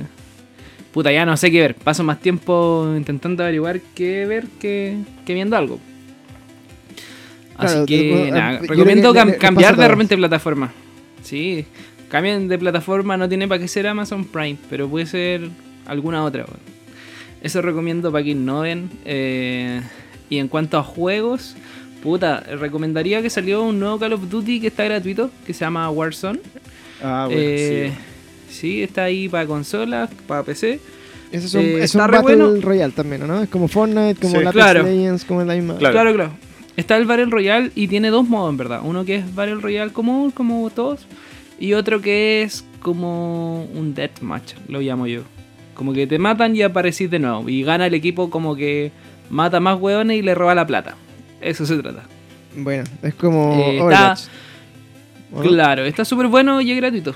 [0.92, 1.74] Puta, ya no sé qué ver.
[1.74, 5.78] Paso más tiempo intentando averiguar qué ver que, que viendo algo.
[7.56, 10.72] Así Claro, que, nada, creo recomiendo que cam- le- le cambiar de repente plataforma.
[11.22, 11.64] Sí,
[12.08, 15.48] cambien de plataforma, no tiene para qué ser Amazon Prime, pero puede ser
[15.86, 16.44] alguna otra.
[17.42, 18.90] Eso recomiendo para que innoven.
[19.04, 19.80] eh,
[20.28, 21.54] y en cuanto a juegos,
[22.02, 25.88] puta, recomendaría que salió un nuevo Call of Duty que está gratuito, que se llama
[25.90, 26.40] Warzone.
[27.02, 27.92] Ah, Eh,
[28.50, 28.82] sí.
[28.82, 30.80] está ahí para consolas, para PC.
[31.30, 32.60] Eso es un, Eh, es está un re Battle bueno.
[32.60, 33.42] Royale también, ¿no?
[33.42, 34.44] Es como Fortnite, como Sí.
[34.44, 34.82] la Claro.
[34.82, 35.76] Legends, como la misma.
[35.76, 35.92] Claro.
[35.94, 36.30] Claro, claro.
[36.76, 38.80] Está el Battle Royale y tiene dos modos en verdad.
[38.82, 41.06] Uno que es Battle Royale común, como todos.
[41.58, 45.22] Y otro que es como un deathmatch, lo llamo yo.
[45.74, 47.48] Como que te matan y aparecís de nuevo.
[47.48, 48.92] Y gana el equipo como que
[49.30, 50.96] mata más hueones y le roba la plata.
[51.40, 52.04] Eso se trata.
[52.56, 54.20] Bueno, es como Eh, está- Overwatch.
[55.32, 55.48] ¿o no?
[55.50, 57.12] Claro, está súper bueno y es gratuito.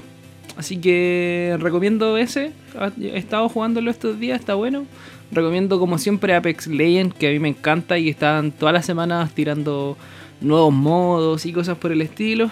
[0.56, 2.52] Así que recomiendo ese.
[3.00, 4.84] He estado jugándolo estos días, está bueno.
[5.32, 9.32] Recomiendo como siempre Apex Legends, que a mí me encanta y están todas las semanas
[9.32, 9.96] tirando
[10.40, 12.50] nuevos modos y cosas por el estilo.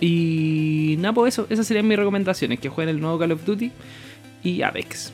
[0.00, 3.70] Y nada, pues eso, esas serían mis recomendaciones, que jueguen el nuevo Call of Duty
[4.42, 5.12] y Apex.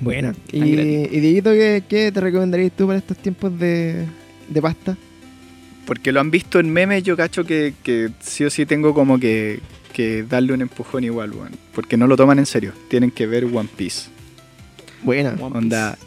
[0.00, 0.34] Buena.
[0.52, 4.06] Y, y Dieguito, ¿qué, qué te recomendarías tú para estos tiempos de,
[4.48, 4.96] de pasta?
[5.86, 9.18] Porque lo han visto en memes, yo cacho que, que sí o sí tengo como
[9.18, 9.60] que,
[9.92, 11.52] que darle un empujón igual, weón.
[11.74, 12.72] Porque no lo toman en serio.
[12.88, 14.08] Tienen que ver One Piece.
[15.02, 15.30] Buena.
[15.30, 15.58] One Piece.
[15.58, 15.98] Onda.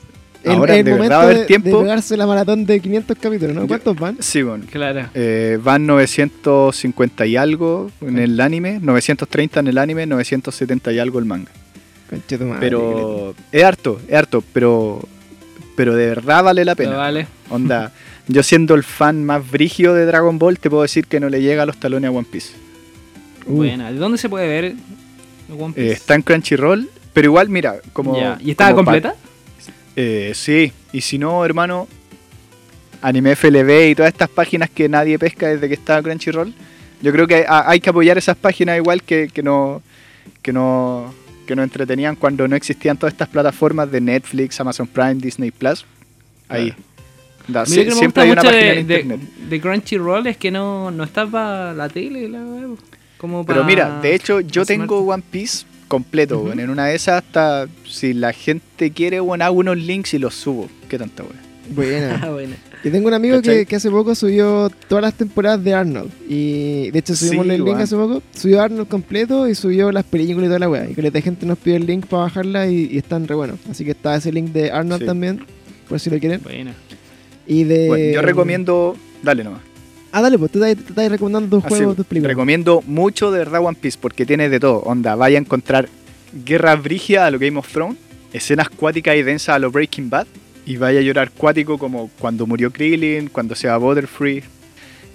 [0.56, 1.78] Ahora el de momento verdad va a haber de, tiempo.
[1.78, 3.62] de pegarse la maratón de 500 capítulos, ¿no?
[3.62, 4.18] Yo- ¿Cuántos van?
[4.20, 4.62] Sí, weón.
[4.62, 5.10] Claro.
[5.14, 11.20] Eh, van 950 y algo en el anime, 930 en el anime, 970 y algo
[11.20, 11.52] el manga.
[12.10, 15.02] Madre, Pero es harto, es harto, pero
[15.76, 16.96] pero de verdad vale la pena.
[16.96, 17.28] vale.
[17.50, 17.92] Onda,
[18.28, 21.42] yo siendo el fan más brigio de Dragon Ball, te puedo decir que no le
[21.42, 22.54] llega a los talones a One Piece.
[23.46, 23.92] Uh, Buena.
[23.92, 24.74] ¿De dónde se puede ver
[25.50, 25.92] One Eh, Piece?
[25.92, 28.18] está en Crunchyroll, pero igual, mira, como.
[28.18, 28.38] Ya.
[28.42, 29.16] ¿Y estaba como pa- completa?
[30.00, 31.88] Eh, sí, y si no, hermano,
[33.02, 36.54] Anime FLB y todas estas páginas que nadie pesca desde que está Crunchyroll,
[37.02, 39.82] yo creo que ha- hay que apoyar esas páginas igual que, que no
[40.44, 41.14] que no
[41.48, 45.84] que nos entretenían cuando no existían todas estas plataformas de Netflix, Amazon Prime, Disney Plus.
[46.50, 46.74] Ahí.
[47.48, 49.18] Da, Mira sie- que me siempre gusta hay una mucho página
[49.50, 52.40] de, Crunchyroll es que no, no está para la tele, la.
[53.18, 55.00] Como Pero mira, de hecho yo tengo.
[55.00, 56.60] One Piece completo, weón.
[56.60, 60.36] En una de esas hasta si la gente quiere, bueno, hago unos links y los
[60.36, 60.70] subo.
[60.90, 61.36] Qué tanta weón.
[61.76, 62.20] Buena.
[62.24, 62.56] Ah, buena.
[62.84, 66.12] Yo tengo un amigo que, que hace poco subió todas las temporadas de Arnold.
[66.30, 68.22] Y de hecho subimos Sí, el link hace poco.
[68.34, 70.90] Subió Arnold completo y subió las películas y toda la weá.
[70.90, 73.60] Y que la gente nos pide el link para bajarla y, y están re buenos.
[73.70, 75.06] Así que está ese link de Arnold Sí.
[75.08, 75.42] también,
[75.90, 76.42] por si lo quieren.
[76.44, 76.74] Buena.
[77.48, 77.88] Y de.
[77.88, 78.96] Bueno, yo recomiendo.
[79.24, 79.62] Dale nomás.
[80.12, 82.30] Ah, dale, pues tú estás, recomendando tus Así, juegos, tus películas.
[82.32, 84.80] recomiendo mucho de verdad One Piece porque tiene de todo.
[84.80, 85.90] Onda, vaya a encontrar
[86.46, 87.98] guerra brigia a lo Game of Thrones,
[88.34, 90.28] escenas cuáticas y densas a lo Breaking Bad,
[90.66, 94.44] y vaya a llorar cuático como cuando murió Krillin, cuando se va Butterfree,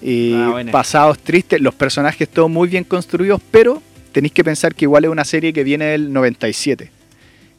[0.00, 3.82] y Ah, pasados tristes, los personajes todos muy bien construidos, pero
[4.12, 6.90] tenéis que pensar que igual es una serie que viene del 97.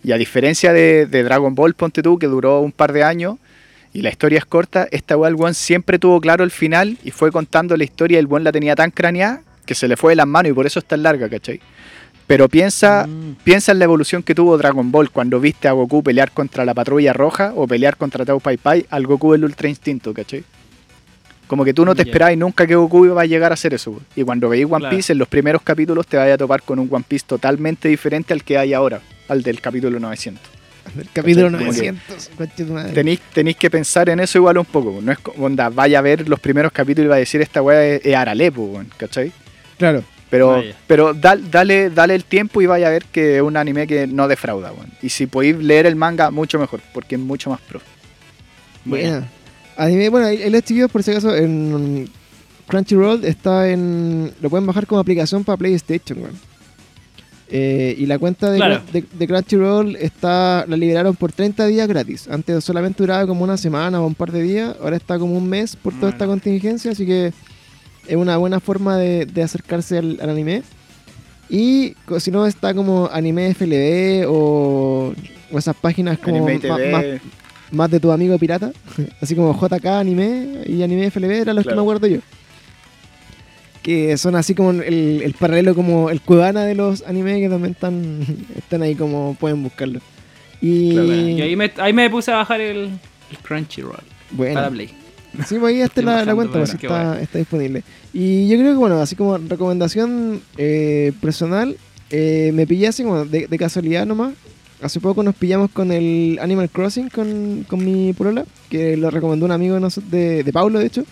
[0.04, 3.38] Y a diferencia de, de Dragon Ball, ponte tú, que duró un par de años,
[3.94, 7.12] y la historia es corta, esta weá el weón siempre tuvo claro el final y
[7.12, 10.12] fue contando la historia y el weón la tenía tan craneada que se le fue
[10.14, 11.60] de las manos y por eso es tan larga, ¿cachai?
[12.28, 13.36] Pero piensa, Mm.
[13.44, 16.74] piensa en la evolución que tuvo Dragon Ball cuando viste a Goku pelear contra la
[16.74, 20.44] patrulla roja o pelear contra Tao Pai Pai al Goku del Ultra Instinto, ¿cachai?
[21.48, 22.10] Como que tú no te Ya.
[22.10, 24.02] esperabas nunca que Goku iba a llegar a hacer eso.
[24.16, 24.96] Y cuando veis One Claro.
[24.96, 28.34] Piece en los primeros capítulos te vayas a topar con un One Piece totalmente diferente
[28.34, 30.42] al que hay ahora, al del capítulo 900.
[30.98, 32.30] El capítulo Como que- 900.
[32.38, 32.94] conche tu madre.
[32.94, 35.00] Tenéis, tenéis que pensar en eso igual un poco.
[35.02, 37.62] No es como, onda, vaya a ver los primeros capítulos y va a decir esta
[37.62, 39.32] weá es, es Aralepo, weón, ¿cachai?
[39.78, 40.04] Claro.
[40.30, 40.76] Pero, Vaya.
[40.88, 44.08] pero dal- dale, dale el tiempo y vaya a ver que es un anime que
[44.08, 44.90] no defrauda, weón.
[45.02, 47.80] Y si podéis leer el manga, mucho mejor, porque es mucho más pro.
[48.86, 49.28] Buena.
[49.78, 50.28] Anime, bueno,
[50.62, 52.10] chiquillos, por si acaso, en
[52.68, 54.32] Crunchyroll está en.
[54.42, 56.40] Lo pueden bajar como aplicación para PlayStation, weón.
[57.50, 58.82] Eh, y la cuenta de, Claro.
[58.92, 62.28] de- de Crunchyroll está la liberaron por 30 días gratis.
[62.28, 64.76] Antes solamente duraba como una semana o un par de días.
[64.82, 66.92] Ahora está como un mes por toda esta contingencia.
[66.92, 67.32] Así que
[68.08, 70.64] es una buena forma de, de acercarse al, al anime.
[71.50, 75.14] Y si no, está como Anime FLB o,
[75.52, 77.04] o esas páginas como TV, más,
[77.72, 78.72] más de tu amigo pirata,
[79.22, 82.20] así como JK Anime y Anime FLB eran los que me acuerdo yo.
[83.84, 87.74] Que son así como el, el paralelo como el Cuevana de los animes que también
[87.74, 88.22] están,
[88.58, 90.00] están ahí como pueden buscarlo.
[90.62, 92.78] Y Claro, Y ahí me, ahí me puse a bajar el,
[93.30, 93.98] el Crunchyroll
[94.32, 94.88] bueno, para Play.
[95.46, 97.14] sí, pues ahí está la, la cuenta, pues, está, bueno.
[97.16, 97.84] está disponible.
[98.14, 101.76] Y yo creo que bueno, así como recomendación eh, personal,
[102.10, 104.34] eh, me pillé así como de, de casualidad nomás.
[104.82, 109.46] Hace poco nos pillamos con el Animal Crossing con, con mi polola, que lo recomendó
[109.46, 109.78] un amigo
[110.10, 111.04] de, de, Paulo, de hecho.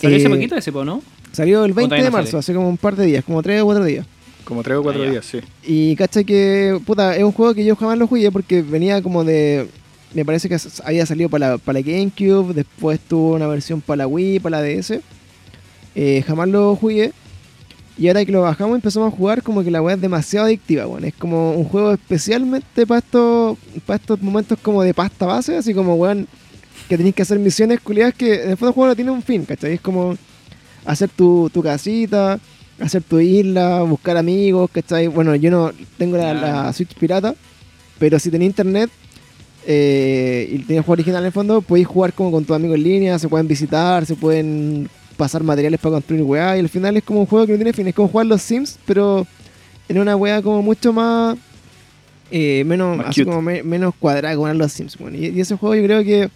[0.00, 1.02] Salió hace Eh, poquito ese, po, ¿no?
[1.32, 3.64] Salió el 20 todavía de marzo, hace como un par de días, como tres o
[3.64, 4.06] cuatro días.
[4.44, 5.10] como tres o cuatro Ah, ya.
[5.12, 5.38] días, sí.
[5.64, 9.24] Y cacha que, puta, es un juego que yo jamás lo jugué porque venía como
[9.24, 9.66] de.
[10.14, 13.98] Me parece que había salido para la, para la GameCube, después tuvo una versión para
[13.98, 15.00] la Wii, para la DS.
[15.94, 17.12] Eh, jamás lo jugué.
[17.98, 20.46] Y ahora que lo bajamos y empezamos a jugar, como que la weá es demasiado
[20.46, 21.04] adictiva, weón.
[21.04, 25.72] Es como un juego especialmente para estos, para estos momentos como de pasta base, así
[25.74, 26.26] como, weón,
[26.88, 29.22] que tenéis que hacer misiones culiadas que en el fondo el juego no tiene un
[29.22, 29.74] fin, ¿cachai?
[29.74, 30.16] Es como
[30.84, 32.38] hacer tu, tu casita,
[32.80, 35.06] hacer tu isla, buscar amigos, ¿cachai?
[35.06, 36.72] Bueno, yo no tengo la, la.
[36.72, 37.34] Switch pirata,
[37.98, 38.90] pero si tenés internet
[39.66, 42.82] eh, y tienes juego original en el fondo, podéis jugar como con tus amigos en
[42.84, 47.04] línea, se pueden visitar, se pueden pasar materiales para construir weá, y al final es
[47.04, 49.26] como un juego que no tiene fin, es como jugar los Sims, pero
[49.88, 51.36] en una weá como mucho más
[52.30, 54.96] eh, menos, así como me- menos cuadrada como los Sims.
[55.12, 56.30] Y, y ese juego yo creo que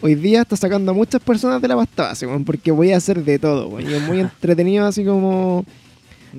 [0.00, 3.24] hoy día está sacando a muchas personas de la pasta base, porque voy a hacer
[3.24, 3.90] de todo, weón.
[3.90, 5.64] Y es muy entretenido así como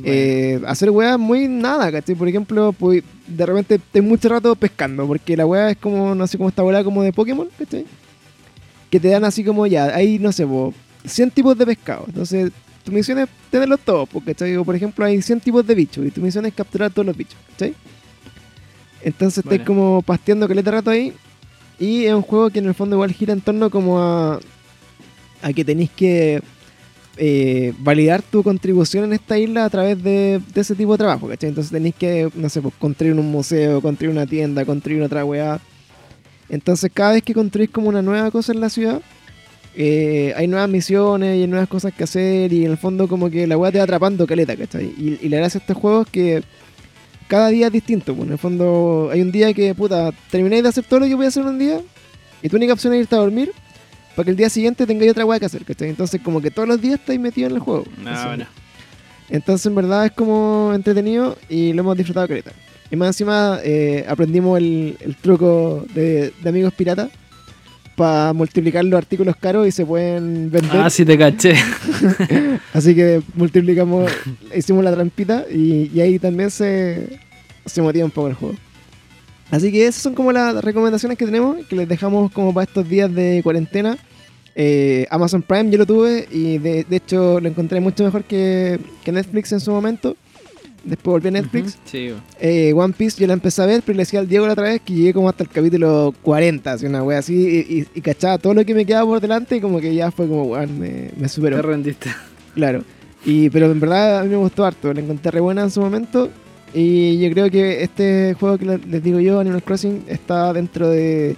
[0.03, 2.15] eh, hacer weas muy nada, ¿cachai?
[2.15, 6.27] Por ejemplo, pues, de repente estoy mucho rato pescando, porque la wea es como, no
[6.27, 7.85] sé, como esta wea como de Pokémon, ¿cachai?
[8.89, 10.73] Que te dan así como ya, hay, no sé, po,
[11.05, 12.05] 100 tipos de pescado.
[12.07, 12.51] Entonces,
[12.83, 14.55] tu misión es tenerlos todos, po, ¿cachai?
[14.57, 17.17] O por ejemplo, hay 100 tipos de bichos, y tu misión es capturar todos los
[17.17, 17.73] bichos, ¿cachai?
[19.01, 19.65] Entonces, estáis Buena.
[19.65, 21.13] como pasteando caleta rato ahí.
[21.79, 24.39] Y es un juego que en el fondo igual gira en torno como a,
[25.41, 26.41] a que tenéis que
[27.21, 31.49] eh, validar tu contribución en esta isla a través de, ese tipo de trabajo, ¿cachai?
[31.49, 35.59] Entonces tenéis que, no sé, pues, construir un museo, construir una tienda, construir otra weá.
[36.47, 39.01] Entonces cada vez que construís como una nueva cosa en la ciudad,
[39.75, 43.29] eh, hay nuevas misiones y hay nuevas cosas que hacer y en el fondo como
[43.29, 44.85] que la weá te va atrapando caleta, ¿cachai?
[44.85, 46.43] Y, y la gracia de estos juegos es que
[47.29, 50.69] cada día es distinto, pues en el fondo hay un día que, puta, termináis de
[50.69, 51.79] hacer todo lo que voy a hacer un día
[52.41, 53.51] y tu única opción es irte a dormir
[54.15, 55.89] para que el día siguiente tengáis otra weá que hacer, ¿cachai?
[55.89, 57.85] Entonces como que todos los días estáis metidos en el juego.
[58.03, 58.25] No, Así.
[58.27, 58.45] bueno.
[59.29, 62.51] Entonces, en verdad es como entretenido y lo hemos disfrutado caleta.
[62.89, 67.09] Y más encima eh, aprendimos el, el truco de, de amigos piratas
[67.99, 70.79] para multiplicar los artículos caros y se pueden vender.
[70.79, 71.53] Ah, sí te caché.
[72.73, 74.09] Así que multiplicamos,
[74.55, 77.19] hicimos la trampita y, y ahí también se,
[77.65, 78.55] se motiva un poco el juego.
[79.51, 82.87] Así que esas son como las recomendaciones que tenemos, que les dejamos como para estos
[82.87, 83.97] días de cuarentena.
[84.55, 88.79] Eh, Amazon Prime yo lo tuve y de, de hecho lo encontré mucho mejor que,
[89.03, 90.15] que Netflix en su momento.
[90.83, 91.77] Después volví a Netflix.
[91.85, 92.11] Sí.
[92.39, 94.63] Eh, One Piece yo la empecé a ver, pero le decía al Diego la otra
[94.65, 98.01] vez que llegué como hasta el capítulo 40, así una wea así, y, y- y
[98.01, 100.79] cachaba todo lo que me quedaba por delante y como que ya fue como, weón,
[100.79, 101.57] me, me superó.
[101.57, 102.09] te rendiste.
[102.55, 102.83] Claro.
[103.25, 105.81] Y, pero en verdad a mí me gustó harto, la encontré re buena en su
[105.81, 106.29] momento.
[106.73, 110.87] Y yo creo que este juego que le- les digo yo, Animal Crossing, está dentro
[110.89, 111.35] de,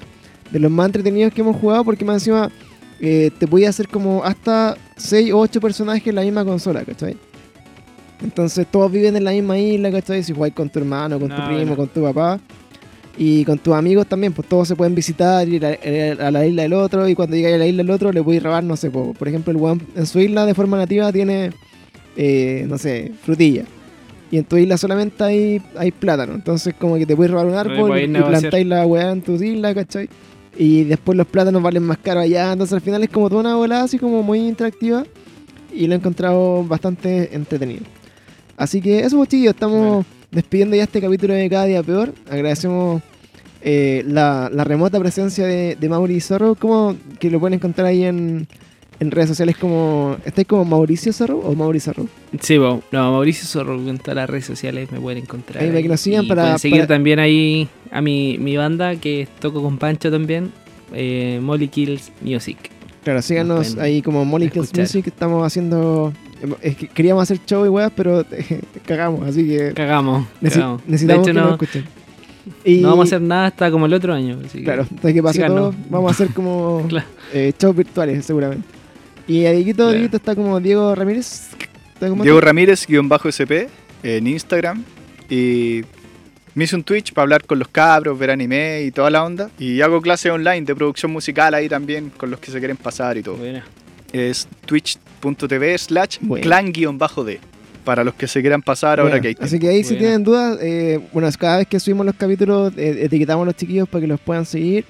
[0.51, 2.51] de los más entretenidos que hemos jugado porque más encima
[2.99, 7.17] eh, te podía hacer como hasta 6 o 8 personajes en la misma consola, ¿cachai?
[8.23, 10.23] Entonces todos viven en la misma isla, ¿cachai?
[10.23, 12.39] Si jugáis con tu hermano, con tu primo, con tu papá.
[13.17, 16.45] Y con tus amigos también, pues todos se pueden visitar, ir a, eh, a la
[16.45, 18.77] isla del otro, y cuando llegáis a la isla del otro le podéis robar, no
[18.77, 21.51] sé, po, por ejemplo, el weón en su isla de forma nativa tiene,
[22.15, 23.65] eh, no sé, frutilla.
[24.31, 27.55] Y en tu isla solamente hay, hay plátano, entonces como que te puedes robar un
[27.55, 30.07] árbol y plantáis la weá en tu isla, ¿cachai?
[30.57, 33.55] Y después los plátanos valen más caro allá, entonces al final es como toda una
[33.55, 35.03] volada así como muy interactiva
[35.73, 37.83] y lo he encontrado bastante entretenido.
[38.61, 42.13] Así que eso, pues, chiquillos, estamos despidiendo ya este capítulo de Cada Día Peor.
[42.29, 43.01] Agradecemos
[43.63, 48.03] eh, la, la remota presencia de, de Mauri Zorro, como que lo pueden encontrar ahí
[48.03, 48.47] en,
[48.99, 50.15] en redes sociales como...
[50.25, 52.05] ¿Estáis como Mauricio Zorro o Mauri Zorro?
[52.39, 52.81] Sí, bo.
[52.91, 55.63] no, Mauricio Zorro en todas las redes sociales me pueden encontrar.
[55.63, 58.57] Ahí para que lo sigan Y para- pueden seguir para- también ahí a mi, mi
[58.57, 60.51] banda que toco con Pancho también,
[60.93, 62.57] eh, Molly Kills Music.
[63.03, 64.71] Claro, síganos ahí como Molly Kills.
[64.77, 66.13] Music, estamos haciendo...
[66.61, 68.25] es que queríamos hacer show y weas, pero
[68.85, 70.27] cagamos, así que Cagamos.
[70.41, 71.85] necesitamos hecho, que no, nos escuchen.
[72.65, 74.39] Y, no vamos a hacer nada hasta como el otro año.
[74.45, 77.05] así que- Claro, hasta que pase todo, vamos a hacer como Claro.
[77.33, 78.67] eh, shows virtuales seguramente.
[79.27, 79.91] Y a Dieguito, Claro.
[79.91, 81.49] Dieguito está como Diego Ramírez.
[81.93, 83.69] ¿Está como Diego Ramírez, guion bajo SP,
[84.01, 84.83] en Instagram.
[85.29, 85.81] Y
[86.55, 89.51] me hice un Twitch para hablar con los cabros, ver anime y toda la onda.
[89.59, 93.17] Y hago clases online de producción musical ahí también, con los que se quieren pasar
[93.17, 93.37] y todo.
[94.11, 94.47] Es
[95.21, 97.39] twitch.tv slash clan-d.
[97.83, 99.45] Para los que se quieran pasar ahora Bueno, que hay tiempo.
[99.45, 103.05] Así que ahí si tienen dudas, eh, bueno, cada vez que subimos los capítulos eh,
[103.05, 104.85] etiquetamos a los chiquillos para que los puedan seguir.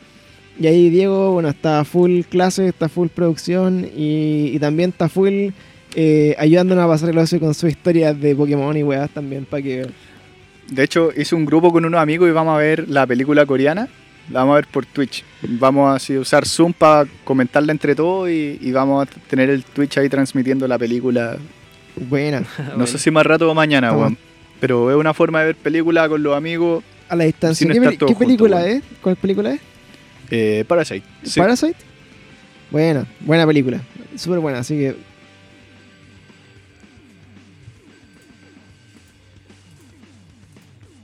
[0.60, 5.52] Y ahí Diego, bueno, está full clase, está full producción y, y también está full
[5.96, 9.62] eh, ayudándonos a pasar el ocio con sus historias de Pokémon y weas también para
[9.62, 9.88] que...
[10.70, 13.90] De hecho, hice un grupo con unos amigos y vamos a ver la película coreana.
[14.32, 15.24] La vamos a ver por Twitch.
[15.42, 19.64] Vamos así, a usar Zoom para comentarla entre todos y, y vamos a tener el
[19.64, 21.38] Twitch ahí transmitiendo la película.
[21.96, 22.44] Buena,
[22.78, 24.18] No sé si más rato o mañana, weón.
[24.60, 26.84] Pero es una forma de ver película con los amigos.
[27.10, 27.68] a la distancia.
[27.68, 28.84] ¿Qué, qué película es?
[29.02, 29.62] ¿Cuál película es?
[30.30, 31.04] Eh, Parasite.
[31.24, 31.40] Sí.
[31.40, 31.76] Parasite.
[32.70, 33.82] Buena, buena película.
[34.16, 34.96] Súper buena, así que.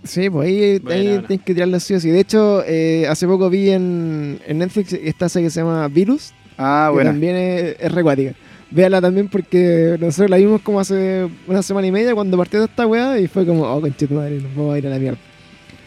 [0.07, 2.09] Sí, pues ahí, tienes que tirarlo sí o sí.
[2.09, 6.33] De hecho, eh, hace poco vi en, en Netflix esta serie que se llama Virus,
[6.57, 7.11] Ah, bueno.
[7.11, 8.33] también es, es recuática.
[8.69, 12.85] Véala también porque nosotros la vimos como hace una semana y media cuando partió esta
[12.85, 15.19] weá y fue como, oh, conchito madre, nos vamos a ir a la mierda.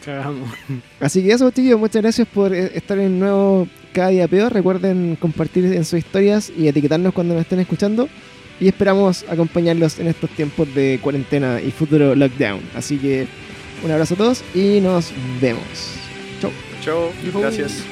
[0.05, 0.49] Cagamos.
[1.01, 4.53] Así que eso, chicos, muchas gracias por eh, estar en nuevo Cada Día Peor.
[4.53, 8.09] Recuerden compartir en sus historias y etiquetarnos cuando nos estén escuchando.
[8.61, 12.61] Y esperamos acompañarlos en estos tiempos de cuarentena y futuro lockdown.
[12.75, 13.27] Así que
[13.83, 15.63] Un abrazo a todos y nos vemos.
[16.41, 16.51] Chau.
[16.83, 17.41] Chao, Yujú.
[17.41, 17.83] gracias.